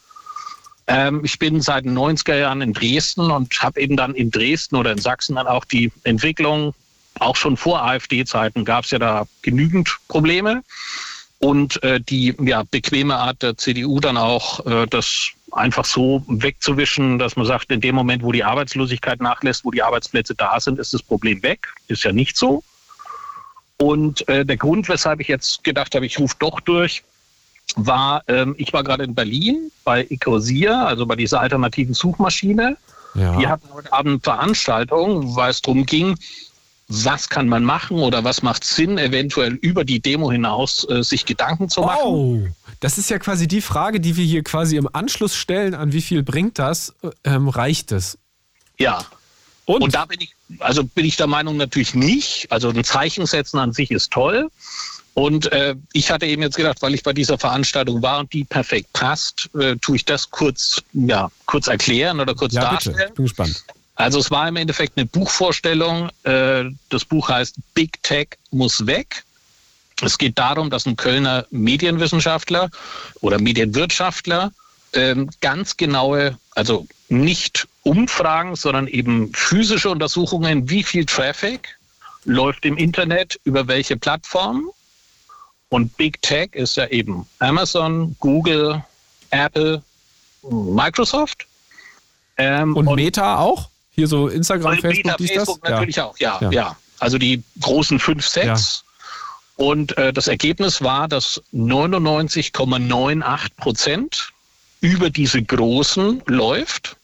[0.89, 4.77] Ähm, ich bin seit den 90er Jahren in Dresden und habe eben dann in Dresden
[4.77, 6.75] oder in Sachsen dann auch die Entwicklung,
[7.19, 10.63] auch schon vor AfD-Zeiten gab es ja da genügend Probleme.
[11.39, 17.19] Und äh, die ja, bequeme Art der CDU dann auch, äh, das einfach so wegzuwischen,
[17.19, 20.79] dass man sagt, in dem Moment, wo die Arbeitslosigkeit nachlässt, wo die Arbeitsplätze da sind,
[20.79, 21.69] ist das Problem weg.
[21.89, 22.63] Ist ja nicht so.
[23.79, 27.03] Und äh, der Grund, weshalb ich jetzt gedacht habe, ich rufe doch durch,
[27.77, 32.77] war, ähm, ich war gerade in Berlin bei Ecosia, also bei dieser alternativen Suchmaschine.
[33.15, 33.39] Ja.
[33.39, 36.17] Die hatten heute Abend eine Veranstaltung, weil es darum ging,
[36.89, 41.27] was kann man machen oder was macht Sinn, eventuell über die Demo hinaus äh, sich
[41.27, 42.01] Gedanken zu machen.
[42.05, 42.47] Oh,
[42.81, 46.03] das ist ja quasi die Frage, die wir hier quasi im Anschluss stellen, an wie
[46.03, 46.95] viel bringt das,
[47.25, 48.19] ähm, reicht es?
[48.79, 49.05] Ja.
[49.65, 49.83] Und?
[49.83, 52.47] Und da bin ich, also bin ich der Meinung natürlich nicht.
[52.51, 54.49] Also ein Zeichen setzen an sich ist toll.
[55.15, 58.45] Und äh, ich hatte eben jetzt gedacht, weil ich bei dieser Veranstaltung war und die
[58.45, 63.15] perfekt passt, äh, tue ich das kurz, ja, kurz erklären oder kurz ja, bitte, darstellen.
[63.15, 63.65] bin gespannt.
[63.95, 66.11] Also es war im Endeffekt eine Buchvorstellung.
[66.25, 69.25] Äh, Das Buch heißt Big Tech muss weg.
[70.03, 72.71] Es geht darum, dass ein Kölner Medienwissenschaftler
[73.21, 74.53] oder Medienwirtschaftler
[74.93, 81.79] ähm, ganz genaue, also nicht Umfragen, sondern eben physische Untersuchungen, wie viel Traffic
[82.25, 84.69] läuft im Internet, über welche Plattformen.
[85.69, 88.83] Und Big Tech ist ja eben Amazon, Google,
[89.31, 89.83] Apple,
[90.43, 91.47] Microsoft.
[92.37, 93.71] Ähm, Und Meta auch?
[93.93, 95.37] Hier so Instagram, und Facebook, Meta, dies, das?
[95.39, 96.51] Facebook natürlich auch, ja, Ja.
[96.51, 98.85] ja, Also die großen fünf, sechs.
[99.57, 104.33] Und äh, das Ergebnis war, dass 99,98 Prozent
[104.81, 106.97] über diese großen läuft.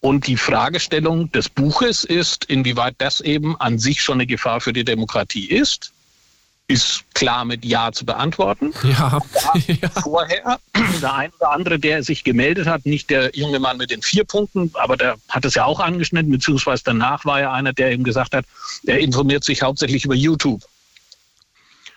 [0.00, 4.72] Und die Fragestellung des Buches ist, inwieweit das eben an sich schon eine Gefahr für
[4.72, 5.92] die Demokratie ist,
[6.68, 8.72] ist klar mit Ja zu beantworten.
[8.84, 9.18] Ja.
[9.66, 9.88] ja.
[10.02, 10.60] Vorher,
[11.02, 14.24] der ein oder andere, der sich gemeldet hat, nicht der junge Mann mit den vier
[14.24, 18.04] Punkten, aber der hat es ja auch angeschnitten, beziehungsweise danach war ja einer, der eben
[18.04, 18.44] gesagt hat,
[18.86, 20.62] er informiert sich hauptsächlich über YouTube.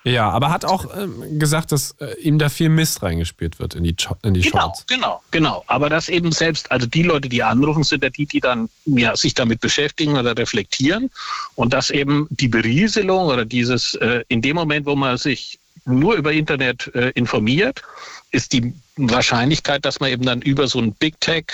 [0.03, 3.83] Ja, aber hat auch ähm, gesagt, dass äh, ihm da viel Mist reingespielt wird in
[3.83, 4.85] die, Cho- in die Genau, Shorts.
[4.87, 5.63] genau, genau.
[5.67, 9.15] Aber das eben selbst, also die Leute, die anrufen, sind ja die, die dann ja,
[9.15, 11.11] sich damit beschäftigen oder reflektieren.
[11.53, 16.15] Und dass eben die Berieselung oder dieses, äh, in dem Moment, wo man sich nur
[16.15, 17.83] über Internet äh, informiert,
[18.31, 21.45] ist die Wahrscheinlichkeit, dass man eben dann über so ein Big Tech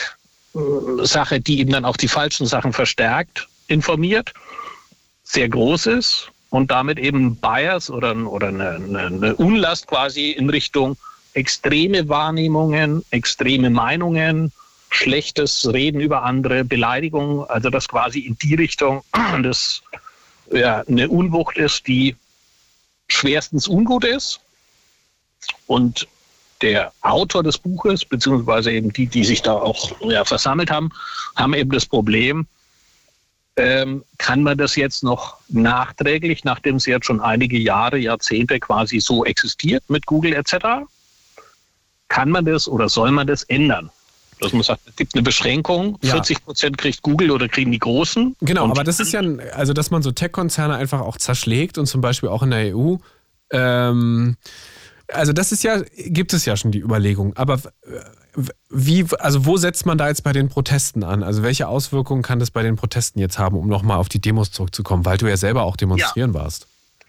[0.56, 0.60] äh,
[1.06, 4.34] Sache, die eben dann auch die falschen Sachen verstärkt, informiert,
[5.26, 10.98] sehr groß ist und damit eben Bias oder, oder eine, eine, Unlast quasi in Richtung
[11.34, 14.52] extreme Wahrnehmungen, extreme Meinungen,
[14.90, 19.03] schlechtes Reden über andere, Beleidigung, also das quasi in die Richtung
[19.44, 19.82] das
[20.52, 22.15] ja, eine Unwucht ist, die
[23.10, 24.40] schwerstens ungut ist.
[25.68, 26.07] Und
[26.61, 30.91] der Autor des Buches, beziehungsweise eben die, die sich da auch ja, versammelt haben,
[31.36, 32.48] haben eben das Problem,
[33.57, 38.99] ähm, kann man das jetzt noch nachträglich, nachdem es jetzt schon einige Jahre, Jahrzehnte quasi
[38.99, 40.55] so existiert mit Google etc.,
[42.07, 43.89] kann man das oder soll man das ändern?
[44.39, 46.11] Dass man sagt, es gibt eine Beschränkung, Ja.
[46.13, 48.35] 40 Prozent kriegt Google oder kriegen die Großen.
[48.41, 51.88] Genau, aber das ist ja, ein- also dass man so Tech-Konzerne einfach auch zerschlägt und
[51.88, 52.95] zum Beispiel auch in der EU.
[53.51, 54.38] Ähm,
[55.13, 57.35] also das ist ja, gibt es ja schon die Überlegung.
[57.35, 61.23] Aber äh, wie, also wo setzt man da jetzt bei den Protesten an?
[61.23, 64.51] Also welche Auswirkungen kann das bei den Protesten jetzt haben, um nochmal auf die Demos
[64.51, 66.67] zurückzukommen, weil du ja selber auch demonstrieren warst?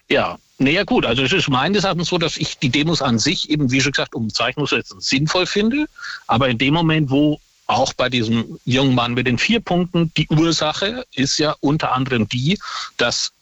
[0.08, 3.50] Ja, naja gut, also es ist meines Erachtens so, dass ich die Demos an sich
[3.50, 5.86] eben, wie schon gesagt, um Zeichen zu setzen, sinnvoll finde.
[6.26, 10.26] Aber in dem Moment, wo auch bei diesem jungen Mann mit den vier Punkten, die
[10.28, 12.58] Ursache ist ja unter anderem die,
[12.96, 13.32] dass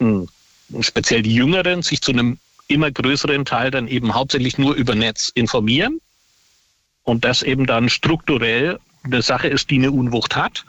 [0.80, 2.38] speziell die Jüngeren sich zu einem
[2.68, 6.00] immer größeren Teil dann eben hauptsächlich nur über Netz informieren
[7.02, 10.64] und das eben dann strukturell eine Sache ist, die eine Unwucht hat,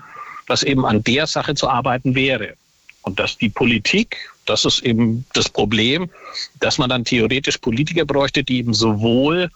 [0.48, 2.56] dass eben an der Sache zu arbeiten wäre.
[3.02, 6.10] Und dass die Politik, das ist eben das Problem,
[6.60, 9.50] dass man dann theoretisch Politiker bräuchte, die eben sowohl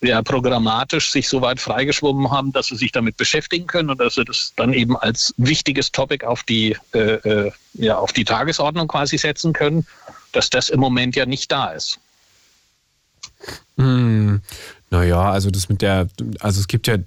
[0.00, 4.16] ja, programmatisch sich so weit freigeschwommen haben, dass sie sich damit beschäftigen können und dass
[4.16, 8.88] sie das dann eben als wichtiges Topic auf die, äh, äh, ja, auf die Tagesordnung
[8.88, 9.86] quasi setzen können,
[10.34, 11.98] dass das im Moment ja nicht da ist.
[13.76, 14.40] Hm,
[14.90, 16.08] naja, also das mit der,
[16.40, 16.98] also es gibt ja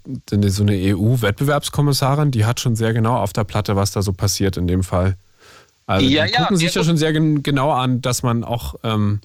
[0.49, 4.57] so eine EU-Wettbewerbskommissarin, die hat schon sehr genau auf der Platte, was da so passiert
[4.57, 5.15] in dem Fall.
[5.85, 8.75] Also Ja, die ja, gucken sich ja, schon sehr gen genau an, dass man auch
[8.83, 9.21] ähm,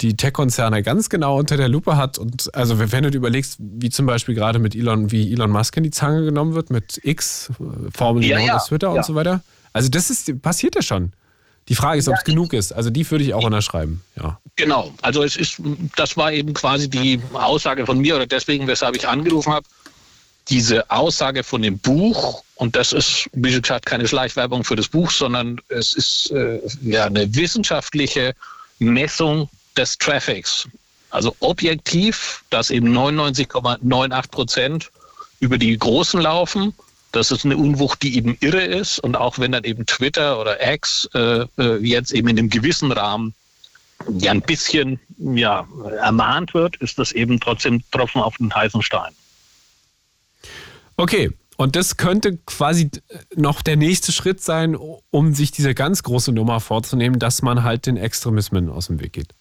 [0.00, 2.18] die Tech-Konzerne ganz genau unter der Lupe hat.
[2.18, 5.76] Und also wenn du dir überlegst, wie zum Beispiel gerade mit Elon, wie Elon Musk
[5.76, 9.04] in die Zange genommen wird, mit X, äh, formerly Ja, known ja, as Twitter und
[9.04, 9.42] so weiter.
[9.72, 11.12] Also das ist, passiert ja schon.
[11.68, 12.72] Die Frage ist, ob es genug ist.
[12.72, 14.38] Also die würde ich auch unterschreiben, ja.
[14.54, 15.60] Genau, also es ist,
[15.96, 19.66] das war eben quasi die Aussage von mir oder deswegen, weshalb ich angerufen habe.
[20.48, 25.10] Diese Aussage von dem Buch, und das ist, wie gesagt, keine Schleichwerbung für das Buch,
[25.10, 28.34] sondern es ist äh, ja eine wissenschaftliche
[28.78, 30.68] Messung des Traffics.
[31.10, 34.90] Also objektiv, dass eben 99,98 Prozent
[35.40, 36.72] über die Großen laufen.
[37.16, 38.98] Das ist eine Unwucht, die eben irre ist.
[38.98, 42.92] Und auch wenn dann eben Twitter oder X äh, äh, jetzt eben in einem gewissen
[42.92, 43.34] Rahmen
[44.18, 45.66] ja ein bisschen ja,
[46.00, 49.12] ermahnt wird, ist das eben trotzdem Tropfen auf den heißen Stein.
[50.98, 52.90] Okay, und das könnte quasi
[53.34, 54.76] noch der nächste Schritt sein,
[55.10, 59.14] um sich diese ganz große Nummer vorzunehmen, dass man halt den Extremismen aus dem Weg
[59.14, 59.34] geht.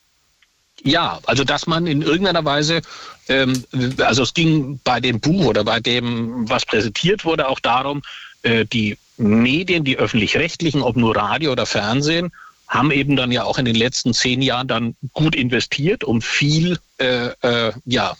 [0.85, 2.81] Ja, also dass man in irgendeiner Weise,
[3.27, 3.63] ähm,
[3.97, 8.03] also es ging bei dem Buch oder bei dem, was präsentiert wurde, auch darum,
[8.43, 12.31] äh, die Medien, die öffentlich-rechtlichen, ob nur Radio oder Fernsehen,
[12.67, 16.77] haben eben dann ja auch in den letzten zehn Jahren dann gut investiert, um viel
[16.99, 18.15] äh, äh, ja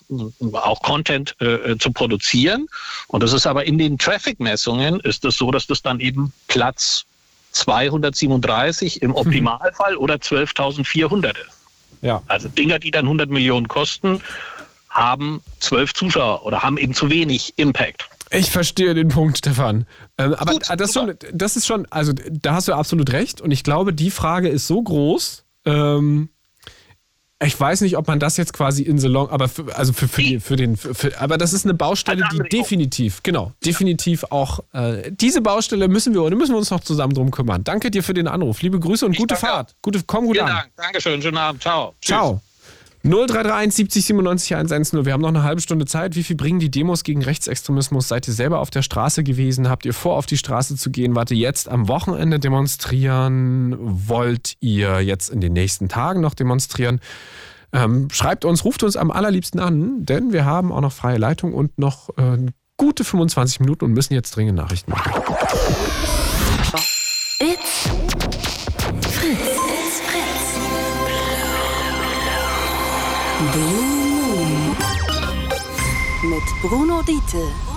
[0.54, 2.68] auch Content äh, zu produzieren.
[3.08, 7.06] Und das ist aber in den Traffic-Messungen ist es so, dass das dann eben Platz
[7.52, 11.55] 237 im Optimalfall oder 12.400 ist.
[12.02, 12.22] Ja.
[12.28, 14.22] Also Dinger, die dann 100 Millionen kosten,
[14.90, 18.08] haben zwölf Zuschauer oder haben eben zu wenig Impact.
[18.32, 19.86] Ich verstehe den Punkt, Stefan.
[20.18, 23.42] Ähm, aber Gut, das, ist schon, das ist schon, also da hast du absolut recht.
[23.42, 25.46] Und ich glaube, die Frage ist so groß.
[25.66, 26.30] Ähm,
[27.44, 30.07] ich weiß nicht, ob man das jetzt quasi in the long, aber für, also für,
[30.07, 34.62] für, die, für den, für, aber das ist eine Baustelle, die definitiv, genau, definitiv auch,
[34.72, 37.64] äh, diese Baustelle müssen wir, oder müssen wir uns noch zusammen drum kümmern.
[37.64, 38.62] Danke dir für den Anruf.
[38.62, 39.76] Liebe Grüße und gute danke Fahrt.
[39.82, 40.56] Gute, komm gut Vielen an.
[40.56, 40.72] Dank.
[40.78, 41.22] Dankeschön.
[41.22, 41.62] Schönen Abend.
[41.62, 41.94] Ciao.
[41.99, 42.10] Tschüss.
[43.06, 43.27] Ciao.
[43.27, 45.06] 0331 70 97 110.
[45.06, 46.15] Wir haben noch eine halbe Stunde Zeit.
[46.15, 48.07] Wie viel bringen die Demos gegen Rechtsextremismus?
[48.07, 49.69] Seid ihr selber auf der Straße gewesen?
[49.69, 51.15] Habt ihr vor, auf die Straße zu gehen?
[51.15, 53.76] Wart ihr jetzt am Wochenende demonstrieren?
[53.80, 56.99] Wollt ihr jetzt in den nächsten Tagen noch demonstrieren?
[57.72, 61.53] Ähm, schreibt uns, ruft uns am allerliebsten an, denn wir haben auch noch freie Leitung
[61.53, 62.38] und noch äh,
[62.77, 65.11] gute 25 Minuten und müssen jetzt dringend Nachrichten machen.
[67.40, 68.05] It's
[73.56, 74.76] Blue Moon.
[76.23, 77.74] Mit Bruno Diete.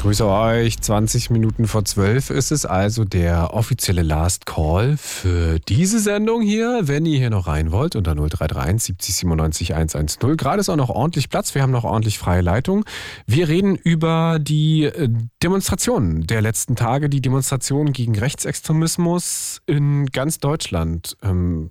[0.00, 0.80] Grüße euch.
[0.80, 6.82] 20 Minuten vor 12 ist es also der offizielle Last Call für diese Sendung hier.
[6.84, 10.36] Wenn ihr hier noch rein wollt, unter 0331 70 97 110.
[10.36, 11.56] Gerade ist auch noch ordentlich Platz.
[11.56, 12.84] Wir haben noch ordentlich freie Leitung.
[13.26, 15.08] Wir reden über die äh,
[15.42, 21.16] Demonstrationen der letzten Tage, die Demonstrationen gegen Rechtsextremismus in ganz Deutschland.
[21.24, 21.70] Ähm,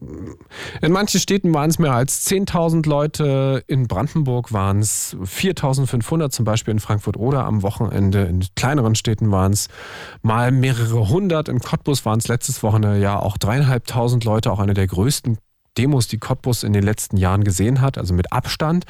[0.81, 3.63] In manchen Städten waren es mehr als 10.000 Leute.
[3.67, 8.16] In Brandenburg waren es 4.500, zum Beispiel in Frankfurt-Oder am Wochenende.
[8.25, 9.67] In kleineren Städten waren es
[10.21, 11.49] mal mehrere hundert.
[11.49, 15.37] In Cottbus waren es letztes Wochenende ja auch dreieinhalbtausend Leute, auch eine der größten
[15.77, 18.85] Demos, die Cottbus in den letzten Jahren gesehen hat, also mit Abstand.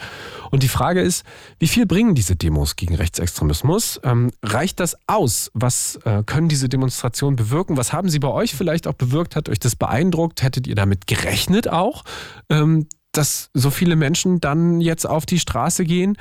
[0.51, 1.25] Und die Frage ist,
[1.59, 3.99] wie viel bringen diese Demos gegen Rechtsextremismus?
[4.03, 5.51] Ähm, reicht das aus?
[5.53, 7.77] Was äh, können diese Demonstrationen bewirken?
[7.77, 9.35] Was haben sie bei euch vielleicht auch bewirkt?
[9.35, 10.43] Hat euch das beeindruckt?
[10.43, 12.03] Hättet ihr damit gerechnet auch?
[12.49, 16.17] Ähm, dass so viele Menschen dann jetzt auf die Straße gehen?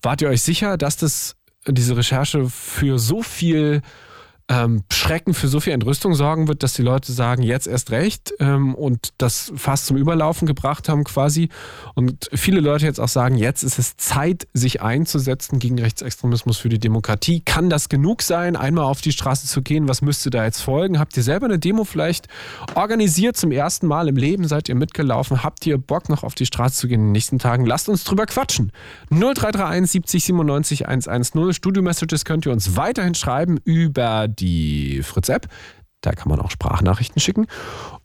[0.00, 1.36] Wart ihr euch sicher, dass das
[1.68, 3.82] diese Recherche für so viel
[4.48, 8.32] ähm, Schrecken für so viel Entrüstung sorgen wird, dass die Leute sagen, jetzt erst recht
[8.38, 11.48] ähm, und das fast zum Überlaufen gebracht haben quasi.
[11.94, 16.68] Und viele Leute jetzt auch sagen, jetzt ist es Zeit, sich einzusetzen gegen Rechtsextremismus für
[16.68, 17.42] die Demokratie.
[17.44, 19.88] Kann das genug sein, einmal auf die Straße zu gehen?
[19.88, 21.00] Was müsste da jetzt folgen?
[21.00, 22.28] Habt ihr selber eine Demo vielleicht
[22.74, 24.46] organisiert zum ersten Mal im Leben?
[24.46, 25.42] Seid ihr mitgelaufen?
[25.42, 27.66] Habt ihr Bock noch auf die Straße zu gehen in den nächsten Tagen?
[27.66, 28.70] Lasst uns drüber quatschen.
[29.10, 31.52] 0331 70 97 110.
[31.52, 35.48] Studio-Messages könnt ihr uns weiterhin schreiben über die Fritz-App.
[36.00, 37.46] Da kann man auch Sprachnachrichten schicken.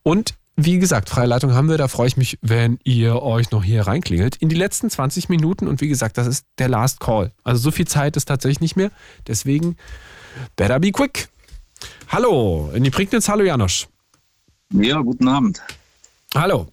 [0.04, 1.78] Und wie gesagt, freie Leitung haben wir.
[1.78, 4.36] Da freue ich mich, wenn ihr euch noch hier reinklingelt.
[4.38, 5.68] In die letzten 20 Minuten.
[5.68, 7.32] Und wie gesagt, das ist der Last Call.
[7.44, 8.92] Also so viel Zeit ist tatsächlich nicht mehr.
[9.28, 9.78] Deswegen,
[10.56, 11.30] better be quick.
[12.10, 13.28] Hallo, in die Prignitz.
[13.28, 13.88] Hallo, Janosch.
[14.74, 15.62] Ja, guten Abend.
[16.36, 16.68] Hallo.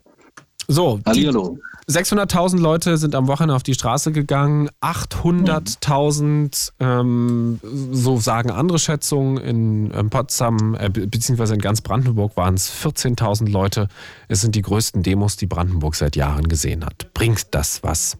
[0.66, 1.58] So, die Hallihallo.
[1.88, 4.68] 600.000 Leute sind am Wochenende auf die Straße gegangen.
[4.82, 7.60] 800.000, ähm,
[7.92, 9.38] so sagen andere Schätzungen.
[9.38, 13.88] In ähm, Potsdam äh, be- beziehungsweise in ganz Brandenburg waren es 14.000 Leute.
[14.28, 17.12] Es sind die größten Demos, die Brandenburg seit Jahren gesehen hat.
[17.14, 18.18] Bringt das was?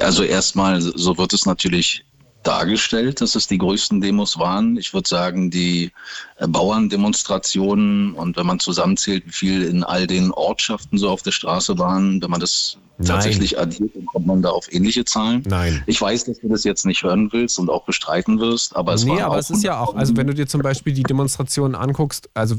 [0.00, 2.04] Also erstmal, so wird es natürlich
[2.46, 4.76] dargestellt, dass es die größten Demos waren.
[4.76, 5.90] Ich würde sagen, die
[6.36, 11.32] äh, Bauerndemonstrationen und wenn man zusammenzählt, wie viel in all den Ortschaften so auf der
[11.32, 13.08] Straße waren, wenn man das Nein.
[13.08, 15.42] tatsächlich addiert, dann kommt man da auf ähnliche Zahlen.
[15.46, 15.82] Nein.
[15.86, 19.04] Ich weiß, dass du das jetzt nicht hören willst und auch bestreiten wirst, aber es
[19.04, 21.02] nee, war aber auch es ist ja auch, also wenn du dir zum Beispiel die
[21.02, 22.56] Demonstrationen anguckst, also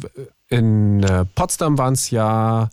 [0.49, 2.67] in äh, Potsdam waren es ja äh,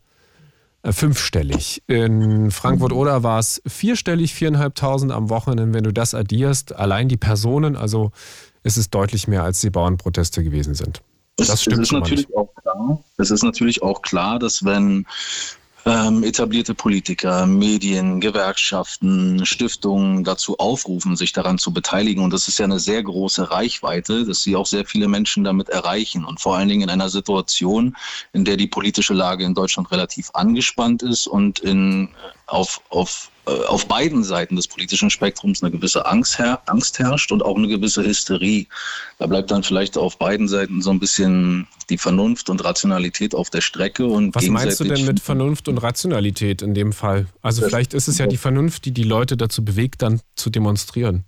[0.90, 1.82] fünfstellig.
[1.86, 5.74] In Frankfurt-Oder war es vierstellig, viereinhalbtausend am Wochenende.
[5.74, 8.10] Wenn du das addierst, allein die Personen, also
[8.64, 11.02] ist es deutlich mehr, als die Bauernproteste gewesen sind.
[11.36, 12.36] Das stimmt es ist natürlich nicht.
[12.36, 13.04] auch klar.
[13.16, 15.06] Es ist natürlich auch klar, dass wenn
[15.84, 22.22] ähm, etablierte Politiker, Medien, Gewerkschaften, Stiftungen dazu aufrufen, sich daran zu beteiligen.
[22.22, 25.68] Und das ist ja eine sehr große Reichweite, dass sie auch sehr viele Menschen damit
[25.68, 26.24] erreichen.
[26.24, 27.96] Und vor allen Dingen in einer Situation,
[28.32, 32.10] in der die politische Lage in Deutschland relativ angespannt ist und in,
[32.52, 37.32] auf, auf, äh, auf beiden Seiten des politischen Spektrums eine gewisse Angst, her Angst herrscht
[37.32, 38.66] und auch eine gewisse Hysterie.
[39.18, 43.50] Da bleibt dann vielleicht auf beiden Seiten so ein bisschen die Vernunft und Rationalität auf
[43.50, 44.06] der Strecke.
[44.06, 47.26] Und Was meinst du denn mit Vernunft und Rationalität in dem Fall?
[47.40, 51.24] Also vielleicht ist es ja die Vernunft, die die Leute dazu bewegt, dann zu demonstrieren.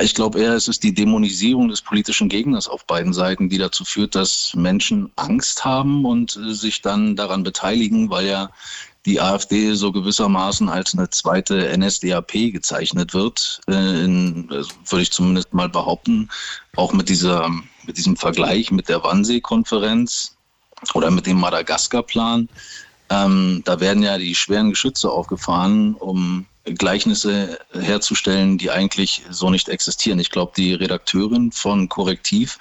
[0.00, 3.84] Ich glaube eher, es ist die Dämonisierung des politischen Gegners auf beiden Seiten, die dazu
[3.84, 8.50] führt, dass Menschen Angst haben und äh, sich dann daran beteiligen, weil ja
[9.06, 15.12] die AfD so gewissermaßen als eine zweite NSDAP gezeichnet wird, äh, in, äh, würde ich
[15.12, 16.30] zumindest mal behaupten,
[16.76, 17.50] auch mit dieser,
[17.86, 20.36] mit diesem Vergleich mit der Wannsee-Konferenz
[20.94, 22.48] oder mit dem Madagaskar-Plan.
[23.10, 29.68] Ähm, da werden ja die schweren Geschütze aufgefahren, um Gleichnisse herzustellen, die eigentlich so nicht
[29.68, 30.18] existieren.
[30.18, 32.58] Ich glaube, die Redakteurin von Korrektiv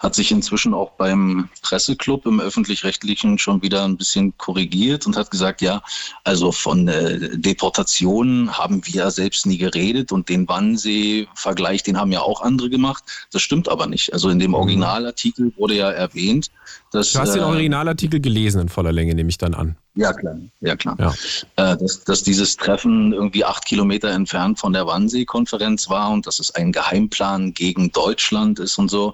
[0.00, 5.30] hat sich inzwischen auch beim Presseclub im öffentlich-rechtlichen schon wieder ein bisschen korrigiert und hat
[5.30, 5.82] gesagt, ja,
[6.24, 12.10] also von äh, Deportationen haben wir ja selbst nie geredet und den Wannsee-Vergleich, den haben
[12.10, 13.04] ja auch andere gemacht.
[13.30, 14.12] Das stimmt aber nicht.
[14.12, 16.50] Also in dem Originalartikel wurde ja erwähnt,
[16.94, 19.76] dass Du hast den äh, Originalartikel gelesen in voller Länge, nehme ich dann an.
[19.94, 20.36] ja, klar.
[20.60, 20.96] Ja, klar.
[20.98, 21.72] Ja.
[21.72, 26.38] Äh, dass, dass dieses Treffen irgendwie acht Kilometer entfernt von der Wannsee-Konferenz war und dass
[26.38, 29.12] es ein Geheimplan gegen Deutschland ist und so.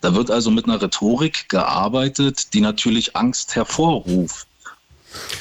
[0.00, 4.46] Da wird also mit einer Rhetorik gearbeitet, die natürlich Angst hervorruft.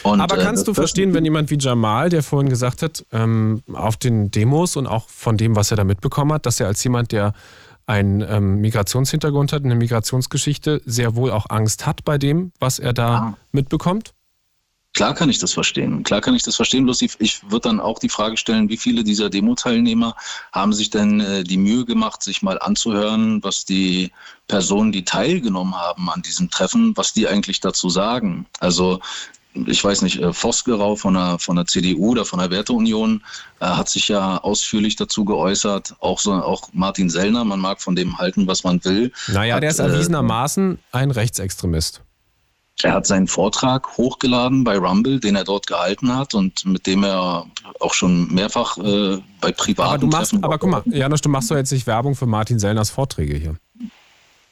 [0.03, 3.03] Und, Aber äh, kannst du das- verstehen, wenn jemand wie Jamal, der vorhin gesagt hat,
[3.11, 6.67] ähm, auf den Demos und auch von dem, was er da mitbekommen hat, dass er
[6.67, 7.33] als jemand, der
[7.85, 12.93] einen ähm, Migrationshintergrund hat, eine Migrationsgeschichte, sehr wohl auch Angst hat bei dem, was er
[12.93, 13.37] da Ah.
[13.51, 14.13] mitbekommt?
[14.95, 16.03] Klar kann ich das verstehen.
[16.03, 16.83] Klar kann ich das verstehen.
[16.83, 20.15] Bloß ich, ich würde dann auch die Frage stellen, wie viele dieser Demo-Teilnehmer
[20.51, 24.11] haben sich denn äh, die Mühe gemacht, sich mal anzuhören, was die
[24.47, 28.45] Personen, die teilgenommen haben an diesem Treffen, was die eigentlich dazu sagen.
[28.59, 28.99] Also
[29.67, 33.23] ich weiß nicht, äh, Vosgerau von der, von der CDU oder von der Werteunion
[33.59, 35.95] äh, hat sich ja ausführlich dazu geäußert.
[35.99, 39.11] Auch, so, auch Martin Sellner, man mag von dem halten, was man will.
[39.27, 42.01] Naja, hat, der ist äh, erwiesenermaßen ein Rechtsextremist.
[42.81, 47.03] er hat seinen Vortrag hochgeladen bei Rumble, den er dort gehalten hat und mit dem
[47.03, 47.45] er
[47.79, 51.29] auch schon mehrfach äh, bei privaten Aber du machst, Treffen- aber guck mal, Janusz, du
[51.29, 53.55] machst doch jetzt nicht Werbung für Martin Sellners Vorträge hier.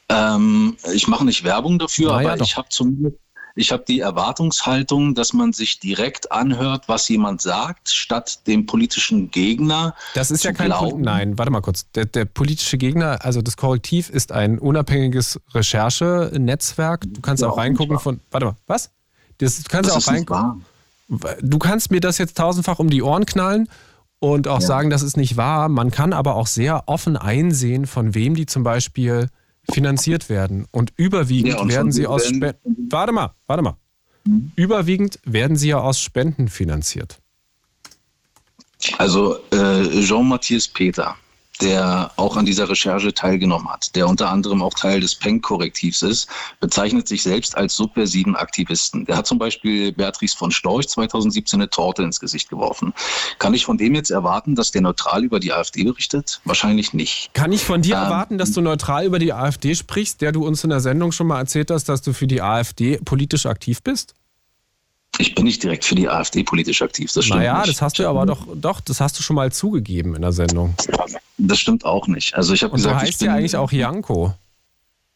[0.08, 2.46] Ähm, ich mache nicht Werbung dafür, Na ja, aber doch.
[2.46, 3.16] ich habe zumindest
[3.54, 9.30] ich habe die Erwartungshaltung, dass man sich direkt anhört, was jemand sagt, statt dem politischen
[9.30, 9.94] Gegner.
[10.14, 11.02] Das ist zu ja kein Pol glauben.
[11.02, 11.90] Nein, warte mal kurz.
[11.92, 17.04] Der, der politische Gegner, also das Korrektiv, ist ein unabhängiges Recherchenetzwerk.
[17.06, 18.20] Du kannst Ja, auch reingucken von.
[18.30, 18.90] Warte mal, was?
[19.38, 20.64] Das, du kannst Das auch ist nicht reingucken.
[21.08, 21.36] wahr.
[21.42, 23.68] Du kannst mir das jetzt tausendfach um die Ohren knallen
[24.18, 24.66] und auch Ja.
[24.66, 25.68] sagen, das ist nicht wahr.
[25.68, 29.28] Man kann aber auch sehr offen einsehen, von wem die zum Beispiel
[29.70, 30.66] finanziert werden.
[30.70, 32.88] Und überwiegend Ja, und werden sie aus Spenden.
[32.90, 33.76] Warte mal, warte mal.
[34.56, 37.18] Überwiegend werden sie ja aus Spenden finanziert.
[38.98, 41.16] Also äh, Jean-Matthias Peter,
[41.62, 46.28] der auch an dieser Recherche teilgenommen hat, der unter anderem auch Teil des PENK-Korrektivs ist,
[46.60, 49.04] bezeichnet sich selbst als subversiven Aktivisten.
[49.06, 52.92] Der hat zum Beispiel Beatrice von Storch 2017 eine Torte ins Gesicht geworfen.
[53.38, 56.40] Kann ich von dem jetzt erwarten, dass der neutral über die AfD berichtet?
[56.44, 57.30] Wahrscheinlich nicht.
[57.34, 60.46] Kann ich von dir Ähm, erwarten, dass du neutral über die AfD sprichst, der du
[60.46, 63.82] uns in der Sendung schon mal erzählt hast, dass du für die AfD politisch aktiv
[63.82, 64.14] bist?
[65.18, 67.12] Ich bin nicht direkt für die AfD politisch aktiv.
[67.12, 67.68] Das stimmt Naja, nicht.
[67.68, 70.74] das hast du aber doch, doch, das hast du schon mal zugegeben in der Sendung.
[71.38, 72.34] Das stimmt auch nicht.
[72.34, 74.34] Also ich habe gesagt, ich heißt bin, ja eigentlich auch Janko.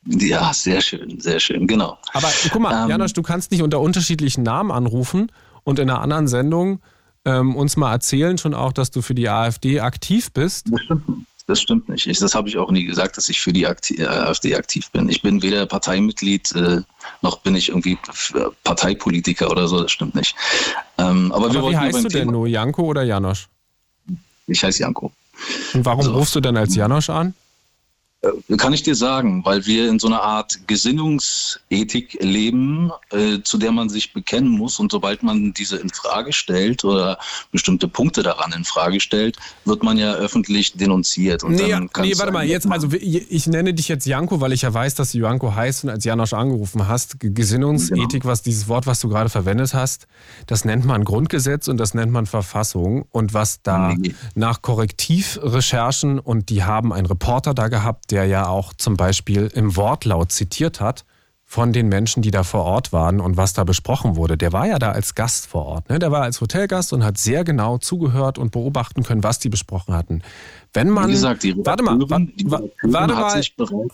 [0.09, 1.99] Ja, sehr schön, sehr schön, genau.
[2.13, 5.33] Aber guck mal, Ähm, Janosch, du kannst nicht unter unterschiedlichen Namen anrufen
[5.65, 6.81] und in einer anderen Sendung
[7.25, 10.67] ähm, uns mal erzählen, schon auch, dass du für die AfD aktiv bist.
[10.71, 11.03] Das stimmt.
[11.47, 12.07] Das stimmt nicht.
[12.09, 14.91] Ich, das habe ich auch nie gesagt, dass ich für die Akti äh, AfD aktiv
[14.91, 15.09] bin.
[15.09, 16.81] Ich bin weder Parteimitglied äh,
[17.23, 17.93] noch bin ich irgendwie
[18.35, 19.81] äh, Parteipolitiker oder so.
[19.83, 20.35] Das stimmt nicht.
[20.99, 23.49] Ähm, aber, wir Aber wie wollten ja heißt du denn nur, Janko oder Janosch?
[24.49, 25.13] Ich heiße Janko.
[25.75, 27.35] Und warum Also- rufst du denn als Janosch an?
[28.23, 33.59] Äh, Kann ich dir sagen, weil wir in so einer Art Gesinnungsethik leben, äh, zu
[33.59, 34.79] der man sich bekennen muss.
[34.79, 37.19] Und sobald man diese in Frage stellt oder
[37.53, 41.45] bestimmte Punkte daran in Frage stellt, wird man ja öffentlich denunziert.
[41.45, 44.73] Und Nee, nee, warte mal, jetzt, also ich nenne dich jetzt Janko, weil ich ja
[44.73, 47.17] weiß, dass du Janko heißt und als Janosch angerufen hast.
[47.21, 50.07] Gesinnungsethik, was dieses Wort, was du gerade verwendet hast,
[50.47, 53.07] das nennt man Grundgesetz und das nennt man Verfassung.
[53.11, 54.15] Und was da Nee.
[54.35, 59.77] nach Korrektivrecherchen, und die haben einen Reporter da gehabt, der ja auch zum Beispiel im
[59.77, 61.05] Wortlaut zitiert hat
[61.49, 64.37] von den Menschen, die da vor Ort waren und was da besprochen wurde.
[64.37, 65.89] Der war ja da als Gast vor Ort.
[65.89, 66.01] Ne?
[66.01, 69.95] Der war als Hotelgast und hat sehr genau zugehört und beobachten können, was die besprochen
[69.95, 70.23] hatten.
[70.73, 71.09] Wenn man.
[71.09, 73.89] Wie gesagt, die warte mal, warte hat mal,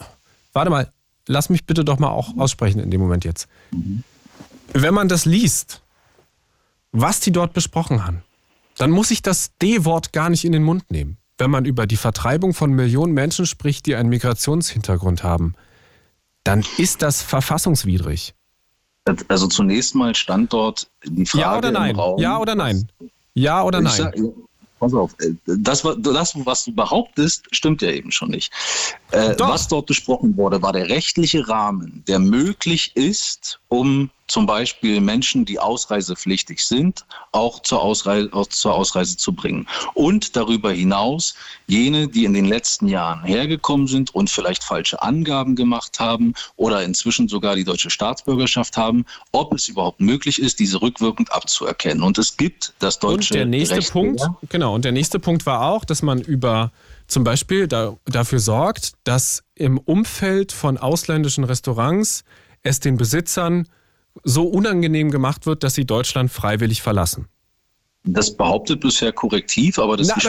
[0.54, 0.92] warte mal,
[1.28, 3.48] lass mich bitte doch mal auch aussprechen in dem Moment jetzt.
[4.72, 5.82] Wenn man das liest,
[6.90, 8.22] was die dort besprochen haben,
[8.78, 11.18] dann muss ich das D-Wort gar nicht in den Mund nehmen.
[11.42, 15.56] Wenn man über die Vertreibung von Millionen Menschen spricht, die einen Migrationshintergrund haben,
[16.44, 18.32] dann ist das verfassungswidrig.
[19.26, 21.90] Also zunächst mal stand dort die Frage Ja oder nein?
[21.90, 22.20] im Raum.
[22.20, 22.88] Ja oder nein?
[23.34, 23.92] Ja oder nein?
[23.92, 24.14] sag-
[24.78, 28.52] pass auf, äh, das, das, was du behauptest, stimmt ja eben schon nicht.
[29.10, 35.00] Äh, was dort besprochen wurde, war der rechtliche Rahmen, der möglich ist, um zum Beispiel
[35.00, 39.66] Menschen, die ausreisepflichtig sind, auch zur Ausreise, auch zur Ausreise zu bringen.
[39.94, 41.34] Und darüber hinaus
[41.66, 46.82] jene, die in den letzten Jahren hergekommen sind und vielleicht falsche Angaben gemacht haben oder
[46.82, 52.02] inzwischen sogar die deutsche Staatsbürgerschaft haben, ob es überhaupt möglich ist, diese rückwirkend abzuerkennen.
[52.02, 54.36] Und es gibt das deutsche Und der nächste Recht Punkt, her.
[54.48, 56.72] genau, und der nächste Punkt war auch, dass man über
[57.06, 62.24] zum Beispiel da, dafür sorgt, dass im Umfeld von ausländischen Restaurants
[62.62, 63.68] es den Besitzern
[64.24, 67.26] so unangenehm gemacht wird, dass sie Deutschland freiwillig verlassen.
[68.04, 70.22] Das behauptet bisher korrektiv, aber das Na, auf.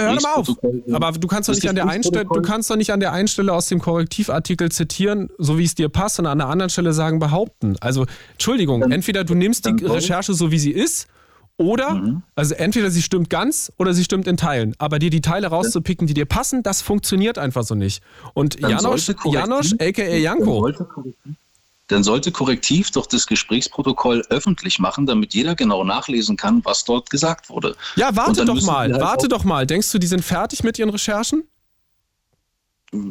[0.48, 3.00] Gesprächsprotokoll- Aber du kannst doch nicht an der einen Stelle, du kannst doch nicht an
[3.00, 6.50] der einen Stelle aus dem Korrektivartikel zitieren, so wie es dir passt, und an der
[6.50, 7.76] anderen Stelle sagen behaupten.
[7.82, 11.08] Also Entschuldigung, Dann- entweder du nimmst die Recherche so wie sie ist,
[11.58, 12.22] oder Mhm.
[12.36, 14.76] also entweder sie stimmt ganz oder sie stimmt in Teilen.
[14.78, 18.04] Aber dir die Teile rauszupicken, die dir passen, das funktioniert einfach so nicht.
[18.36, 20.70] Und Janosch, Janosch, aka Janko,
[21.88, 27.10] Dann sollte korrektiv doch das Gesprächsprotokoll öffentlich machen, damit jeder genau nachlesen kann, was dort
[27.10, 27.76] gesagt wurde.
[27.96, 29.68] ja, warte doch mal, halt warte doch mal.
[29.68, 31.44] Denkst du, die sind fertig mit ihren Recherchen?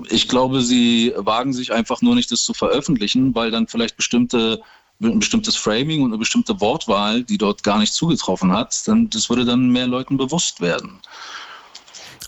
[0.08, 4.62] Ich glaube, sie wagen sich einfach nur nicht, das zu veröffentlichen, weil dann vielleicht bestimmte
[5.00, 9.28] ein bestimmtes Framing und eine bestimmte Wortwahl, die dort gar nicht zugetroffen hat, dann das
[9.28, 11.00] würde dann mehr Leuten bewusst werden.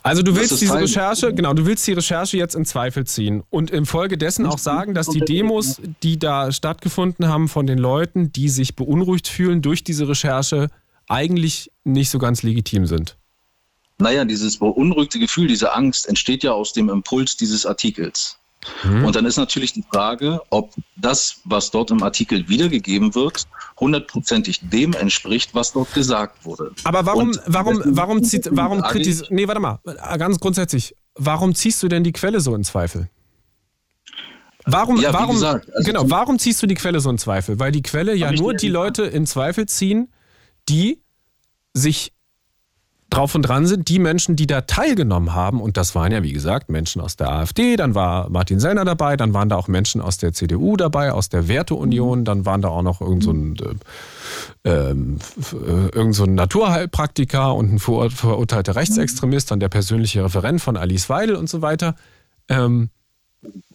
[0.06, 3.70] Also du willst diese Recherche, genau, du willst die Recherche jetzt in Zweifel ziehen und
[3.70, 8.76] infolgedessen auch sagen, dass die Demos, die da stattgefunden haben von den Leuten, die sich
[8.76, 10.68] beunruhigt fühlen durch diese Recherche,
[11.08, 13.16] eigentlich nicht so ganz legitim sind.
[13.96, 18.38] Naja, dieses beunruhigte Gefühl, diese Angst entsteht ja aus dem Impuls dieses Artikels.
[18.84, 19.04] Mhm.
[19.04, 23.44] Und dann ist natürlich die Frage, ob das, was dort im Artikel wiedergegeben wird,
[23.78, 26.72] hundertprozentig dem entspricht, was dort gesagt wurde.
[26.84, 29.78] Aber warum, Und warum, warum zieht, warum sage ich- kritis, nee, warte mal,
[30.18, 33.08] ganz grundsätzlich, warum ziehst du denn die Quelle so in Zweifel?
[34.66, 37.58] Warum, Ja, warum, gesagt, also genau, warum ziehst du die Quelle so in Zweifel?
[37.58, 38.68] Weil die Quelle ja nur die.
[38.68, 40.10] Leute in Zweifel ziehen,
[40.70, 41.02] die
[41.74, 42.12] sich
[43.14, 46.32] drauf und dran sind, die Menschen, die da teilgenommen haben, und das waren ja, wie
[46.32, 50.00] gesagt, Menschen aus der AfD, dann war Martin Sellner dabei, dann waren da auch Menschen
[50.00, 54.90] aus der CDU dabei, aus der Werteunion, dann waren da auch noch irgend so äh,
[54.90, 55.18] ähm,
[55.52, 61.08] äh, irgend so Naturheilpraktiker und ein verur verurteilter Rechtsextremist, dann der persönliche Referent von Alice
[61.08, 61.94] Weidel und so weiter.
[62.48, 62.90] Ähm,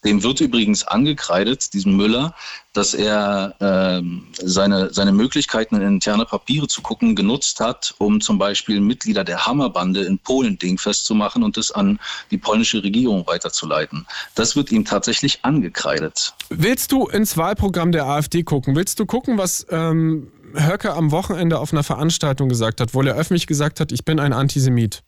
[0.03, 2.33] dem wird übrigens angekreidet, diesem Müller,
[2.73, 8.37] dass er ähm, seine, seine Möglichkeiten in interne Papiere zu gucken genutzt hat, um zum
[8.37, 11.99] Beispiel Mitglieder der Hammerbande in Polen dingfest zu machen und das an
[12.31, 14.05] die polnische Regierung weiterzuleiten.
[14.35, 16.33] Das wird ihm tatsächlich angekreidet.
[16.49, 18.75] Willst du ins Wahlprogramm der AfD gucken?
[18.75, 23.15] Willst du gucken, was ähm, Höcke am Wochenende auf einer Veranstaltung gesagt hat, wo er
[23.15, 25.03] öffentlich gesagt hat, ich bin ein Antisemit?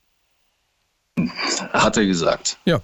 [1.72, 2.58] Hat er gesagt.
[2.64, 2.80] Ja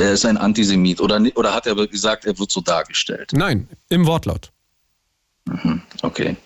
[0.00, 1.00] er ist ein Antisemit.
[1.00, 3.30] Oder, oder hat er gesagt, er wird so dargestellt?
[3.32, 4.50] Nein, im Wortlaut.
[5.46, 6.36] Mhm, okay.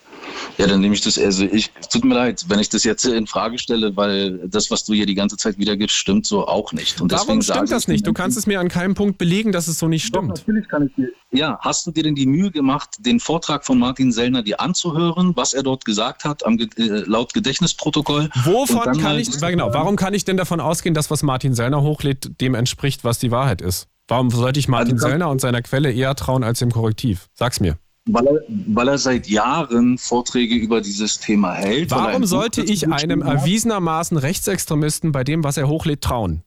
[0.57, 3.27] Ja, dann nehme ich das, also ich, tut mir leid, wenn ich das jetzt in
[3.27, 7.01] Frage stelle, weil das, was du hier die ganze Zeit wiedergibst, stimmt so auch nicht.
[7.01, 8.05] Und Warum stimmt das nicht?
[8.07, 10.31] Du kannst es mir an keinem Punkt belegen, dass es so nicht stimmt.
[10.31, 11.09] Doch, natürlich kann ich dir.
[11.31, 15.35] Ja, hast du dir denn die Mühe gemacht, den Vortrag von Martin Sellner dir anzuhören,
[15.35, 18.29] was er dort gesagt hat, am, äh, laut Gedächtnisprotokoll?
[18.43, 22.39] Wovon kann ich, genau, warum kann ich denn davon ausgehen, dass was Martin Sellner hochlädt,
[22.39, 23.87] dem entspricht, was die Wahrheit ist?
[24.07, 27.27] Warum sollte ich Martin also, Sellner und seiner Quelle eher trauen als dem Korrektiv?
[27.33, 27.77] Sag's mir.
[28.07, 31.89] Weil er, weil er seit Jahren Vorträge über dieses Thema hält.
[31.89, 36.43] Warum sollte ich einem erwiesenermaßen Rechtsextremisten bei dem, was er hochlädt, trauen?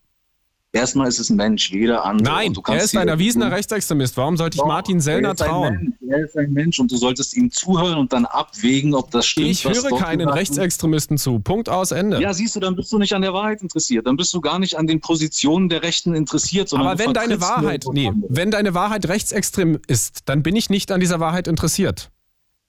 [0.73, 2.35] Erstmal ist es ein Mensch, jeder andere.
[2.35, 4.17] Nein, er ist ein erwiesener Rechtsextremist.
[4.19, 5.97] Warum sollte ich Doch, Martin Sellner trauen?
[6.07, 9.49] er ist ein Mensch und du solltest ihm zuhören und dann abwägen, ob das stimmt.
[9.49, 11.39] Ich höre keinen Rechtsextremisten zu.
[11.39, 12.21] Punkt aus Ende.
[12.21, 14.07] Ja, siehst du, dann bist du nicht an der Wahrheit interessiert.
[14.07, 16.71] Dann bist du gar nicht an den Positionen der Rechten interessiert.
[16.75, 21.01] Aber wenn deine Wahrheit, nee, wenn deine Wahrheit rechtsextrem ist, dann bin ich nicht an
[21.01, 22.11] dieser Wahrheit interessiert.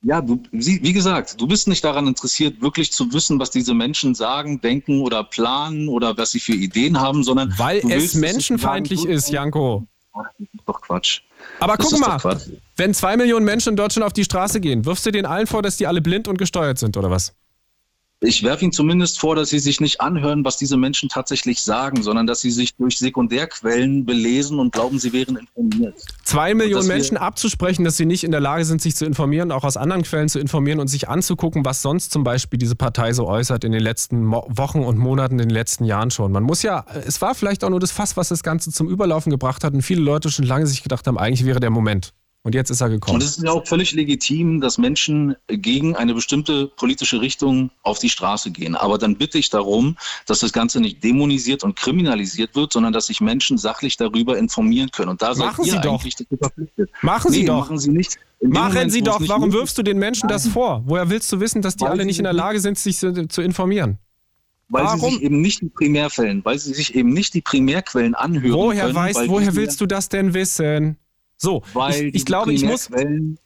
[0.01, 4.15] Ja, du, wie gesagt, du bist nicht daran interessiert, wirklich zu wissen, was diese Menschen
[4.15, 7.53] sagen, denken oder planen oder was sie für Ideen haben, sondern.
[7.57, 9.85] Weil es menschenfeindlich ist, Janko.
[10.13, 11.21] Das ist doch Quatsch.
[11.59, 12.41] Aber das guck mal,
[12.77, 15.61] wenn zwei Millionen Menschen in Deutschland auf die Straße gehen, wirfst du denen allen vor,
[15.61, 17.33] dass die alle blind und gesteuert sind, oder was?
[18.21, 22.03] Ich werfe Ihnen zumindest vor, dass Sie sich nicht anhören, was diese Menschen tatsächlich sagen,
[22.03, 25.95] sondern dass Sie sich durch Sekundärquellen belesen und glauben, Sie wären informiert.
[26.25, 29.63] Zwei Millionen Menschen abzusprechen, dass sie nicht in der Lage sind, sich zu informieren, auch
[29.63, 33.25] aus anderen Quellen zu informieren und sich anzugucken, was sonst zum Beispiel diese Partei so
[33.25, 36.31] äußert in den letzten Wochen und Monaten, in den letzten Jahren schon.
[36.31, 39.31] Man muss ja, es war vielleicht auch nur das Fass, was das Ganze zum Überlaufen
[39.31, 42.13] gebracht hat und viele Leute schon lange sich gedacht haben, eigentlich wäre der Moment.
[42.43, 43.15] Und jetzt ist er gekommen.
[43.15, 47.99] Und es ist ja auch völlig legitim, dass Menschen gegen eine bestimmte politische Richtung auf
[47.99, 48.75] die Straße gehen.
[48.75, 53.07] Aber dann bitte ich darum, dass das Ganze nicht dämonisiert und kriminalisiert wird, sondern dass
[53.07, 55.09] sich Menschen sachlich darüber informieren können.
[55.09, 56.01] Und da machen Sie doch.
[56.01, 56.29] verpflichtet.
[57.01, 57.59] Machen Sie nee, doch.
[57.59, 58.17] Machen Sie nicht.
[58.41, 59.19] Machen Moment, Sie doch.
[59.27, 60.81] Warum wirfst du den Menschen das vor?
[60.85, 63.41] Woher willst du wissen, dass die weil alle nicht in der Lage sind, sich zu,
[63.41, 63.99] informieren?
[64.69, 64.99] Weil Warum?
[65.01, 68.53] sie sich eben nicht die Primärquellen, weil sie sich eben nicht die Primärquellen anhören.
[68.53, 70.97] Woher können, weißt, woher willst du das denn wissen?
[71.41, 72.89] So, weil ich, ich glaube, ich muss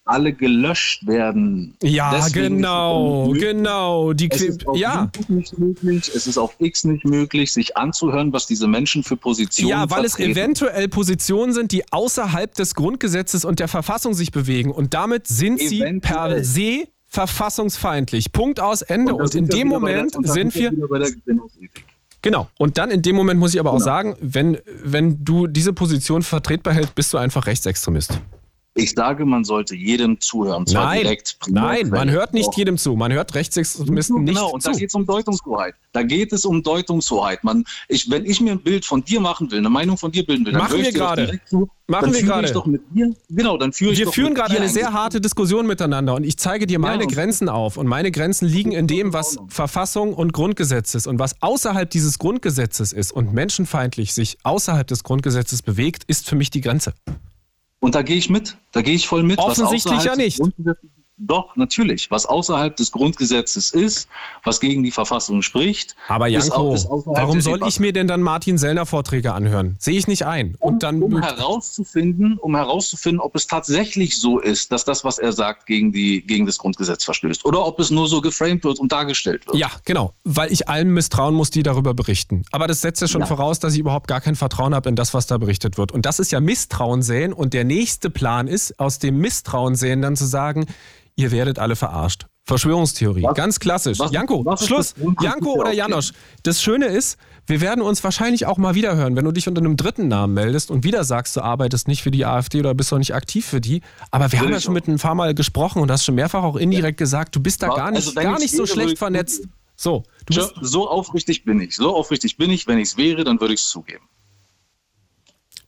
[0.04, 1.76] alle gelöscht werden.
[1.84, 4.14] Ja, Deswegen genau, genau.
[4.14, 5.12] Die es ist auf ja.
[5.28, 9.70] nicht möglich, es ist auf X nicht möglich, sich anzuhören, was diese Menschen für Positionen
[9.70, 10.32] Ja, weil vertreten.
[10.32, 15.28] es eventuell Positionen sind, die außerhalb des Grundgesetzes und der Verfassung sich bewegen und damit
[15.28, 16.44] sind eventuell.
[16.44, 18.32] sie per se verfassungsfeindlich.
[18.32, 19.14] Punkt aus Ende.
[19.14, 20.72] Und, und in dem Moment sind wir
[22.24, 22.48] Genau.
[22.58, 23.86] Und dann in dem Moment muss ich aber auch genau.
[23.86, 28.20] sagen, wenn, wenn du diese Position vertretbar hältst, bist du einfach Rechtsextremist.
[28.76, 30.66] Ich sage, man sollte jedem zuhören.
[30.72, 31.08] Nein,
[31.48, 32.96] nein, man hört nicht jedem zu.
[32.96, 34.46] Man hört Rechtsextremisten genau, nicht zu.
[34.46, 35.76] Genau, und da geht es um Deutungshoheit.
[35.92, 37.44] Da geht es um Deutungshoheit.
[37.44, 40.26] Man, ich, wenn ich mir ein Bild von dir machen will, eine Meinung von dir
[40.26, 41.40] bilden will, dann machen wir gerade.
[41.86, 42.52] Machen wir gerade.
[42.52, 43.14] doch mit dir.
[43.30, 46.66] Genau, dann führe ich Wir führen gerade eine sehr harte Diskussion miteinander und ich zeige
[46.66, 47.78] dir meine ja, Grenzen auf.
[47.78, 51.06] Und meine Grenzen liegen in dem, was Verfassung und Grundgesetz ist.
[51.06, 56.36] Und was außerhalb dieses Grundgesetzes ist und menschenfeindlich sich außerhalb des Grundgesetzes bewegt, ist für
[56.36, 56.96] mich die Grenze.
[57.84, 58.56] Und da gehe ich mit.
[58.72, 59.40] Da gehe ich voll mit.
[59.40, 60.40] Offensichtlich ja nicht.
[61.26, 62.12] Doch, natürlich.
[62.12, 64.10] Was außerhalb des Grundgesetzes ist,
[64.44, 65.96] was gegen die Verfassung spricht.
[66.10, 69.78] Aber Janko, ist, ist warum soll ich mir denn dann Martin Sellner Vorträge anhören?
[69.80, 70.56] Sehe ich nicht ein.
[70.60, 75.32] Und dann um, herauszufinden, um herauszufinden, ob es tatsächlich so ist, dass das, was er
[75.32, 77.46] sagt, gegen, die, gegen das Grundgesetz verstößt.
[77.46, 79.56] Oder ob es nur so geframed wird und dargestellt wird.
[79.56, 80.14] Ja, genau.
[80.26, 82.44] Weil ich allen misstrauen muss, die darüber berichten.
[82.52, 83.28] Aber das setzt ja schon ja.
[83.28, 85.94] voraus, dass ich überhaupt gar kein Vertrauen habe in das, was da berichtet wird.
[85.94, 87.32] Und das ist ja Misstrauen sehen.
[87.32, 90.66] Und der nächste Plan ist, aus dem Misstrauen sehen dann zu sagen,
[91.16, 92.26] ihr werdet alle verarscht.
[92.46, 93.36] Verschwörungstheorie, was?
[93.36, 94.00] ganz klassisch.
[94.00, 94.96] Was, Janko, was Schluss.
[95.22, 96.12] Janko oder Janosch.
[96.44, 97.18] Das Schöne ist,
[97.48, 100.34] wir werden uns wahrscheinlich auch mal wieder hören, wenn du dich unter einem dritten Namen
[100.34, 103.46] meldest und wieder sagst, du arbeitest nicht für die AfD oder bist auch nicht aktiv
[103.46, 103.82] für die.
[104.12, 106.44] Aber wir Will haben ja schon mit ein paar Mal gesprochen und hast schon mehrfach
[106.44, 109.48] auch indirekt gesagt, du bist da gar nicht, also, gar nicht so schlecht vernetzt.
[109.76, 110.04] So,
[110.62, 111.76] So aufrichtig bin ich.
[111.76, 112.68] So aufrichtig bin ich.
[112.68, 114.04] Wenn ich es wäre, dann würde ich es zugeben.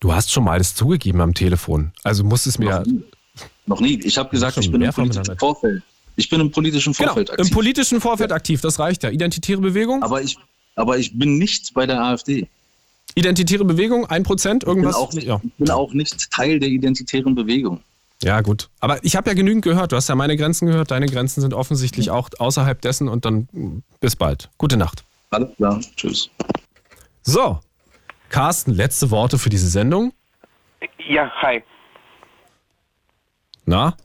[0.01, 1.93] du hast schon mal alles zugegeben am Telefon.
[2.03, 2.83] Also musst es mir.
[3.67, 3.99] Noch nie.
[4.03, 5.37] Ich habe gesagt, ich bin im politischen.
[5.37, 5.81] Vorfeld.
[6.17, 7.53] Ich bin im politischen Genau, Vorfeld im aktiv.
[7.53, 9.09] politischen Vorfeld aktiv, das reicht ja.
[9.09, 10.01] Identitäre Bewegung?
[10.03, 10.37] aber, ich,
[10.75, 12.47] aber ich bin nicht bei der AfD.
[13.15, 14.95] Identitäre Bewegung, 1%, Ich bin, irgendwas?
[14.95, 15.41] auch nicht, ja.
[15.43, 17.81] ich bin auch nicht Teil der identitären Bewegung.
[18.23, 18.69] ja, gut.
[18.79, 19.91] Aber ich habe ja genügend gehört.
[19.91, 20.91] Du hast ja meine Grenzen gehört.
[20.91, 23.07] Deine Grenzen sind offensichtlich auch außerhalb dessen.
[23.09, 24.49] Und dann bis bald.
[24.57, 25.03] Gute Nacht.
[25.31, 25.79] Alles klar.
[25.97, 26.29] Tschüss.
[27.23, 27.59] So,
[28.29, 30.13] Carsten, letzte Worte für diese Sendung.
[31.09, 31.61] Ja, hi.
[33.65, 33.95] Na?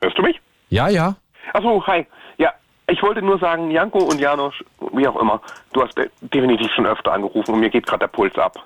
[0.00, 0.40] Hörst du mich?
[0.70, 1.16] Ja, ja.
[1.52, 2.06] Achso, hi.
[2.38, 2.52] Ja,
[2.88, 4.62] ich wollte nur sagen, Janko und Janosch,
[4.92, 5.40] wie auch immer,
[5.72, 8.56] du hast definitiv schon öfter angerufen und mir geht gerade der Puls ab.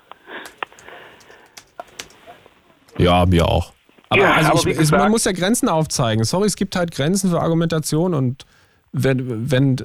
[2.97, 3.73] Ja, mir auch.
[4.09, 6.23] Aber, Ja, also aber ich, gesagt- man muss ja Grenzen aufzeigen.
[6.23, 8.45] Sorry, es gibt halt Grenzen für Argumentation und
[8.91, 9.77] wenn, wenn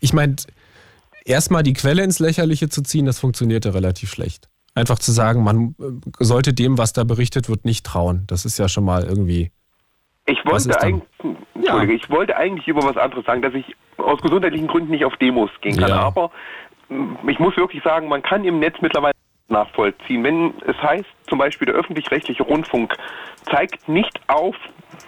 [0.00, 0.36] ich meine,
[1.24, 4.48] erstmal die Quelle ins Lächerliche zu ziehen, das funktioniert ja relativ schlecht.
[4.74, 8.24] Einfach zu sagen, man äh, sollte dem, was da berichtet wird, nicht trauen.
[8.28, 9.50] Das ist ja schon mal irgendwie.
[10.26, 11.02] Ich wollte, eigentlich,
[11.54, 15.16] Entschuldige, ich wollte eigentlich über was anderes sagen, dass ich aus gesundheitlichen Gründen nicht auf
[15.16, 15.88] Demos gehen kann.
[15.88, 16.00] Ja.
[16.02, 16.30] Aber
[16.88, 19.14] mm, ich muss wirklich sagen, man kann im Netz mittlerweile
[19.48, 20.22] nachvollziehen.
[20.22, 22.94] Wenn es heißt, zum Beispiel der öffentlich-rechtliche Rundfunk
[23.50, 24.54] zeigt nicht auf,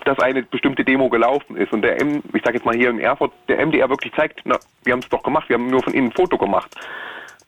[0.05, 2.99] dass eine bestimmte Demo gelaufen ist und der M, ich sage jetzt mal hier in
[2.99, 5.95] Erfurt, der MDR wirklich zeigt, na, wir haben es doch gemacht, wir haben nur von
[5.95, 6.75] Ihnen ein Foto gemacht.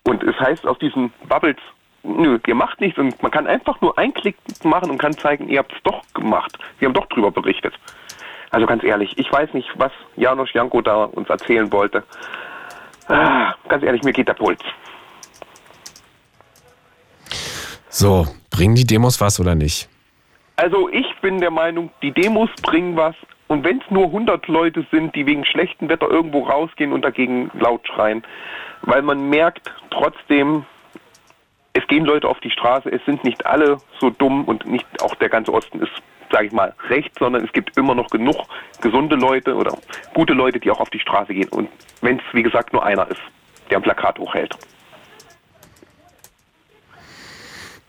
[0.05, 1.57] Und es heißt aus diesen Bubbles,
[2.05, 5.49] nö, ihr macht nichts und man kann einfach nur einen Klick machen und kann zeigen,
[5.49, 6.57] ihr habt es doch gemacht.
[6.79, 7.75] Wir haben doch drüber berichtet.
[8.51, 12.05] Also ganz ehrlich, ich weiß nicht, was Janusz Janko da uns erzählen wollte.
[13.09, 14.61] Ah, ganz ehrlich, mir geht der Puls.
[17.89, 19.89] So, bringen die Demos was oder nicht?
[20.57, 23.15] Also ich bin der Meinung, die Demos bringen was.
[23.49, 27.51] Und wenn es nur 100 Leute sind, die wegen schlechtem Wetter irgendwo rausgehen und dagegen
[27.55, 28.25] laut schreien,
[28.83, 30.65] weil man merkt trotzdem,
[31.75, 35.15] es gehen Leute auf die Straße, es sind nicht alle so dumm und nicht auch
[35.17, 35.93] der ganze Osten ist,
[36.31, 38.37] sage ich mal, rechts, sondern es gibt immer noch genug
[38.81, 39.77] gesunde Leute oder
[40.15, 41.49] gute Leute, die auch auf die Straße gehen.
[41.49, 41.69] Und
[42.01, 43.21] wenn es, wie gesagt, nur einer ist,
[43.71, 44.57] der ein Plakat hochhält.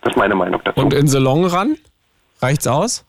[0.02, 0.82] Das ist meine Meinung dazu.
[0.82, 1.78] Und in Salon ran?
[2.42, 3.06] Reicht's aus?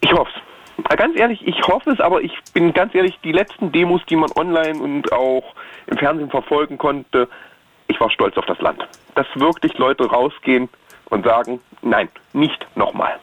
[0.00, 0.96] Ich hoffe es.
[0.96, 4.30] Ganz ehrlich, ich hoffe es, aber ich bin ganz ehrlich, die letzten Demos, die man
[4.36, 5.54] online und auch
[5.86, 7.28] im Fernsehen verfolgen konnte,
[7.88, 8.86] ich war stolz auf das Land.
[9.16, 10.68] Dass wirklich Leute rausgehen
[11.06, 13.18] und sagen, nein, nicht nochmal.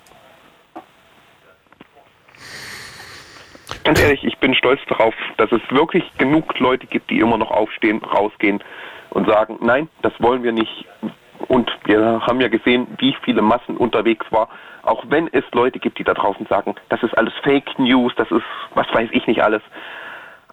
[3.84, 7.52] Ganz ehrlich, ich bin stolz darauf, dass es wirklich genug Leute gibt, die immer noch
[7.52, 8.64] aufstehen, rausgehen
[9.10, 10.86] und sagen, nein, das wollen wir nicht.
[11.48, 14.49] Und wir haben ja gesehen, wie viele Massen unterwegs war.
[14.84, 18.32] Auch wenn es Leute gibt, die da draußen sagen, das ist alles Fake News, das
[18.32, 18.44] ist,
[18.74, 19.61] was weiß ich nicht alles.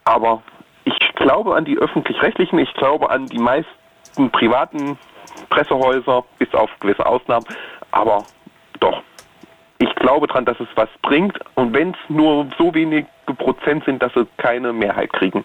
[0.04, 0.42] Aber
[0.84, 4.98] ich glaube an die öffentlich-rechtlichen, ich glaube an die meisten privaten
[5.48, 7.44] Pressehäuser, bis auf gewisse Ausnahmen.
[7.90, 8.24] Aber
[8.80, 9.02] doch,
[9.78, 11.38] ich glaube daran, dass es was bringt.
[11.54, 13.06] Und wenn es nur so wenige
[13.38, 15.44] Prozent sind, dass sie keine Mehrheit kriegen.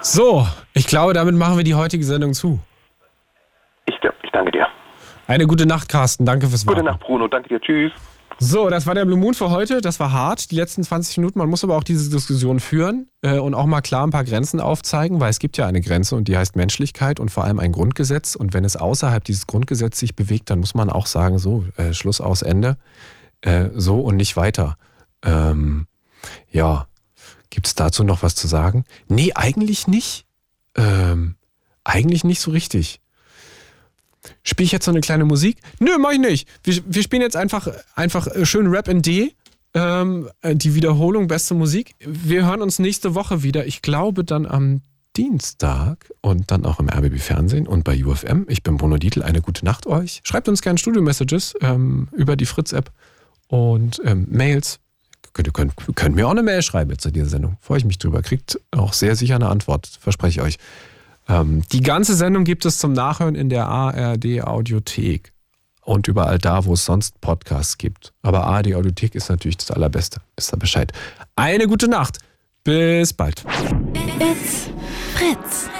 [0.00, 2.58] So, ich glaube, damit machen wir die heutige Sendung zu.
[3.86, 4.66] Ich, ich danke dir.
[5.26, 6.24] Eine gute Nacht, Carsten.
[6.24, 6.86] Danke fürs Gute Warten.
[6.86, 7.28] Nacht, Bruno.
[7.28, 7.60] Danke dir.
[7.60, 7.92] Tschüss.
[8.42, 9.82] So, das war der Blue Moon für heute.
[9.82, 11.38] Das war hart, die letzten 20 Minuten.
[11.38, 14.60] Man muss aber auch diese Diskussion führen äh, und auch mal klar ein paar Grenzen
[14.60, 17.70] aufzeigen, weil es gibt ja eine Grenze und die heißt Menschlichkeit und vor allem ein
[17.70, 18.36] Grundgesetz.
[18.36, 21.92] Und wenn es außerhalb dieses Grundgesetzes sich bewegt, dann muss man auch sagen, so, äh,
[21.92, 22.78] Schluss aus Ende.
[23.42, 24.78] Äh, so und nicht weiter.
[25.22, 25.86] Ähm,
[26.50, 26.86] ja,
[27.50, 28.84] gibt es dazu noch was zu sagen?
[29.06, 30.24] Nee, eigentlich nicht.
[30.76, 31.34] Ähm,
[31.84, 32.99] eigentlich nicht so richtig.
[34.42, 35.58] Spiele ich jetzt so eine kleine Musik?
[35.78, 36.48] Nö, mach ich nicht.
[36.62, 39.34] Wir, wir spielen jetzt einfach, einfach schön Rap in D.
[39.72, 41.94] Ähm, äh, die Wiederholung, beste Musik.
[42.00, 43.66] Wir hören uns nächste Woche wieder.
[43.66, 44.82] Ich glaube dann am
[45.16, 48.46] Dienstag und dann auch im RBB Fernsehen und bei UFM.
[48.48, 49.22] Ich bin Bruno Dietl.
[49.22, 50.20] Eine gute Nacht euch.
[50.24, 52.90] Schreibt uns gerne Studio-Messages ähm, über die Fritz-App
[53.48, 54.80] und ähm, Mails.
[55.32, 57.56] Könnt, könnt, könnt mir auch eine Mail schreiben zu dieser Sendung.
[57.60, 58.22] Freue ich mich drüber.
[58.22, 59.86] Kriegt auch sehr sicher eine Antwort.
[60.00, 60.58] Verspreche ich euch.
[61.30, 65.32] Ähm, die ganze Sendung gibt es zum Nachhören in der ARD Audiothek
[65.82, 68.12] und überall da, wo es sonst Podcasts gibt.
[68.22, 70.20] Aber ARD Audiothek ist natürlich das Allerbeste.
[70.36, 70.92] Wisst ihr Bescheid.
[71.36, 72.18] Eine gute Nacht.
[72.64, 73.44] Bis bald.
[74.18, 74.70] It's
[75.14, 75.70] Fritz.